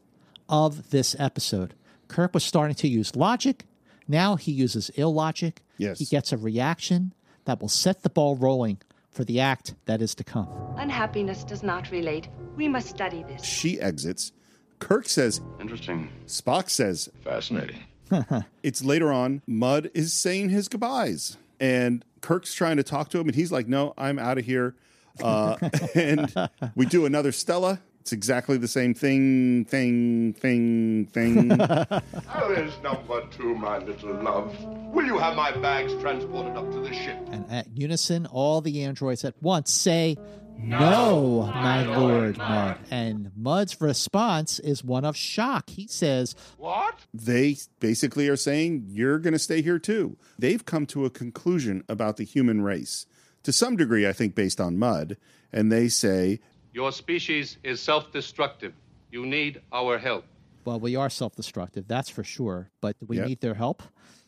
[0.48, 1.74] of this episode.
[2.08, 3.64] Kirk was starting to use logic.
[4.08, 5.62] Now he uses illogic.
[5.76, 5.98] Yes.
[5.98, 7.12] He gets a reaction
[7.44, 8.78] that will set the ball rolling
[9.18, 10.46] for the act that is to come.
[10.76, 12.28] Unhappiness does not relate.
[12.54, 13.42] We must study this.
[13.42, 14.30] she exits.
[14.78, 16.08] Kirk says, Interesting.
[16.26, 17.82] Spock says, Fascinating.
[18.62, 19.42] it's later on.
[19.44, 23.66] Mudd is saying his goodbyes, and Kirk's trying to talk to him, and he's like,
[23.66, 24.76] "No, I'm out of here."
[25.20, 25.56] Uh,
[25.96, 26.32] and
[26.76, 27.80] we do another Stella.
[28.00, 31.50] It's exactly the same thing, thing, thing, thing.
[32.26, 34.54] How is number two, my little love?
[34.94, 37.18] Will you have my bags transported up to the ship?
[37.30, 40.16] And at unison, all the androids at once say,
[40.56, 42.78] No, my lord, Mudd.
[42.90, 45.68] And Mudd's response is one of shock.
[45.68, 46.94] He says, What?
[47.12, 50.16] they basically are saying you're going to stay here too.
[50.38, 53.04] They've come to a conclusion about the human race
[53.42, 55.16] to some degree, I think, based on Mud,
[55.52, 56.40] and they say
[56.78, 58.72] Your species is self destructive.
[59.10, 60.24] You need our help.
[60.64, 62.70] Well, we are self destructive, that's for sure.
[62.80, 63.26] But we Yep.
[63.26, 63.82] need their help?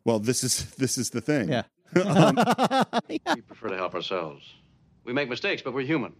[0.05, 1.49] Well, this is this is the thing.
[2.07, 2.37] Um,
[3.09, 3.35] yeah.
[3.35, 4.45] We prefer to help ourselves.
[5.05, 6.13] We make mistakes, but we're human.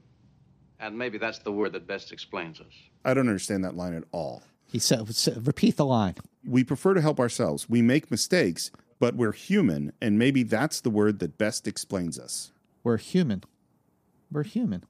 [0.81, 2.73] And maybe that's the word that best explains us.
[3.05, 4.43] I don't understand that line at all.
[4.67, 4.99] He said,
[5.47, 6.17] repeat the line.
[6.45, 7.69] We prefer to help ourselves.
[7.69, 12.51] We make mistakes, but we're human, and maybe that's the word that best explains us.
[12.83, 13.45] We're human.
[14.33, 14.83] We're human.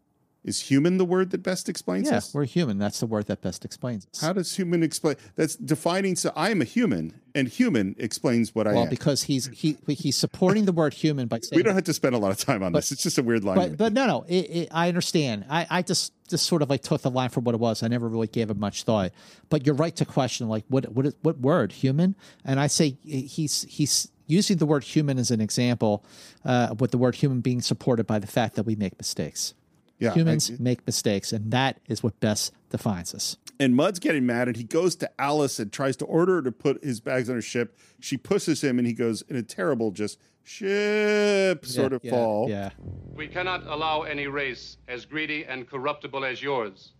[0.42, 2.32] Is human the word that best explains Yeah, us?
[2.32, 2.78] we're human.
[2.78, 4.22] That's the word that best explains us.
[4.22, 5.16] How does human explain?
[5.36, 6.16] That's defining.
[6.16, 8.76] So I am a human, and human explains what I am.
[8.76, 11.92] well, because he's he he's supporting the word human by saying we don't have to
[11.92, 12.90] spend a lot of time on this.
[12.90, 13.56] It's just a weird line.
[13.56, 15.44] But but no no, it, it, I understand.
[15.50, 17.82] I, I just just sort of like took the line for what it was.
[17.82, 19.12] I never really gave it much thought.
[19.50, 22.14] But you're right to question like what what is- what word human?
[22.46, 26.02] And I say he's he's using the word human as an example,
[26.46, 29.52] uh, with the word human being supported by the fact that we make mistakes.
[30.00, 33.36] Yeah, humans I- make mistakes, and that is what best defines us.
[33.60, 36.50] And Mudd's getting mad, and he goes to Alice and tries to order her to
[36.52, 37.76] put his bags on her ship.
[38.00, 42.10] She pushes him, and he goes in a terrible, just ship sort Yeah, of yeah,
[42.10, 42.48] fall.
[42.48, 42.70] Yeah.
[43.14, 46.92] We cannot allow any race as greedy and corruptible as yours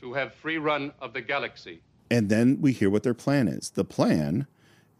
[0.00, 1.80] to have free run of the galaxy.
[2.10, 3.70] And then we hear what their plan is.
[3.70, 4.46] The plan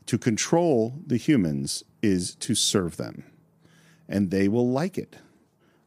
[0.06, 3.24] to control the humans is to serve them,
[4.08, 5.16] and they will like it.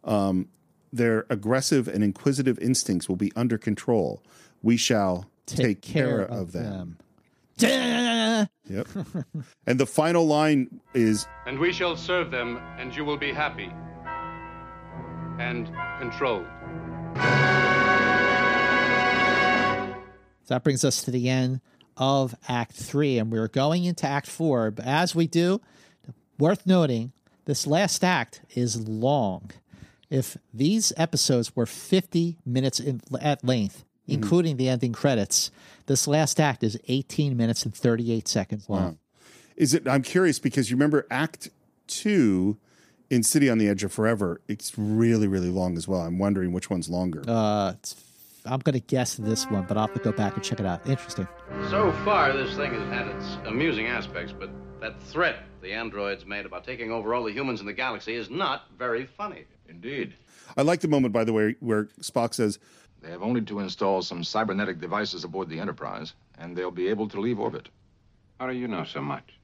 [0.03, 0.49] Um,
[0.91, 4.23] their aggressive and inquisitive instincts will be under control.
[4.61, 6.97] We shall take, care, of them.
[7.57, 8.87] Yep.
[9.67, 13.71] and the final line is And we shall serve them, and you will be happy
[15.39, 16.45] and controlled.
[20.47, 21.61] That brings us to the end
[21.97, 24.71] of Act Three, and we're going into Act Four.
[24.71, 25.61] But as we do,
[26.37, 27.11] worth noting,
[27.45, 29.51] this last act is long.
[30.09, 34.23] If these episodes were 50 minutes in, at length, Mm-hmm.
[34.23, 35.51] including the ending credits,
[35.85, 38.81] this last act is 18 minutes and 38 seconds long.
[38.83, 38.97] Wow.
[39.55, 39.87] Is it?
[39.87, 41.49] I'm curious because you remember Act
[41.85, 42.57] Two
[43.11, 44.41] in City on the Edge of Forever.
[44.47, 46.01] It's really, really long as well.
[46.01, 47.21] I'm wondering which one's longer.
[47.27, 47.95] Uh, it's,
[48.45, 50.65] I'm going to guess this one, but I'll have to go back and check it
[50.65, 50.87] out.
[50.89, 51.27] Interesting.
[51.69, 54.49] So far, this thing has had its amusing aspects, but
[54.81, 58.31] that threat the androids made about taking over all the humans in the galaxy is
[58.31, 59.45] not very funny.
[59.69, 60.15] Indeed.
[60.57, 62.59] I like the moment, by the way, where Spock says,
[63.01, 67.07] They have only to install some cybernetic devices aboard the Enterprise, and they'll be able
[67.09, 67.69] to leave orbit.
[68.39, 69.37] How do you know so much?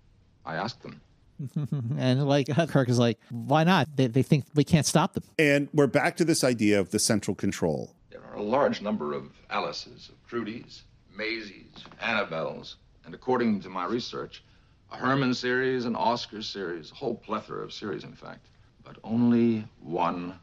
[0.45, 1.01] I asked them.
[1.97, 3.95] and like Kirk is like, why not?
[3.95, 5.23] They, they think we can't stop them.
[5.37, 7.93] and we're back to this idea of the central control.
[8.09, 10.83] There are a large number of Alices, of Trudies,
[11.17, 12.75] Maisies, Annabelles,
[13.05, 14.43] and according to my research,
[14.91, 18.47] a Herman series, an Oscar series, a whole plethora of series, in fact,
[18.85, 20.39] but only one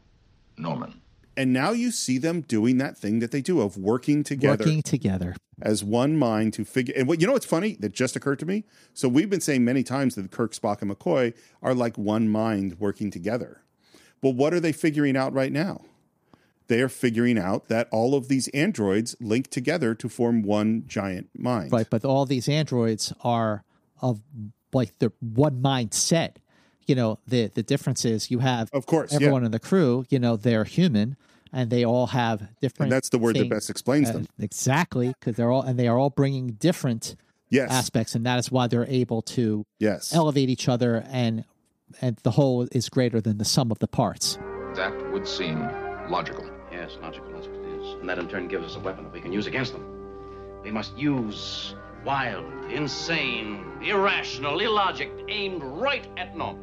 [0.57, 1.01] Norman.
[1.35, 4.83] And now you see them doing that thing that they do of working together Working
[4.83, 5.35] together.
[5.63, 6.93] as one mind to figure.
[6.95, 8.65] And what you know, what's funny that just occurred to me.
[8.93, 11.33] So we've been saying many times that Kirk, Spock, and McCoy
[11.63, 13.61] are like one mind working together.
[14.21, 15.81] Well, what are they figuring out right now?
[16.67, 21.29] They are figuring out that all of these androids link together to form one giant
[21.37, 21.71] mind.
[21.71, 23.63] Right, but all these androids are
[24.01, 24.21] of
[24.71, 26.35] like the one mindset.
[26.87, 29.17] You know, the the difference is you have of course yeah.
[29.17, 30.05] everyone in the crew.
[30.09, 31.15] You know, they're human
[31.51, 32.87] and they all have different.
[32.87, 34.27] And that's the word that best explains Uh, them.
[34.39, 37.15] exactly because they're all and they are all bringing different
[37.49, 37.69] Yes.
[37.69, 40.11] aspects, and that is why they're able to Yes.
[40.13, 41.45] elevate each other, and
[42.01, 44.39] and the whole is greater than the sum of the parts.
[44.75, 45.59] That would seem
[46.09, 46.45] logical.
[46.71, 47.99] Yes, logical, that's what it is.
[48.01, 49.85] And that in turn gives us a weapon that we can use against them.
[50.63, 56.62] We must use wild, insane, irrational, illogic, aimed right at Norman.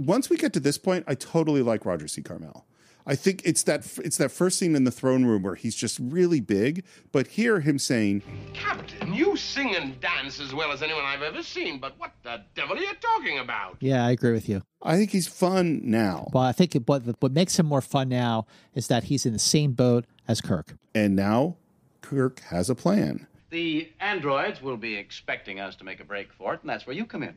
[0.00, 2.22] Once we get to this point, I totally like Roger C.
[2.22, 2.64] Carmel.
[3.06, 5.98] I think it's that it's that first scene in the throne room where he's just
[6.00, 8.22] really big, but hear him saying,
[8.54, 12.42] Captain, you sing and dance as well as anyone I've ever seen, but what the
[12.54, 13.76] devil are you talking about?
[13.80, 14.62] Yeah, I agree with you.
[14.82, 16.30] I think he's fun now.
[16.32, 19.38] Well, I think what what makes him more fun now is that he's in the
[19.38, 20.76] same boat as Kirk.
[20.94, 21.56] And now
[22.00, 23.26] Kirk has a plan.
[23.50, 26.96] The androids will be expecting us to make a break for it, and that's where
[26.96, 27.36] you come in.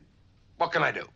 [0.57, 1.07] What can I do?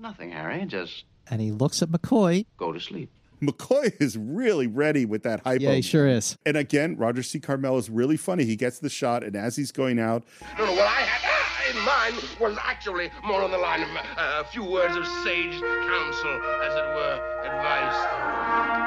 [0.00, 0.64] Nothing, Harry.
[0.66, 2.46] Just And he looks at McCoy.
[2.56, 3.10] go to sleep.
[3.42, 5.62] McCoy is really ready with that hypo.
[5.62, 6.36] Yeah, he sure is.
[6.44, 7.38] And again, Roger C.
[7.38, 8.44] Carmel is really funny.
[8.44, 10.24] He gets the shot, and as he's going out,
[10.58, 13.88] No, no, what I had ah, in mind was actually more on the line of
[13.96, 18.06] uh, a few words of sage counsel, as it were, advice.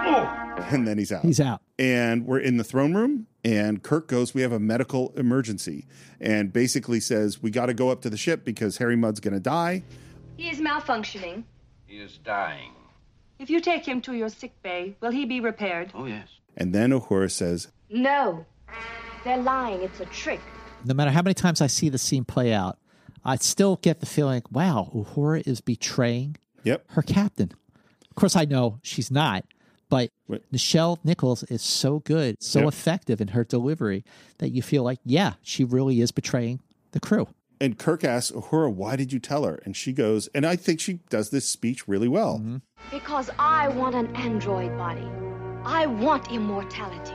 [0.07, 0.65] Oh!
[0.75, 1.21] and then he's out.
[1.21, 1.61] He's out.
[1.79, 5.85] And we're in the throne room, and Kirk goes, We have a medical emergency.
[6.19, 9.33] And basically says, We got to go up to the ship because Harry Mudd's going
[9.33, 9.83] to die.
[10.41, 11.43] He is malfunctioning.
[11.85, 12.72] He is dying.
[13.38, 15.91] If you take him to your sick bay, will he be repaired?
[15.93, 16.30] Oh, yes.
[16.57, 18.43] And then Uhura says, No.
[19.23, 19.84] They're lying.
[19.84, 20.39] It's a trick.
[20.84, 22.80] No matter how many times I see the scene play out,
[23.23, 26.85] I still get the feeling, wow, Uhura is betraying Yep.
[26.93, 27.51] her captain.
[28.09, 29.45] Of course, I know she's not,
[29.89, 30.09] but
[30.51, 32.68] Nichelle Nichols is so good, so Yep.
[32.69, 34.03] effective in her delivery
[34.39, 36.61] that you feel like, yeah, she really is betraying
[36.93, 37.27] the crew.
[37.61, 39.61] And Kirk asks Uhura, Why did you tell her?
[39.63, 42.39] And she goes, And I think she does this speech really well.
[42.39, 42.57] Mm-hmm.
[42.89, 45.07] Because I want an android body.
[45.63, 47.13] I want immortality.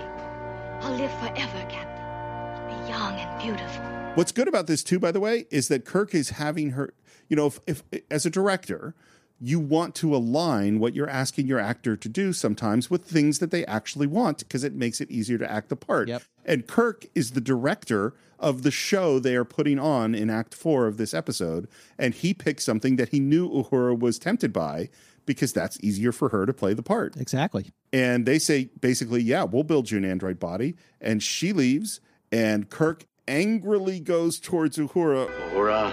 [0.83, 2.69] I'll live forever, Captain.
[2.69, 3.83] Be young and beautiful.
[4.15, 6.95] What's good about this too, by the way, is that Kirk is having her.
[7.29, 8.95] You know, if, if as a director,
[9.41, 13.51] you want to align what you're asking your actor to do sometimes with things that
[13.51, 16.07] they actually want because it makes it easier to act the part.
[16.07, 16.23] Yep.
[16.45, 20.87] And Kirk is the director of the show they are putting on in Act Four
[20.87, 21.69] of this episode,
[21.99, 24.89] and he picked something that he knew Uhura was tempted by
[25.27, 27.17] because that's easier for her to play the part.
[27.17, 27.73] Exactly.
[27.93, 30.77] And they say basically, yeah, we'll build you an android body.
[31.01, 32.01] And she leaves,
[32.31, 35.29] and Kirk angrily goes towards Uhura.
[35.51, 35.93] Uhura.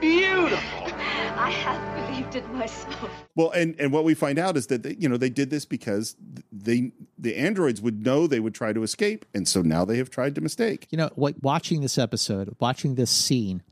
[0.00, 0.95] Beautiful.
[1.36, 3.10] I have believed it myself.
[3.34, 5.64] Well, and and what we find out is that they, you know they did this
[5.64, 6.16] because
[6.50, 10.10] they the androids would know they would try to escape, and so now they have
[10.10, 10.86] tried to mistake.
[10.90, 13.62] You know, what watching this episode, watching this scene,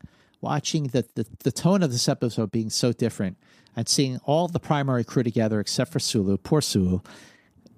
[0.41, 3.37] watching the, the, the tone of this episode being so different,
[3.77, 7.01] and seeing all the primary crew together except for Sulu, poor Sulu,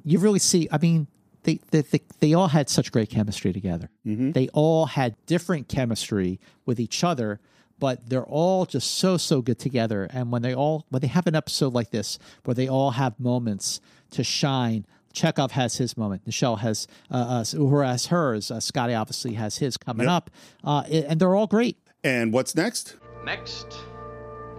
[0.04, 1.06] you really see, I mean,
[1.44, 3.88] they, they, they, they all had such great chemistry together.
[4.06, 4.32] Mm-hmm.
[4.32, 7.40] They all had different chemistry with each other,
[7.78, 10.08] but they're all just so, so good together.
[10.10, 13.18] And when they all, when they have an episode like this, where they all have
[13.20, 13.80] moments
[14.12, 16.24] to shine, Chekov has his moment.
[16.26, 18.50] Nichelle has, uh, uh, Uhura has hers.
[18.50, 20.14] Uh, Scotty obviously has his coming Yep.
[20.16, 20.30] up.
[20.62, 21.78] Uh, and they're all great.
[22.04, 22.96] And what's next?
[23.24, 23.66] Next,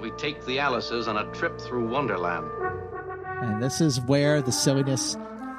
[0.02, 2.48] we take the Alices on a trip through Wonderland.
[3.42, 5.16] And this is where the silliness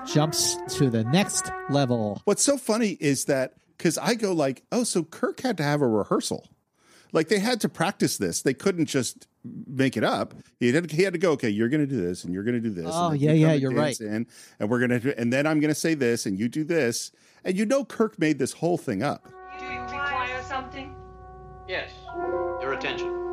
[0.06, 2.20] jumps to the next level.
[2.24, 5.80] What's so funny is that because I go like, oh, so Kirk had to have
[5.80, 6.48] a rehearsal.
[7.12, 8.42] Like they had to practice this.
[8.42, 9.26] They couldn't just
[9.66, 10.34] make it up.
[10.60, 11.32] He had, he had to go.
[11.32, 12.90] Okay, you're going to do this, and you're going to do this.
[12.90, 13.98] Oh, yeah, yeah, you're right.
[14.00, 14.26] In,
[14.60, 17.12] and we're going to, and then I'm going to say this, and you do this,
[17.44, 19.28] and you know Kirk made this whole thing up.
[19.58, 20.94] Do you require something?
[21.66, 21.90] Yes,
[22.60, 23.27] your attention.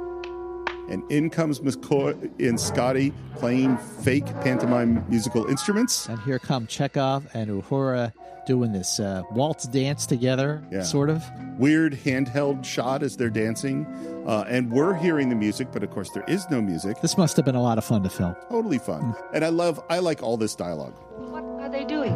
[0.89, 6.07] And in comes McCoy and Scotty playing fake pantomime musical instruments.
[6.07, 8.13] And here come Chekov and Uhura
[8.45, 10.83] doing this uh, waltz dance together, Yeah.
[10.83, 11.23] sort of.
[11.57, 13.85] Weird handheld shot as they're dancing.
[14.27, 17.01] Uh, and we're hearing the music, but of course there is no music.
[17.01, 18.35] This must have been a lot of fun to film.
[18.49, 19.15] Totally fun.
[19.33, 20.93] And I love, I like all this dialogue.
[21.17, 22.13] What are they doing?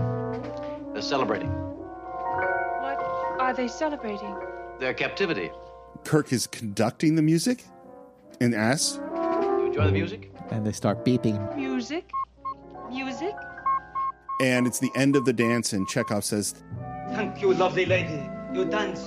[0.94, 3.00] They're celebrating What
[3.40, 4.36] are they celebrating?
[4.80, 5.52] their captivity.
[6.06, 7.66] Kirk is conducting the music
[8.42, 10.32] and asks, You enjoy the music?
[10.52, 11.56] And they start beeping.
[11.56, 12.10] Music?
[12.90, 13.34] Music?
[14.42, 16.56] and it's the end of the dance, and Chekov says,
[17.10, 18.24] Thank you, lovely lady.
[18.54, 19.06] You dance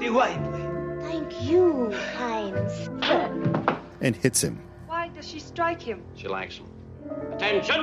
[0.00, 1.02] divinely.
[1.02, 2.88] Thank you, Heinz.
[4.00, 4.60] and hits him.
[4.86, 6.02] Why does she strike him?
[6.16, 6.66] She likes him.
[7.32, 7.80] Attention!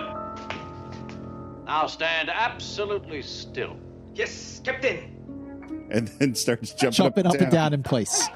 [1.65, 3.77] Now stand absolutely still.
[4.13, 5.87] Yes, Captain.
[5.89, 8.27] And then starts jumping, Jumping up, up and down in place.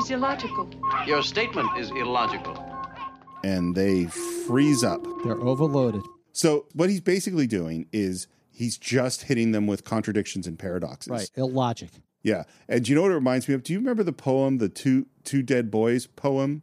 [0.00, 0.66] It is illogical.
[1.06, 2.56] Your statement is illogical.
[3.44, 4.06] and they
[4.46, 5.04] freeze up.
[5.24, 6.00] They're overloaded.
[6.32, 11.10] So what he's basically doing is he's just hitting them with contradictions and paradoxes.
[11.10, 11.30] Right.
[11.36, 11.90] Illogic.
[12.22, 12.44] Yeah.
[12.66, 13.62] And do you know what it reminds me of?
[13.62, 16.62] Do you remember the poem, the two two dead boys poem?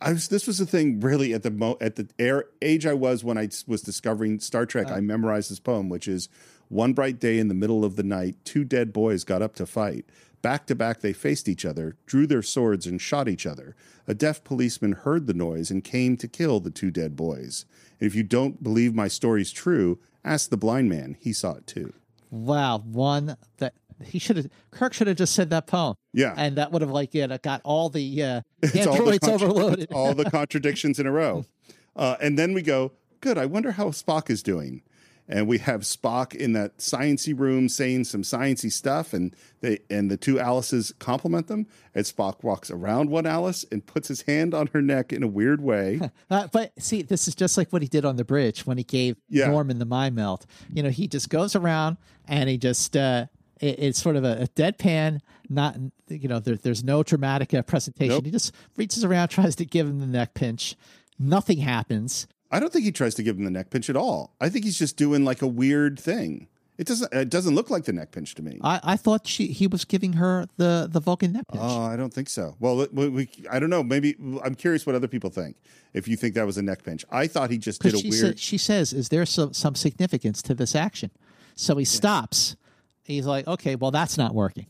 [0.00, 2.94] I was this was the thing really at the mo at the air, age I
[2.94, 4.90] was when I was discovering Star Trek.
[4.90, 4.94] Uh.
[4.94, 6.30] I memorized this poem, which is
[6.68, 9.66] one bright day in the middle of the night, two dead boys got up to
[9.66, 10.04] fight.
[10.40, 13.74] Back to back, they faced each other, drew their swords, and shot each other.
[14.06, 17.64] A deaf policeman heard the noise and came to kill the two dead boys.
[18.00, 21.16] And if you don't believe my story's true, ask the blind man.
[21.18, 21.92] He saw it too.
[22.30, 22.78] Wow.
[22.78, 23.74] One that
[24.04, 25.96] he should have, Kirk should have just said that poem.
[26.12, 26.34] Yeah.
[26.36, 29.92] And that would have, like, yeah, got all the uh, It's all the contra- overloaded.
[29.92, 31.44] all the contradictions in a row.
[31.96, 33.36] Uh, and then we go, good.
[33.36, 34.82] I wonder how Spock is doing.
[35.28, 40.10] And we have Spock in that sciency room saying some sciency stuff, and they and
[40.10, 41.66] the two Alices compliment them.
[41.94, 45.28] And Spock walks around one Alice and puts his hand on her neck in a
[45.28, 46.00] weird way.
[46.30, 48.84] Uh, but see, this is just like what he did on the bridge when he
[48.84, 49.46] gave Yeah.
[49.48, 50.44] Norman the mind meld.
[50.72, 51.96] You know, he just goes around
[52.26, 53.26] and he just uh,
[53.60, 55.20] it, it's sort of a, a deadpan.
[55.48, 55.76] Not
[56.08, 58.16] you know, there, there's no dramatic uh, presentation.
[58.16, 58.24] Nope.
[58.26, 60.76] He just reaches around, tries to give him the neck pinch.
[61.18, 62.26] Nothing happens.
[62.50, 64.34] I don't think he tries to give him the neck pinch at all.
[64.40, 66.48] I think he's just doing like a weird thing.
[66.78, 67.12] It doesn't.
[67.12, 68.60] It doesn't look like the neck pinch to me.
[68.62, 71.60] I, I thought she he was giving her the the Vulcan neck pinch.
[71.62, 72.54] Oh, I don't think so.
[72.60, 73.82] Well, we, we, I don't know.
[73.82, 74.14] Maybe
[74.44, 75.56] I'm curious what other people think.
[75.92, 78.10] If you think that was a neck pinch, I thought he just did a she,
[78.10, 78.38] weird.
[78.38, 81.10] sa- she says, "Is there some some significance to this action?"
[81.56, 82.54] So he stops.
[83.02, 84.66] He's like, "Okay, well, that's not working."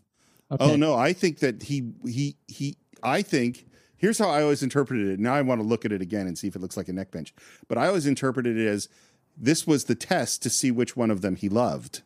[0.51, 0.73] Oh, okay.
[0.73, 2.77] Oh no, I think that he he he.
[3.03, 3.67] I think
[3.99, 5.21] here's how I always interpreted it.
[5.21, 6.93] Now I want to look at it again and see if it looks like a
[6.93, 7.35] neck pinch.
[7.69, 8.89] But I always interpreted it as
[9.37, 12.03] this was the test to see which one of them he loved,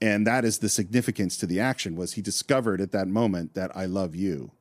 [0.00, 1.96] and that is the significance to the action.
[1.96, 4.52] Was he discovered at that moment that I love you?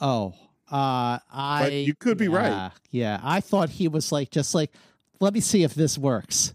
[0.00, 0.34] Oh,
[0.70, 1.84] uh, I.
[1.86, 2.48] you could be right.
[2.50, 4.72] yeah, Yeah, I thought he was like just like,
[5.20, 6.54] let me see if this works,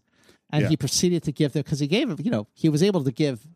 [0.51, 0.69] and Yeah.
[0.69, 3.11] he proceeded to give them because he gave him, you know, he was able to
[3.11, 3.47] give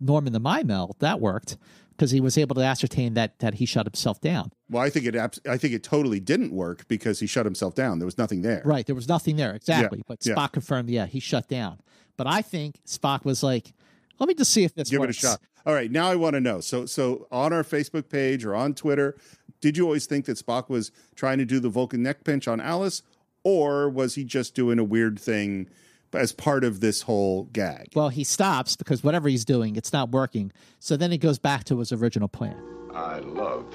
[0.00, 0.96] Norman the mind meld.
[1.00, 1.56] That worked
[1.96, 4.52] because he was able to ascertain that that he shut himself down.
[4.70, 5.16] Well, I think it.
[5.16, 7.98] I think it totally didn't work because he shut himself down.
[7.98, 8.62] There was nothing there.
[8.64, 10.34] Right, there was nothing there exactly, but yeah.
[10.34, 11.80] Spock confirmed, yeah, he shut down.
[12.16, 13.72] But I think Spock was like,
[14.18, 15.16] let me just see if this Give works.
[15.16, 15.40] it a shot.
[15.66, 16.60] All right, now I want to know.
[16.60, 19.16] So, so on our Facebook page or on Twitter,
[19.60, 22.60] did you always think that Spock was trying to do the Vulcan neck pinch on
[22.60, 23.02] Alice,
[23.42, 25.68] or was he just doing a weird thing
[26.16, 27.88] as part of this whole gag?
[27.94, 30.52] Well, he stops because whatever he's doing, it's not working.
[30.78, 32.56] So then he goes back to his original plan.
[32.94, 33.66] I love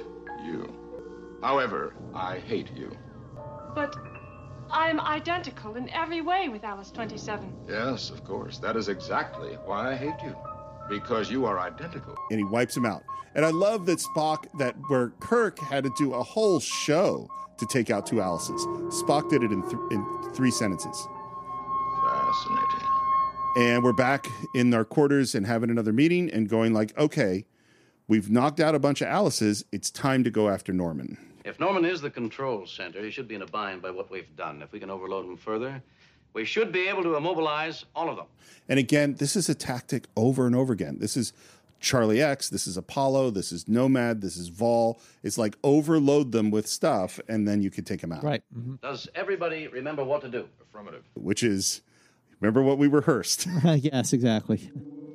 [0.43, 0.71] you.
[1.41, 2.91] However, I hate you.
[3.73, 3.95] But
[4.71, 7.53] I'm identical in every way with Alice 27.
[7.67, 8.57] Yes, of course.
[8.59, 10.35] That is exactly why I hate you.
[10.89, 12.15] Because you are identical.
[12.29, 13.03] And he wipes him out.
[13.35, 17.65] And I love that Spock, that where Kirk had to do a whole show to
[17.67, 18.65] take out two Alices.
[19.03, 21.07] Spock did it in, th- in three sentences.
[22.31, 22.87] Fascinating.
[23.57, 24.25] and we're back
[24.55, 27.43] in our quarters and having another meeting and going like okay
[28.07, 31.83] we've knocked out a bunch of alice's it's time to go after norman If Norman
[31.83, 34.61] is the control center, he should be in a bind by what we've done.
[34.61, 35.81] If we can overload him further,
[36.33, 38.27] we should be able to immobilize all of them.
[38.69, 41.33] and again this is a tactic over and over again this is
[41.81, 46.49] charlie x this is apollo this is nomad this is Vaal it's like overload them
[46.51, 48.43] with stuff and then you can take them out Right.
[48.57, 48.75] Mm-hmm.
[48.81, 50.47] Does everybody remember what to do?
[50.61, 51.03] Affirmative.
[51.15, 51.81] which is
[52.41, 54.69] remember what we rehearsed yes, exactly.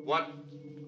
[0.04, 0.30] What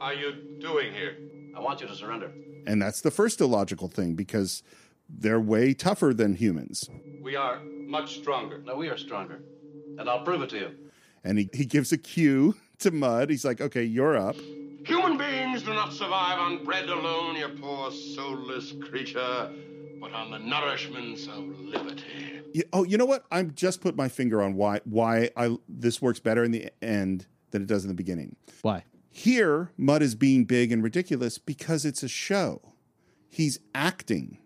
[0.01, 1.17] are you doing here?
[1.57, 2.31] I want you to surrender.
[2.67, 4.63] and that's the first illogical thing because
[5.09, 6.89] they're way tougher than humans
[7.23, 8.61] We are much stronger.
[8.65, 9.41] No, we are stronger.
[9.99, 10.71] And I'll prove it to you.
[11.25, 14.37] and he, he gives a cue to Mudd he's like okay you're up
[14.87, 19.51] Human beings do not survive on bread alone, you poor soulless creature,
[20.01, 22.18] but on the nourishments of liberty.
[22.73, 23.25] Oh, you know what?
[23.31, 27.27] I'm just put my finger on why why I this works better in the end
[27.51, 28.37] than it does in the beginning.
[28.63, 28.85] Why?
[29.11, 32.61] Here, Mudd is being big and ridiculous because it's a show.
[33.29, 34.39] He's acting.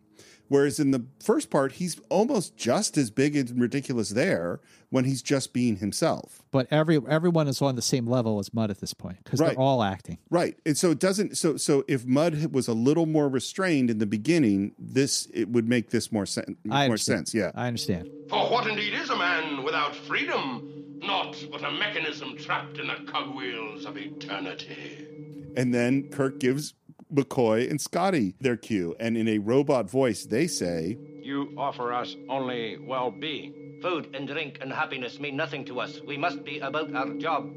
[0.53, 4.61] Whereas in the first part, he's almost just as big and ridiculous there
[4.91, 6.43] when he's just being himself.
[6.51, 9.53] But every everyone is on the same level as Mudd at this point because Right.
[9.57, 10.19] they're all acting.
[10.29, 10.59] Right.
[10.66, 14.05] And so it doesn't so so if Mudd was a little more restrained in the
[14.05, 17.29] beginning, this it would make this more sen- I more understand.
[17.29, 17.35] sense.
[17.35, 17.51] Yeah.
[17.55, 18.11] I understand.
[18.29, 20.69] For what indeed is a man without freedom?
[21.03, 25.09] Not but a mechanism trapped in the cogwheels of eternity.
[25.57, 26.74] And then Kirk gives
[27.15, 28.95] McCoy and Scotty their cue.
[29.01, 34.29] And in a robot voice, they say, You offer us only well being, Food and
[34.29, 36.01] drink and happiness mean nothing to us.
[36.07, 37.51] We must be about our job.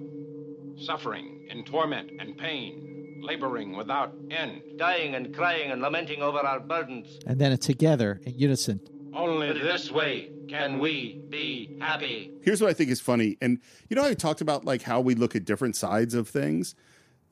[0.78, 2.82] suffering, in torment and pain.
[3.22, 4.62] laboring without end.
[4.78, 7.18] Dying and crying and lamenting over our burdens.
[7.26, 8.80] And then together in unison.
[9.16, 12.32] Only this way can we be happy.
[12.44, 13.38] Here's what I think is funny.
[13.42, 13.60] And
[13.90, 16.76] you know, I talked about like how we look at different sides of things.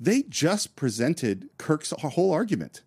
[0.04, 2.82] They just presented Kirk's whole argument.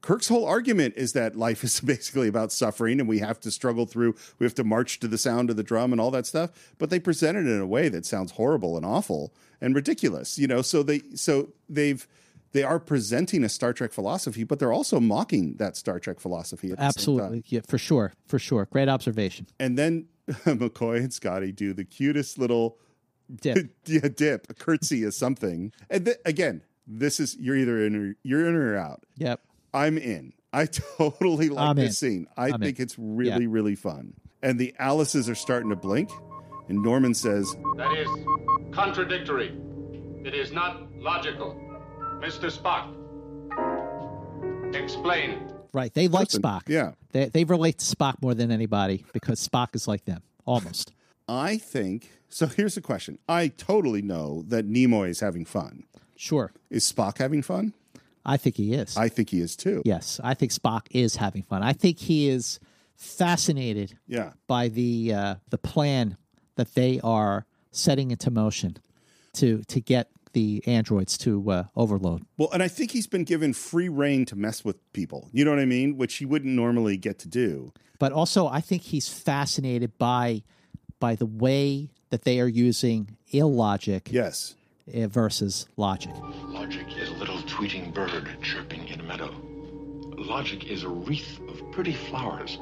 [0.00, 3.84] Kirk's whole argument is that life is basically about suffering and we have to struggle
[3.84, 6.74] through, we have to march to the sound of the drum and all that stuff.
[6.78, 10.46] But they presented it in a way that sounds horrible and awful and ridiculous, you
[10.46, 10.62] know.
[10.62, 12.06] So they so they've
[12.52, 16.70] they are presenting a Star Trek philosophy, but they're also mocking that Star Trek philosophy
[16.70, 16.88] at the same time.
[16.88, 17.44] Absolutely.
[17.48, 18.14] Yeah, for sure.
[18.26, 18.68] For sure.
[18.70, 19.48] Great observation.
[19.58, 22.78] And then McCoy and Scotty do the cutest little
[23.40, 25.72] dip, yeah, dip, a curtsy is something.
[25.90, 29.02] And th- again, this is you're either in or you're in or out.
[29.16, 29.40] Yep.
[29.72, 30.32] I'm in.
[30.52, 30.66] I
[30.98, 32.10] totally like I'm this in.
[32.10, 32.26] scene.
[32.36, 32.82] I I'm think in.
[32.84, 33.50] it's really, Yeah.
[33.50, 34.14] really fun.
[34.42, 36.10] And the Alice's are starting to blink.
[36.68, 38.08] And Norman says, That is
[38.72, 39.56] contradictory.
[40.24, 41.60] It is not logical.
[42.20, 42.50] Mr.
[42.50, 42.94] Spock,
[44.74, 45.50] explain.
[45.72, 45.92] Right.
[45.92, 46.62] They like Listen, Spock.
[46.68, 46.92] yeah.
[47.12, 50.92] They, they relate to Spock more than anybody because Spock is like them, almost.
[51.28, 52.10] I think.
[52.28, 53.18] So here's the question.
[53.28, 55.84] I totally know that Nimoy is having fun.
[56.16, 56.52] Sure.
[56.70, 57.74] Is Spock having fun?
[58.26, 58.96] I think he is.
[58.96, 59.82] I think he is too.
[59.84, 60.20] Yes.
[60.24, 61.62] I think Spock is having fun.
[61.62, 62.58] I think he is
[62.96, 64.32] fascinated Yeah.
[64.46, 66.16] by the uh, the plan
[66.56, 68.76] that they are setting into motion
[69.34, 72.22] to to get the androids to uh, overload.
[72.36, 75.28] Well, and I think he's been given free reign to mess with people.
[75.32, 75.96] You know what I mean?
[75.96, 77.72] Which he wouldn't normally get to do.
[78.00, 80.42] But also, I think he's fascinated by
[81.04, 84.54] by the way that they are using illogic yes
[84.94, 86.12] eh, versus logic.
[86.46, 89.30] Logic is a little tweeting bird chirping in a meadow.
[90.16, 92.56] Logic is a wreath of pretty flowers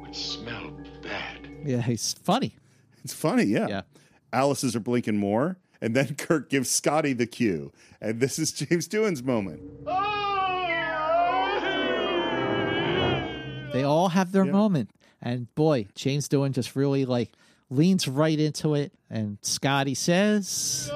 [0.00, 0.72] which smell
[1.04, 1.48] bad.
[1.64, 2.56] Yeah, he's funny.
[3.04, 3.68] It's funny, yeah.
[3.68, 3.82] Yeah.
[4.32, 8.88] Alice's are blinking more, and then Kirk gives Scotty the cue, and this is James
[8.88, 9.62] Doohan's moment.
[13.72, 14.90] They all have their moment,
[15.22, 17.30] and boy, James Doohan just really like
[17.74, 18.92] leans right into it.
[19.10, 20.90] And Scotty says,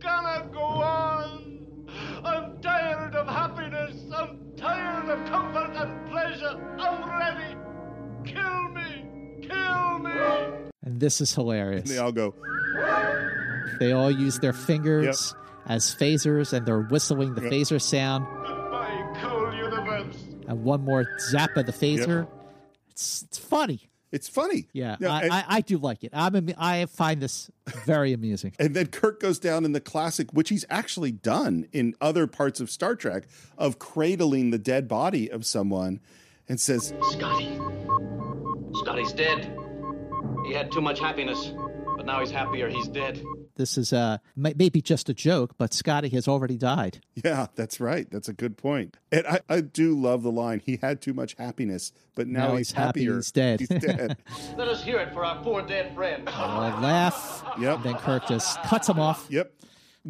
[0.00, 1.86] gonna go on.
[2.24, 3.96] I'm tired of happiness.
[4.14, 6.76] I'm tired of comfort and pleasure.
[6.78, 7.56] I'm ready.
[8.24, 9.48] Kill me.
[9.48, 10.70] Kill me.
[10.84, 11.82] and this is hilarious.
[11.82, 12.34] And they all go,
[13.78, 15.34] They all use their fingers
[15.66, 18.26] as phasers, and they're whistling the phaser sound.
[18.26, 20.16] Goodbye, cool universe.
[20.46, 22.26] And one more zap of the phaser.
[22.90, 23.90] It's it's funny.
[24.10, 24.68] It's funny.
[24.72, 26.10] Yeah, Yeah, I, and- I, I do like it.
[26.14, 27.50] I'm am- I find this
[27.84, 28.52] very amusing.
[28.60, 32.60] And then Kirk goes down in the classic, which he's actually done in other parts
[32.60, 33.24] of Star Trek,
[33.58, 36.00] of cradling the dead body of someone
[36.48, 37.58] and says, Scotty.
[38.74, 39.54] Scotty's dead.
[40.46, 41.52] He had too much happiness,
[41.96, 42.68] but now he's happier.
[42.68, 43.22] He's dead.
[43.58, 47.00] This is uh maybe just a joke, but Scotty has already died.
[47.22, 48.08] Yeah, that's right.
[48.10, 48.96] That's a good point.
[49.12, 52.56] And I, I do love the line, he had too much happiness, but now, Now
[52.56, 53.16] he's, he's happy happier.
[53.16, 53.60] he's dead.
[53.60, 54.16] He's dead.
[54.56, 56.28] Let us hear it for our poor dead friend.
[56.28, 57.44] I laugh.
[57.60, 57.74] Yep.
[57.76, 59.26] And then Kirk just cuts him off.
[59.28, 59.52] Yep.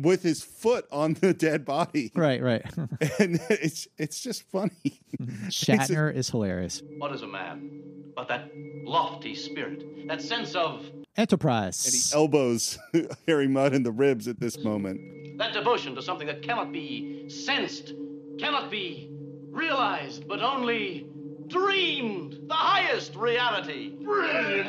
[0.00, 2.12] With his foot on the dead body.
[2.14, 2.62] Right, right.
[3.18, 5.00] And it's it's just funny.
[5.48, 6.82] Shatner is hilarious.
[6.98, 7.88] What is a man
[8.18, 8.50] but that
[8.84, 10.84] lofty spirit, that sense of
[11.16, 11.84] Enterprise.
[11.86, 12.76] And he elbows
[13.28, 15.38] Harry Mudd in the ribs at this moment.
[15.38, 17.92] that devotion to something that cannot be sensed,
[18.40, 19.08] cannot be
[19.50, 21.06] realized, but only
[21.48, 22.48] dreamed.
[22.48, 23.90] The highest reality.
[23.90, 24.68] Brilliant,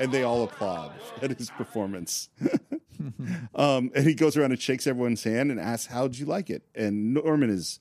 [0.00, 0.92] And they all applaud
[1.22, 2.28] at his performance.
[3.54, 6.62] um, and he goes around and shakes everyone's hand and asks, How'd you like it?
[6.74, 7.80] And Norman is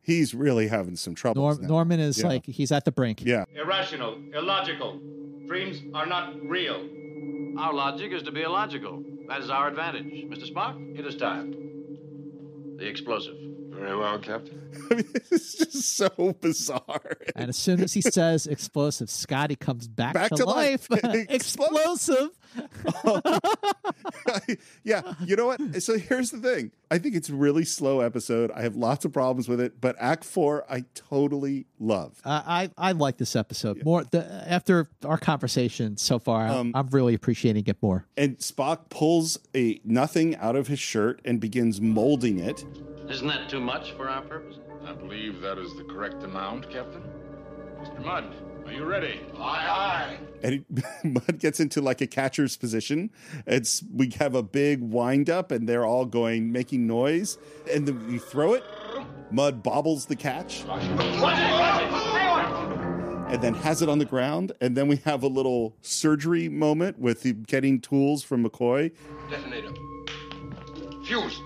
[0.00, 1.42] he's really having some trouble.
[1.42, 3.22] Norm, Norman is like he's at the brink.
[3.24, 3.44] Yeah.
[3.54, 5.00] Irrational, illogical.
[5.46, 6.88] Dreams are not real.
[7.58, 9.02] Our logic is to be illogical.
[9.28, 10.04] That is our advantage.
[10.28, 10.50] Mr.
[10.50, 11.52] Spock, it is time.
[12.78, 13.36] The explosive.
[13.78, 14.60] Very well, Captain.
[14.90, 16.08] it's just so
[16.40, 17.16] bizarre.
[17.36, 20.90] And as soon as he says explosive, Scotty comes back, Back to, to life.
[20.90, 21.26] life.
[21.30, 22.30] explosive.
[24.84, 25.82] yeah, you know what?
[25.82, 26.72] So here's the thing.
[26.90, 28.50] I think it's a really slow episode.
[28.52, 32.20] I have lots of problems with it, but Act Four I totally love.
[32.24, 34.04] Uh, I I like this episode more.
[34.04, 38.06] The, after our conversation so far, I'm, Um, I'm really appreciating it more.
[38.16, 42.64] And Spock pulls a nothing out of his shirt and begins molding it.
[43.08, 44.56] Isn't that too much for our purpose?
[44.86, 47.02] I believe that is the correct amount, Captain.
[47.80, 48.04] Mr.
[48.04, 48.24] Mudd,
[48.68, 49.20] are you ready?
[49.36, 50.18] Aye, aye.
[50.42, 50.64] and he,
[51.08, 53.10] Mudd gets into like a catcher's position.
[53.46, 57.38] It's we have a big wind up, and they're all going making noise,
[57.72, 58.62] and then we throw it.
[59.30, 60.64] Mudd bobbles the catch,
[63.30, 66.98] and then has it on the ground, and then we have a little surgery moment
[66.98, 68.90] with the getting tools from McCoy.
[69.30, 69.72] Detonator.
[71.04, 71.40] Fuse.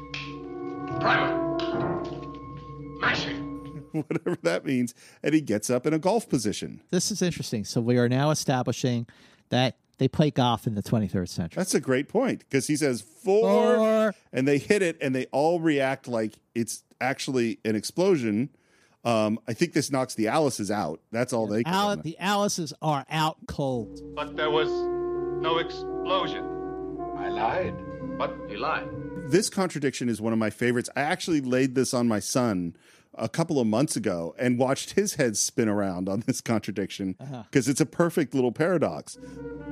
[1.01, 1.41] Primer.
[4.07, 6.81] whatever that means, and he gets up in a golf position.
[6.91, 7.65] This is interesting.
[7.65, 9.07] So we are now establishing
[9.51, 11.61] that they play golf in the 23rd century.
[11.61, 14.15] That's a great point because he says four, Four.
[14.33, 18.49] and they hit it, and they all react like it's actually an explosion.
[19.05, 21.01] Um, I think this knocks the Alice's out.
[21.11, 21.73] That's all they can.
[21.75, 24.01] Al- the Alice's are out cold.
[24.15, 24.69] But there was
[25.43, 26.45] no explosion.
[27.17, 27.75] I lied.
[28.19, 28.89] But you lied.
[29.29, 30.89] this contradiction is one of my favorites.
[30.95, 32.77] I actually laid this on my son
[33.15, 37.43] a couple of months ago and watched his head spin around on this contradiction Uh-huh.
[37.51, 39.19] because it's a perfect little paradox.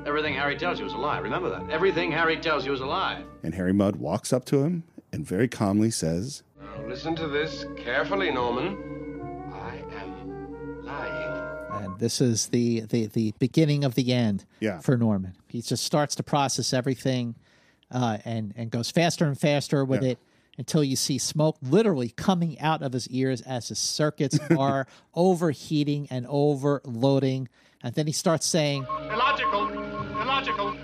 [0.07, 1.19] Everything Harry tells you is a lie.
[1.19, 1.71] Remember that.
[1.71, 3.23] Everything Harry tells you is a lie.
[3.43, 7.65] And Harry Mudd walks up to him and very calmly says, Now listen to this
[7.77, 8.77] carefully, Norman.
[9.53, 11.85] I am lying.
[11.85, 14.81] And this is the, the, the beginning of the end Yeah.
[14.81, 15.33] for Norman.
[15.49, 17.37] He just starts to process everything
[17.91, 20.11] uh, and, and goes faster and faster with Yeah.
[20.11, 20.19] it
[20.59, 26.07] until you see smoke literally coming out of his ears as his circuits are overheating
[26.11, 27.49] and overloading.
[27.83, 29.69] And then he starts saying, Illogical.
[30.21, 30.77] Illogical.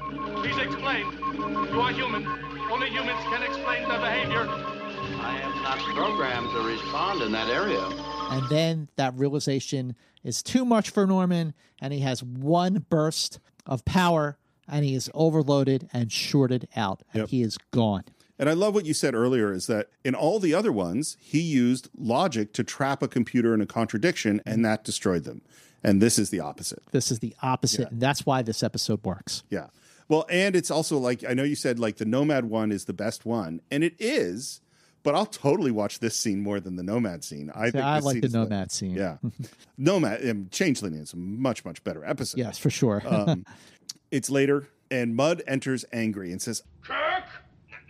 [0.43, 1.05] Please explain.
[1.13, 2.27] You are human.
[2.71, 4.47] Only humans can explain their behavior.
[4.49, 7.83] I am not programmed to respond in that area.
[8.31, 9.95] And then that realization
[10.25, 15.09] is too much for Norman, and he has one burst of power, and he is
[15.15, 17.29] overloaded and shorted out, and Yep.
[17.29, 18.05] he is gone.
[18.39, 21.41] And I love what you said earlier is that in all the other ones, he
[21.41, 25.43] used logic to trap a computer in a contradiction, and that destroyed them.
[25.83, 26.83] And this is the opposite.
[26.91, 29.43] This is the opposite, and that's why this episode works.
[29.51, 29.69] Yeah.
[30.09, 32.93] Well, and it's also like I know you said like the Nomad one is the
[32.93, 34.61] best one, and it is.
[35.03, 37.53] But I'll totally watch this scene more than the Nomad scene.
[37.55, 38.97] I See, think I like the Nomad scene.
[38.97, 39.19] Yeah,
[39.79, 42.39] Nomad um, Changeling is a much much better episode.
[42.39, 43.03] Yes, for sure.
[43.07, 43.45] um,
[44.11, 47.06] it's later, and Mudd enters angry and says, Kirk!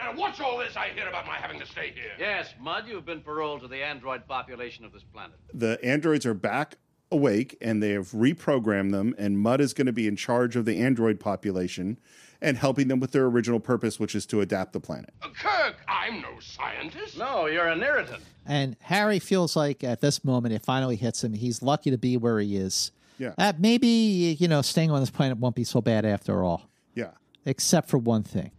[0.07, 2.13] Now, what's all this I hear about my having to stay here?
[2.17, 5.35] Yes, Mudd, you've been paroled to the android population of this planet.
[5.53, 6.77] "The androids are back
[7.11, 10.65] awake, and they have reprogrammed them, and Mudd is going to be in charge of
[10.65, 11.99] the android population."
[12.41, 15.13] And helping them with their original purpose, which is to adapt the planet.
[15.23, 17.19] Uh, Kirk, I'm no scientist.
[17.19, 18.23] No, you're an irritant.
[18.45, 21.33] And Harry feels like at this moment it finally hits him.
[21.33, 22.93] He's lucky to be where he is.
[23.19, 23.33] Yeah.
[23.39, 26.69] Uh, maybe, you know, staying on this planet won't be so bad after all.
[26.95, 27.13] Yeah.
[27.47, 28.51] Except for one thing.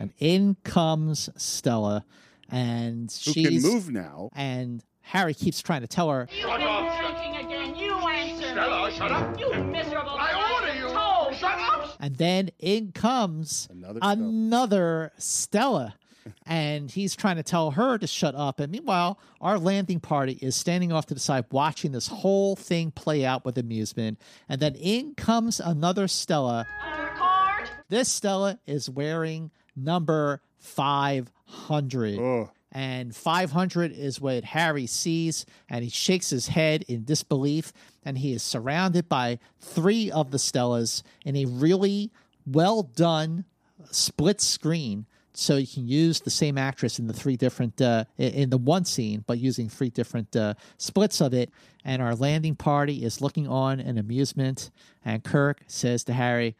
[0.00, 2.06] And in comes Stella,
[2.50, 4.30] and Who she's can move now?
[4.34, 7.76] And Harry keeps trying to tell her, You've been drinking again.
[7.76, 8.94] You answer Stella, me.
[8.96, 9.38] shut up.
[9.38, 10.16] You miserable.
[10.18, 10.88] I order you.
[10.88, 11.34] Told.
[11.34, 11.96] Shut up.
[12.00, 13.68] and then in comes
[14.00, 15.96] another, Stella.
[16.46, 18.58] And he's trying to tell her to shut up.
[18.58, 22.90] And meanwhile, our landing party is standing off to the side watching this whole thing
[22.90, 24.18] play out with amusement.
[24.48, 26.66] And then in comes another Stella.
[27.90, 29.50] This Stella is wearing
[29.84, 32.18] number 500.
[32.72, 37.72] And 500 is what Harry sees, and he shakes his head in disbelief.
[38.04, 42.10] And he is surrounded by three of the Stellas in a really
[42.46, 43.44] well done
[43.90, 45.06] split screen.
[45.32, 48.84] So you can use the same actress in the three different, uh, in the one
[48.84, 51.50] scene, but using three different uh, splits of it.
[51.84, 54.70] And our landing party is looking on in amusement.
[55.04, 56.56] And Kirk says to Harry,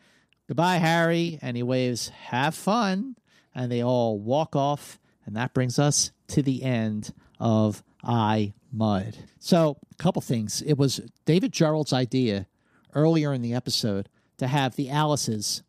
[0.50, 1.38] Goodbye, Harry.
[1.42, 3.14] And he waves, Have fun.
[3.54, 4.98] And they all walk off.
[5.24, 9.16] And that brings us to the end of I Mudd.
[9.38, 10.60] So, a couple things.
[10.62, 12.48] It was David Gerrold's idea
[12.96, 14.08] earlier in the episode
[14.38, 15.62] to have the Alices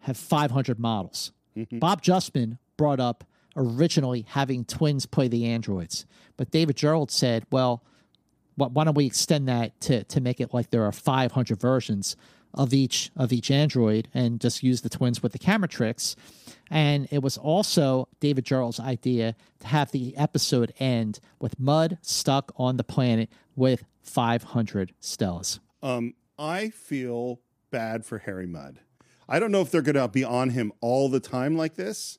[0.00, 1.30] have 500 models.
[1.56, 1.78] Mm-hmm.
[1.78, 3.22] Bob Justman brought up
[3.54, 7.84] originally having twins play the androids, but David Gerrold said, well,
[8.56, 12.16] why don't we extend that to, to make it like there are 500 versions
[12.54, 16.16] of each of each android and just use the twins with the camera tricks
[16.70, 22.52] and it was also david gerrold's idea to have the episode end with mudd stuck
[22.56, 28.78] on the planet with 500 stellas Um, I feel bad for Harry Mudd.
[29.28, 32.18] I don't know if they're going to be on him all the time like this.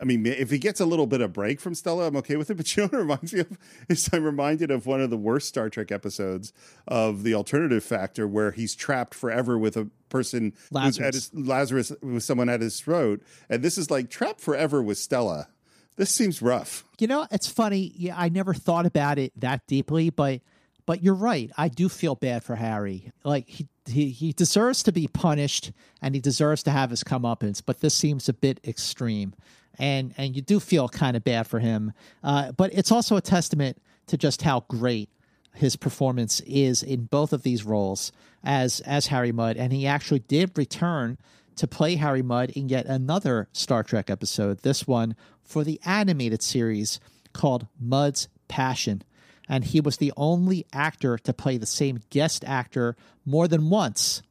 [0.00, 2.50] I mean, if he gets a little bit of break from Stella, I'm okay with
[2.50, 2.56] it.
[2.64, 3.58] But you know what reminds me of
[3.88, 6.52] is I'm reminded of one of the worst Star Trek episodes
[6.86, 11.14] of the Alternative Factor, where he's trapped forever with a person who's at Lazarus.
[11.14, 15.48] his Lazarus with someone at his throat, and this is like trapped forever with Stella.
[15.96, 16.84] This seems rough.
[16.98, 17.92] You know, it's funny.
[17.96, 20.40] Yeah, I never thought about it that deeply, but
[20.86, 21.50] but you're right.
[21.56, 23.12] I do feel bad for Harry.
[23.24, 27.62] Like he he, he deserves to be punished and he deserves to have his comeuppance,
[27.64, 29.34] but this seems a bit extreme.
[29.78, 31.92] And and you do feel kind of bad for him.
[32.22, 35.08] Uh, but it's also a testament to just how great
[35.54, 40.20] his performance is in both of these roles as as Harry Mudd, and he actually
[40.20, 41.18] did return
[41.56, 44.58] to play Harry Mudd in yet another Star Trek episode.
[44.62, 46.98] This one for the animated series
[47.32, 49.02] called Mudd's Passion.
[49.48, 54.22] and he was the only actor to play the same guest actor more than once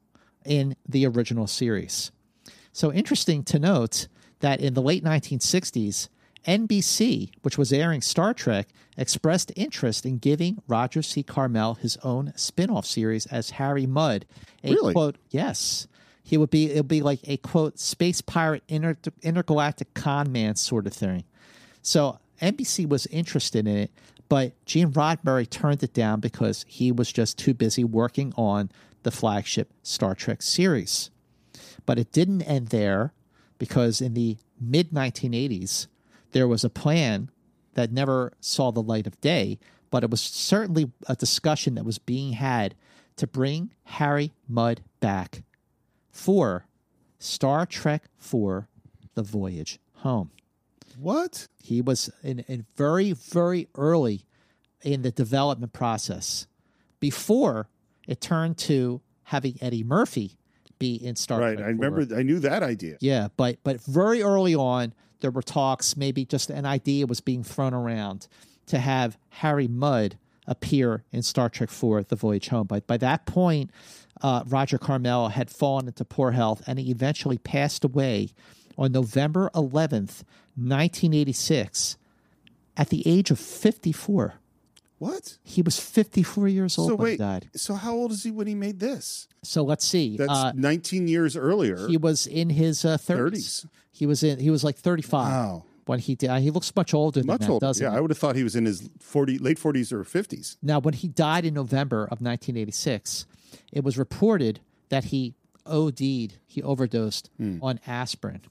[0.46, 2.12] in the original series.
[2.72, 4.08] So interesting to note
[4.44, 6.10] that in the late 1960s,
[6.46, 8.68] NBC, which was airing Star Trek,
[8.98, 11.24] expressed interest in giving Roger C.
[11.24, 14.26] Carmel his own spin-off series as Harry Mudd.
[14.66, 14.94] A Really?
[14.94, 15.88] quote, yes.
[16.26, 20.56] He would be it would be like a quote space pirate inter, intergalactic con man
[20.56, 21.24] sort of thing.
[21.82, 23.92] So NBC was interested in it,
[24.28, 28.70] but Gene Roddenberry turned it down because he was just too busy working on
[29.04, 31.10] the flagship Star Trek series.
[31.86, 33.14] But it didn't end there
[33.64, 35.88] because in the mid 1980s,
[36.34, 37.30] there was a plan
[37.76, 39.58] that never saw the light of day,
[39.90, 42.76] but it was certainly a discussion that was being had
[43.16, 45.44] to bring Harry Mudd back
[46.12, 46.66] for
[47.20, 48.68] Star Trek for
[49.14, 50.32] The Voyage Home.
[51.00, 51.48] What?
[51.64, 54.26] He was in, in very, very early
[54.82, 56.48] in the development process
[57.00, 57.70] before
[58.10, 60.36] it turned to having Eddie Murphy
[60.84, 61.56] be in Star Right.
[61.58, 61.66] Trek.
[61.68, 62.06] I remember.
[62.06, 62.18] 4.
[62.18, 62.98] I knew that idea.
[63.00, 65.96] Yeah, but but very early on, there were talks.
[65.96, 68.28] Maybe just an idea was being thrown around
[68.68, 72.68] to have Harry Mudd appear in Star Trek IV: The Voyage Home.
[72.68, 73.72] But by that point,
[74.22, 78.30] uh, Roger Carmel had fallen into poor health, and he eventually passed away
[78.78, 80.24] on November eleventh,
[80.58, 81.98] nineteen eighty six,
[82.76, 84.36] at the age of fifty four.
[85.04, 85.38] What?
[85.44, 87.50] He was fifty four years old So when he died.
[87.56, 89.28] So how old is he when he made this?
[89.44, 90.16] So let's see.
[90.18, 91.88] That's Uh, 19 years earlier.
[91.88, 93.32] He was in his uh, 30s.
[93.34, 93.66] 30s.
[93.92, 94.40] He was in.
[94.40, 95.66] He was like 35 Wow.
[95.86, 96.32] when he did.
[96.42, 97.66] He looks much older than Much that, older.
[97.68, 97.98] doesn't Yeah, he?
[97.98, 100.56] I would have thought he was in his 40, late 40s or 50s.
[100.62, 103.26] Now, when he died in November of 1986,
[103.74, 105.36] it was reported that he
[105.66, 107.58] OD'd, he overdosed Hmm.
[107.62, 108.42] on aspirin.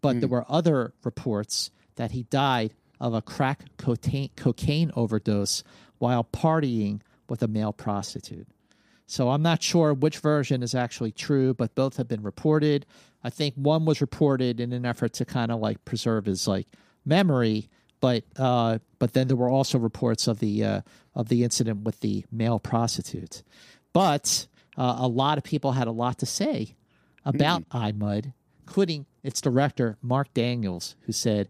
[0.00, 5.62] But there were other reports that he died of a crack cocaine, overdose
[5.98, 8.46] while partying with a male prostitute.
[9.06, 12.84] So I'm not sure which version is actually true, but both have been reported.
[13.24, 16.66] I think one was reported in an effort to kind of like preserve his like
[17.06, 17.70] memory,
[18.00, 20.80] but uh, but then there were also reports of the uh,
[21.14, 23.42] of the incident with the male prostitute.
[23.92, 24.46] But
[24.76, 26.76] uh, a lot of people had a lot to say
[27.24, 28.34] about I Mudd,
[28.66, 31.48] including its director Marc Daniels, who said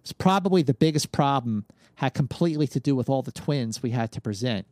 [0.00, 1.64] it's probably the biggest problem
[1.96, 4.66] had completely to do with all the twins we had to present.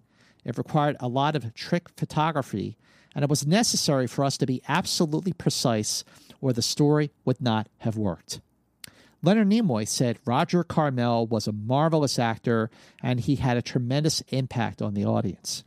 [0.44, 2.76] It required a lot of trick photography,
[3.14, 6.04] and it was necessary for us to be absolutely precise,
[6.40, 8.40] or the story would not have worked.
[9.22, 12.70] Leonard Nimoy said Roger Carmel was a marvelous actor
[13.02, 15.64] and he had a tremendous impact on the audience.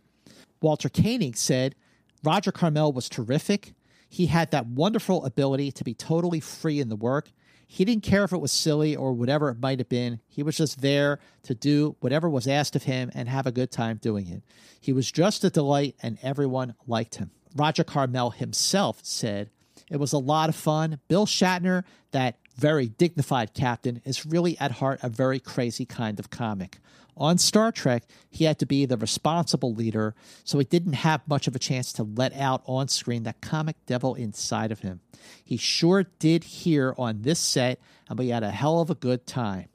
[0.61, 1.75] Walter Koenig said
[2.23, 3.73] Roger Carmel was terrific.
[4.07, 7.31] He had that wonderful ability to be totally free in the work.
[7.71, 10.21] He didn't care if it was silly or whatever it might have been.
[10.27, 13.69] He was just there to do whatever was asked of him and have a good
[13.69, 14.41] time doing it.
[14.81, 17.29] He was just a delight and everyone liked him.
[17.55, 19.51] Roger Carmel himself said,
[19.87, 20.99] It was a lot of fun.
[21.07, 26.31] Bill Shatner, that very dignified captain, is really at heart a very crazy kind of
[26.31, 26.79] comic.
[27.19, 30.15] On Star Trek, he had to be the responsible leader,
[30.45, 33.75] so he didn't have much of a chance to let out on screen that comic
[33.85, 35.01] devil inside of him.
[35.43, 39.27] He sure did here on this set, and we had a hell of a good
[39.27, 39.67] time.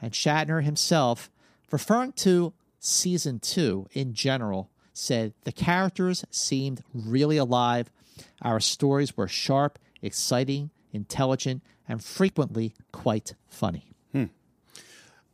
[0.00, 1.30] And Shatner himself,
[1.72, 7.90] referring to season two in general, said the characters seemed really alive.
[8.40, 13.93] Our stories were sharp, exciting, intelligent, and frequently quite funny.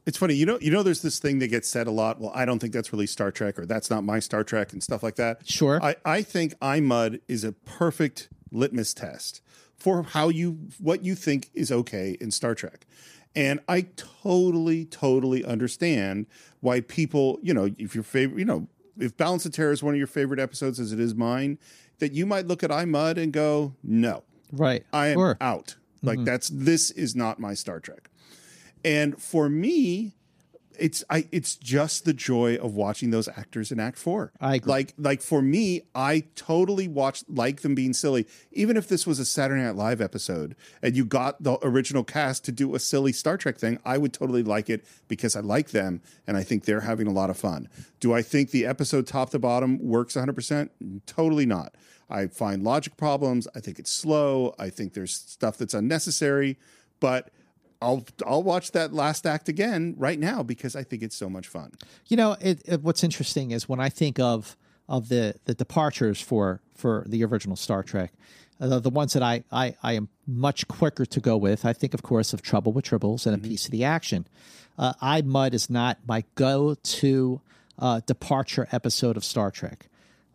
[0.06, 0.58] It's funny, you know.
[0.60, 2.20] You know, there's this thing that gets said a lot.
[2.20, 4.82] Well, I don't think that's really Star Trek, or that's not my Star Trek, and
[4.82, 5.46] stuff like that.
[5.48, 5.82] Sure.
[5.82, 9.42] I, I think I Mudd is a perfect litmus test
[9.76, 12.86] for how you what you think is okay in Star Trek,
[13.36, 16.26] and I totally, totally understand
[16.60, 18.68] why people, you know, if your favorite, you know,
[18.98, 21.58] if Balance of Terror is one of your favorite episodes, as it is mine,
[22.00, 24.84] that you might look at I Mudd and go, no, Right.
[24.92, 25.36] I am Sure.
[25.40, 25.76] out.
[26.02, 26.24] Like Mhm.
[26.26, 28.09] that's this is not my Star Trek.
[28.84, 30.14] And for me,
[30.80, 34.32] it's I it's just the joy of watching those actors in Act Four.
[34.40, 34.70] I agree.
[34.70, 38.26] like like for me, I totally watched like them being silly.
[38.50, 42.44] Even if this was a Saturday Night Live episode and you got the original cast
[42.46, 45.70] to do a silly Star Trek thing, I would totally like it because I like
[45.70, 47.68] them and I think they're having a lot of fun.
[48.00, 50.70] Do I think the episode top to bottom works 100%?
[51.06, 51.74] Totally not.
[52.08, 53.46] I find logic problems.
[53.54, 54.54] I think it's slow.
[54.58, 56.58] I think there's stuff that's unnecessary,
[56.98, 57.30] but
[57.82, 61.48] I'll I'll watch that last act again right now because I think it's so much
[61.48, 61.72] fun.
[62.08, 64.56] You know, it, it, what's interesting is when I think of
[64.88, 68.12] of the the departures for for the original Star Trek,
[68.60, 71.64] uh, the, ones that I, I I am much quicker to go with.
[71.64, 74.26] I think, of course, of Trouble with Tribbles and a piece of the action.
[74.78, 77.40] Uh, I Mudd is not my go to
[77.78, 79.86] uh, departure episode of Star Trek.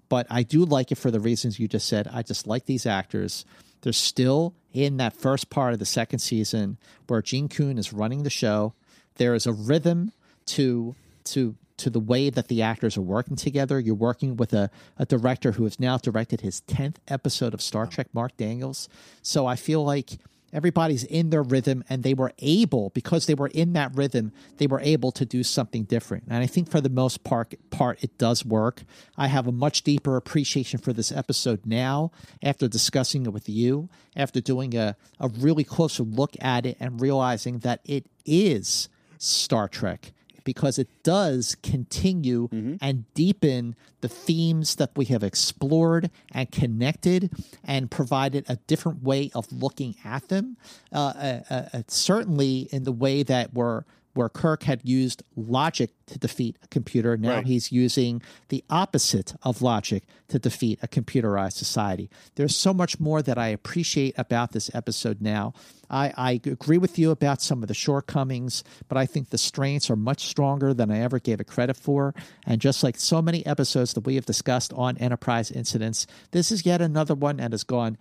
[0.07, 2.07] But I do like it for the reasons you just said.
[2.11, 3.45] I just like these actors.
[3.85, 8.23] They're still in that first part of the second season where Gene Coon is running
[8.23, 8.73] the show.
[9.17, 10.11] There is a rhythm
[10.47, 10.95] to
[11.25, 13.79] to to the way that the actors are working together.
[13.79, 17.85] You're working with a, a director who has now directed his 10th episode of Star
[17.85, 18.89] Trek, Marc Daniels.
[19.21, 20.17] So I feel like
[20.55, 24.67] everybody's in their rhythm and they were able because they were in that rhythm they
[24.67, 26.23] were able to do something different.
[26.29, 28.83] And i think for the most part part it does work.
[29.17, 32.11] I have a much deeper appreciation for this episode now
[32.41, 37.01] after discussing it with you after doing a, a really closer look at it and
[37.01, 40.13] realizing that it is star trek
[40.45, 42.47] because it does continue
[42.79, 47.31] and deepen the themes that we have explored and connected
[47.63, 50.55] and provided a different way of looking at them.
[50.93, 53.83] Uh, uh, uh, certainly, in the way that we're
[54.15, 57.15] where Kirk had used logic to defeat a computer.
[57.17, 57.45] Now Right.
[57.45, 62.09] he's using the opposite of logic to defeat a computerized society.
[62.35, 65.53] There's so much more that I appreciate about this episode now.
[65.89, 69.89] I, I agree with you about some of the shortcomings, but I think the strengths
[69.89, 72.15] are much stronger than I ever gave it credit for.
[72.45, 76.65] And just like so many episodes that we have discussed on Enterprise incidents, this is
[76.65, 77.97] yet another one that has gone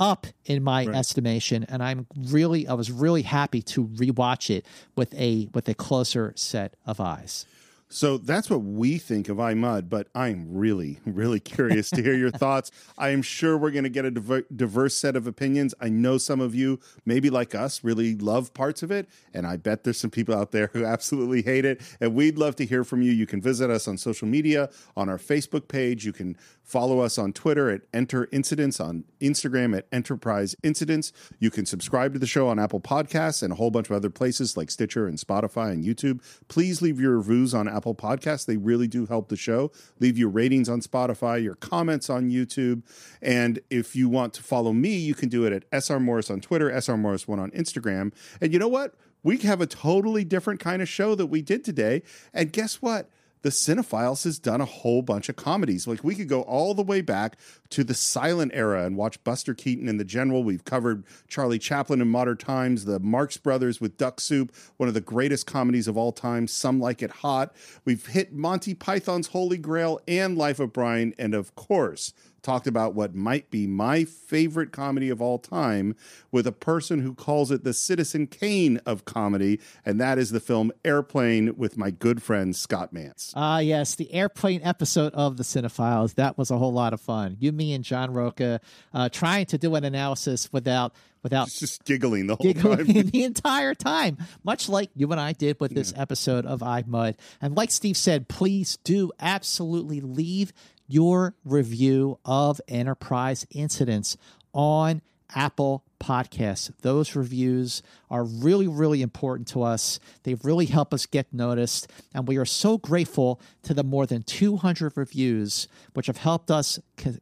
[0.00, 4.66] up in my estimation and i'm really i was really happy to rewatch it
[4.96, 7.46] with a with a closer set of eyes
[7.94, 12.14] So that's what we think of I Mudd, but I'm really, really curious to hear
[12.14, 12.72] your thoughts.
[12.98, 15.76] I am sure we're going to get a diver- diverse set of opinions.
[15.80, 19.58] I know some of you, maybe like us, really love parts of it, and I
[19.58, 21.82] bet there's some people out there who absolutely hate it.
[22.00, 23.12] And we'd love to hear from you.
[23.12, 26.04] You can visit us on social media, on our Facebook page.
[26.04, 31.12] You can follow us on Twitter at Enter Incidents, on Instagram at Enterprise Incidents.
[31.38, 34.10] You can subscribe to the show on Apple Podcasts and a whole bunch of other
[34.10, 36.20] places like Stitcher and Spotify and YouTube.
[36.48, 38.46] Please leave your reviews on Apple Podcasts.
[38.46, 39.72] They really do help the show.
[39.98, 42.82] Leave your ratings on Spotify, your comments on YouTube.
[43.20, 46.40] And if you want to follow me, you can do it at SR Morris on
[46.40, 48.12] Twitter, SR Morris1 on Instagram.
[48.40, 48.94] And you know what?
[49.24, 52.02] We have a totally different kind of show that we did today.
[52.32, 53.10] And guess what?
[53.44, 55.86] The Cinephiles has done a whole bunch of comedies.
[55.86, 57.36] Like we could go all the way back
[57.68, 60.42] to the silent era and watch Buster Keaton and the General.
[60.42, 64.94] We've covered Charlie Chaplin in modern times, the Marx Brothers with Duck Soup, one of
[64.94, 66.46] the greatest comedies of all time.
[66.48, 67.54] Some like it hot.
[67.84, 72.14] We've hit Monty Python's Holy Grail and Life of Brian, and of course
[72.44, 75.96] talked about what might be my favorite comedy of all time
[76.30, 80.40] with a person who calls it the Citizen Kane of comedy, and that is the
[80.40, 83.32] film Airplane with my good friend Scott Mantz.
[83.34, 86.14] Ah, yes, the airplane episode of the Cinephiles.
[86.14, 87.36] That was a whole lot of fun.
[87.40, 88.60] You, me, and John Roca
[88.92, 90.94] uh, trying to do an analysis without
[91.24, 93.06] without just giggling the whole giggling time.
[93.10, 97.16] the entire time, much like you and I did with this episode of I Mudd.
[97.40, 100.52] And like Steve said, please do absolutely leave
[100.86, 104.16] your review of Enterprise Incidents
[104.52, 105.02] on
[105.34, 106.70] Apple Podcasts.
[106.82, 109.98] Those reviews are really, really important to us.
[110.22, 111.90] They really help us get noticed.
[112.12, 116.78] And we are so grateful to the more than 200 reviews, which have helped us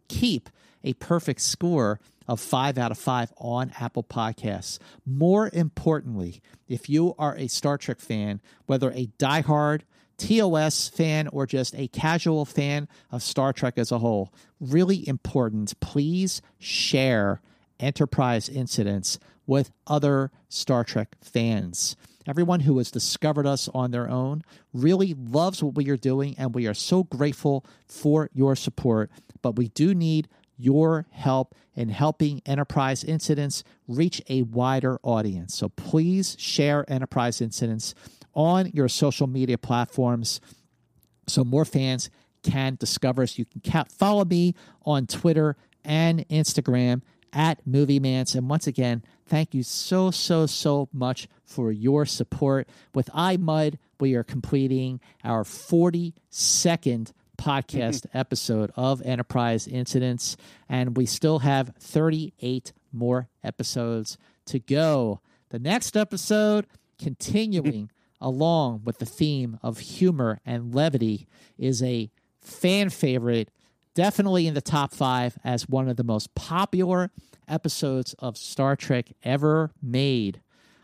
[0.09, 0.49] keep
[0.85, 4.79] a perfect score of five out of five on Apple Podcasts.
[5.07, 9.83] More importantly, if you are a Star Trek fan, whether a diehard
[10.19, 15.79] TOS fan or just a casual fan of Star Trek as a whole, really important,
[15.81, 17.41] please share
[17.81, 21.97] Enterprise incidents with other Star Trek fans.
[22.27, 26.55] Everyone who has discovered us on their own really loves what we are doing, and
[26.55, 29.11] we are so grateful for your support.
[29.43, 35.57] But we do need your help in helping Enterprise Incidents reach a wider audience.
[35.57, 37.95] So please share Enterprise Incidents
[38.35, 40.41] on your social media platforms
[41.27, 42.11] so more fans
[42.43, 43.39] can discover us.
[43.39, 44.55] You can ca- follow me
[44.85, 47.03] on Twitter and Instagram
[47.33, 48.35] at Movie Mantz.
[48.35, 52.69] And once again, thank you so, so, so much for your support.
[52.95, 60.37] With I Mudd, we are completing our 42nd podcast episode of Enterprise Incidents,
[60.69, 65.21] and we still have 38 more episodes to go.
[65.51, 66.67] The next episode,
[66.99, 67.91] continuing
[68.23, 71.27] along with the theme of humor and levity,
[71.59, 73.51] is a fan favorite,
[73.95, 77.11] definitely in the top five as one of the most popular
[77.49, 80.41] episodes of Star Trek ever made.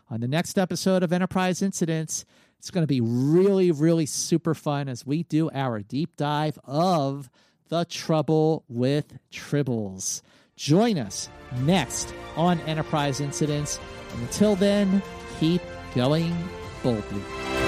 [0.09, 2.25] On the next episode of Enterprise Incidents,
[2.57, 7.29] it's going to be really, really super fun as we do our deep dive of
[7.69, 10.21] The Trouble with Tribbles.
[10.57, 11.29] Join us
[11.61, 13.79] next on Enterprise Incidents.
[14.11, 15.01] And until then,
[15.39, 15.61] keep
[15.95, 16.35] going
[16.81, 17.58] pobre.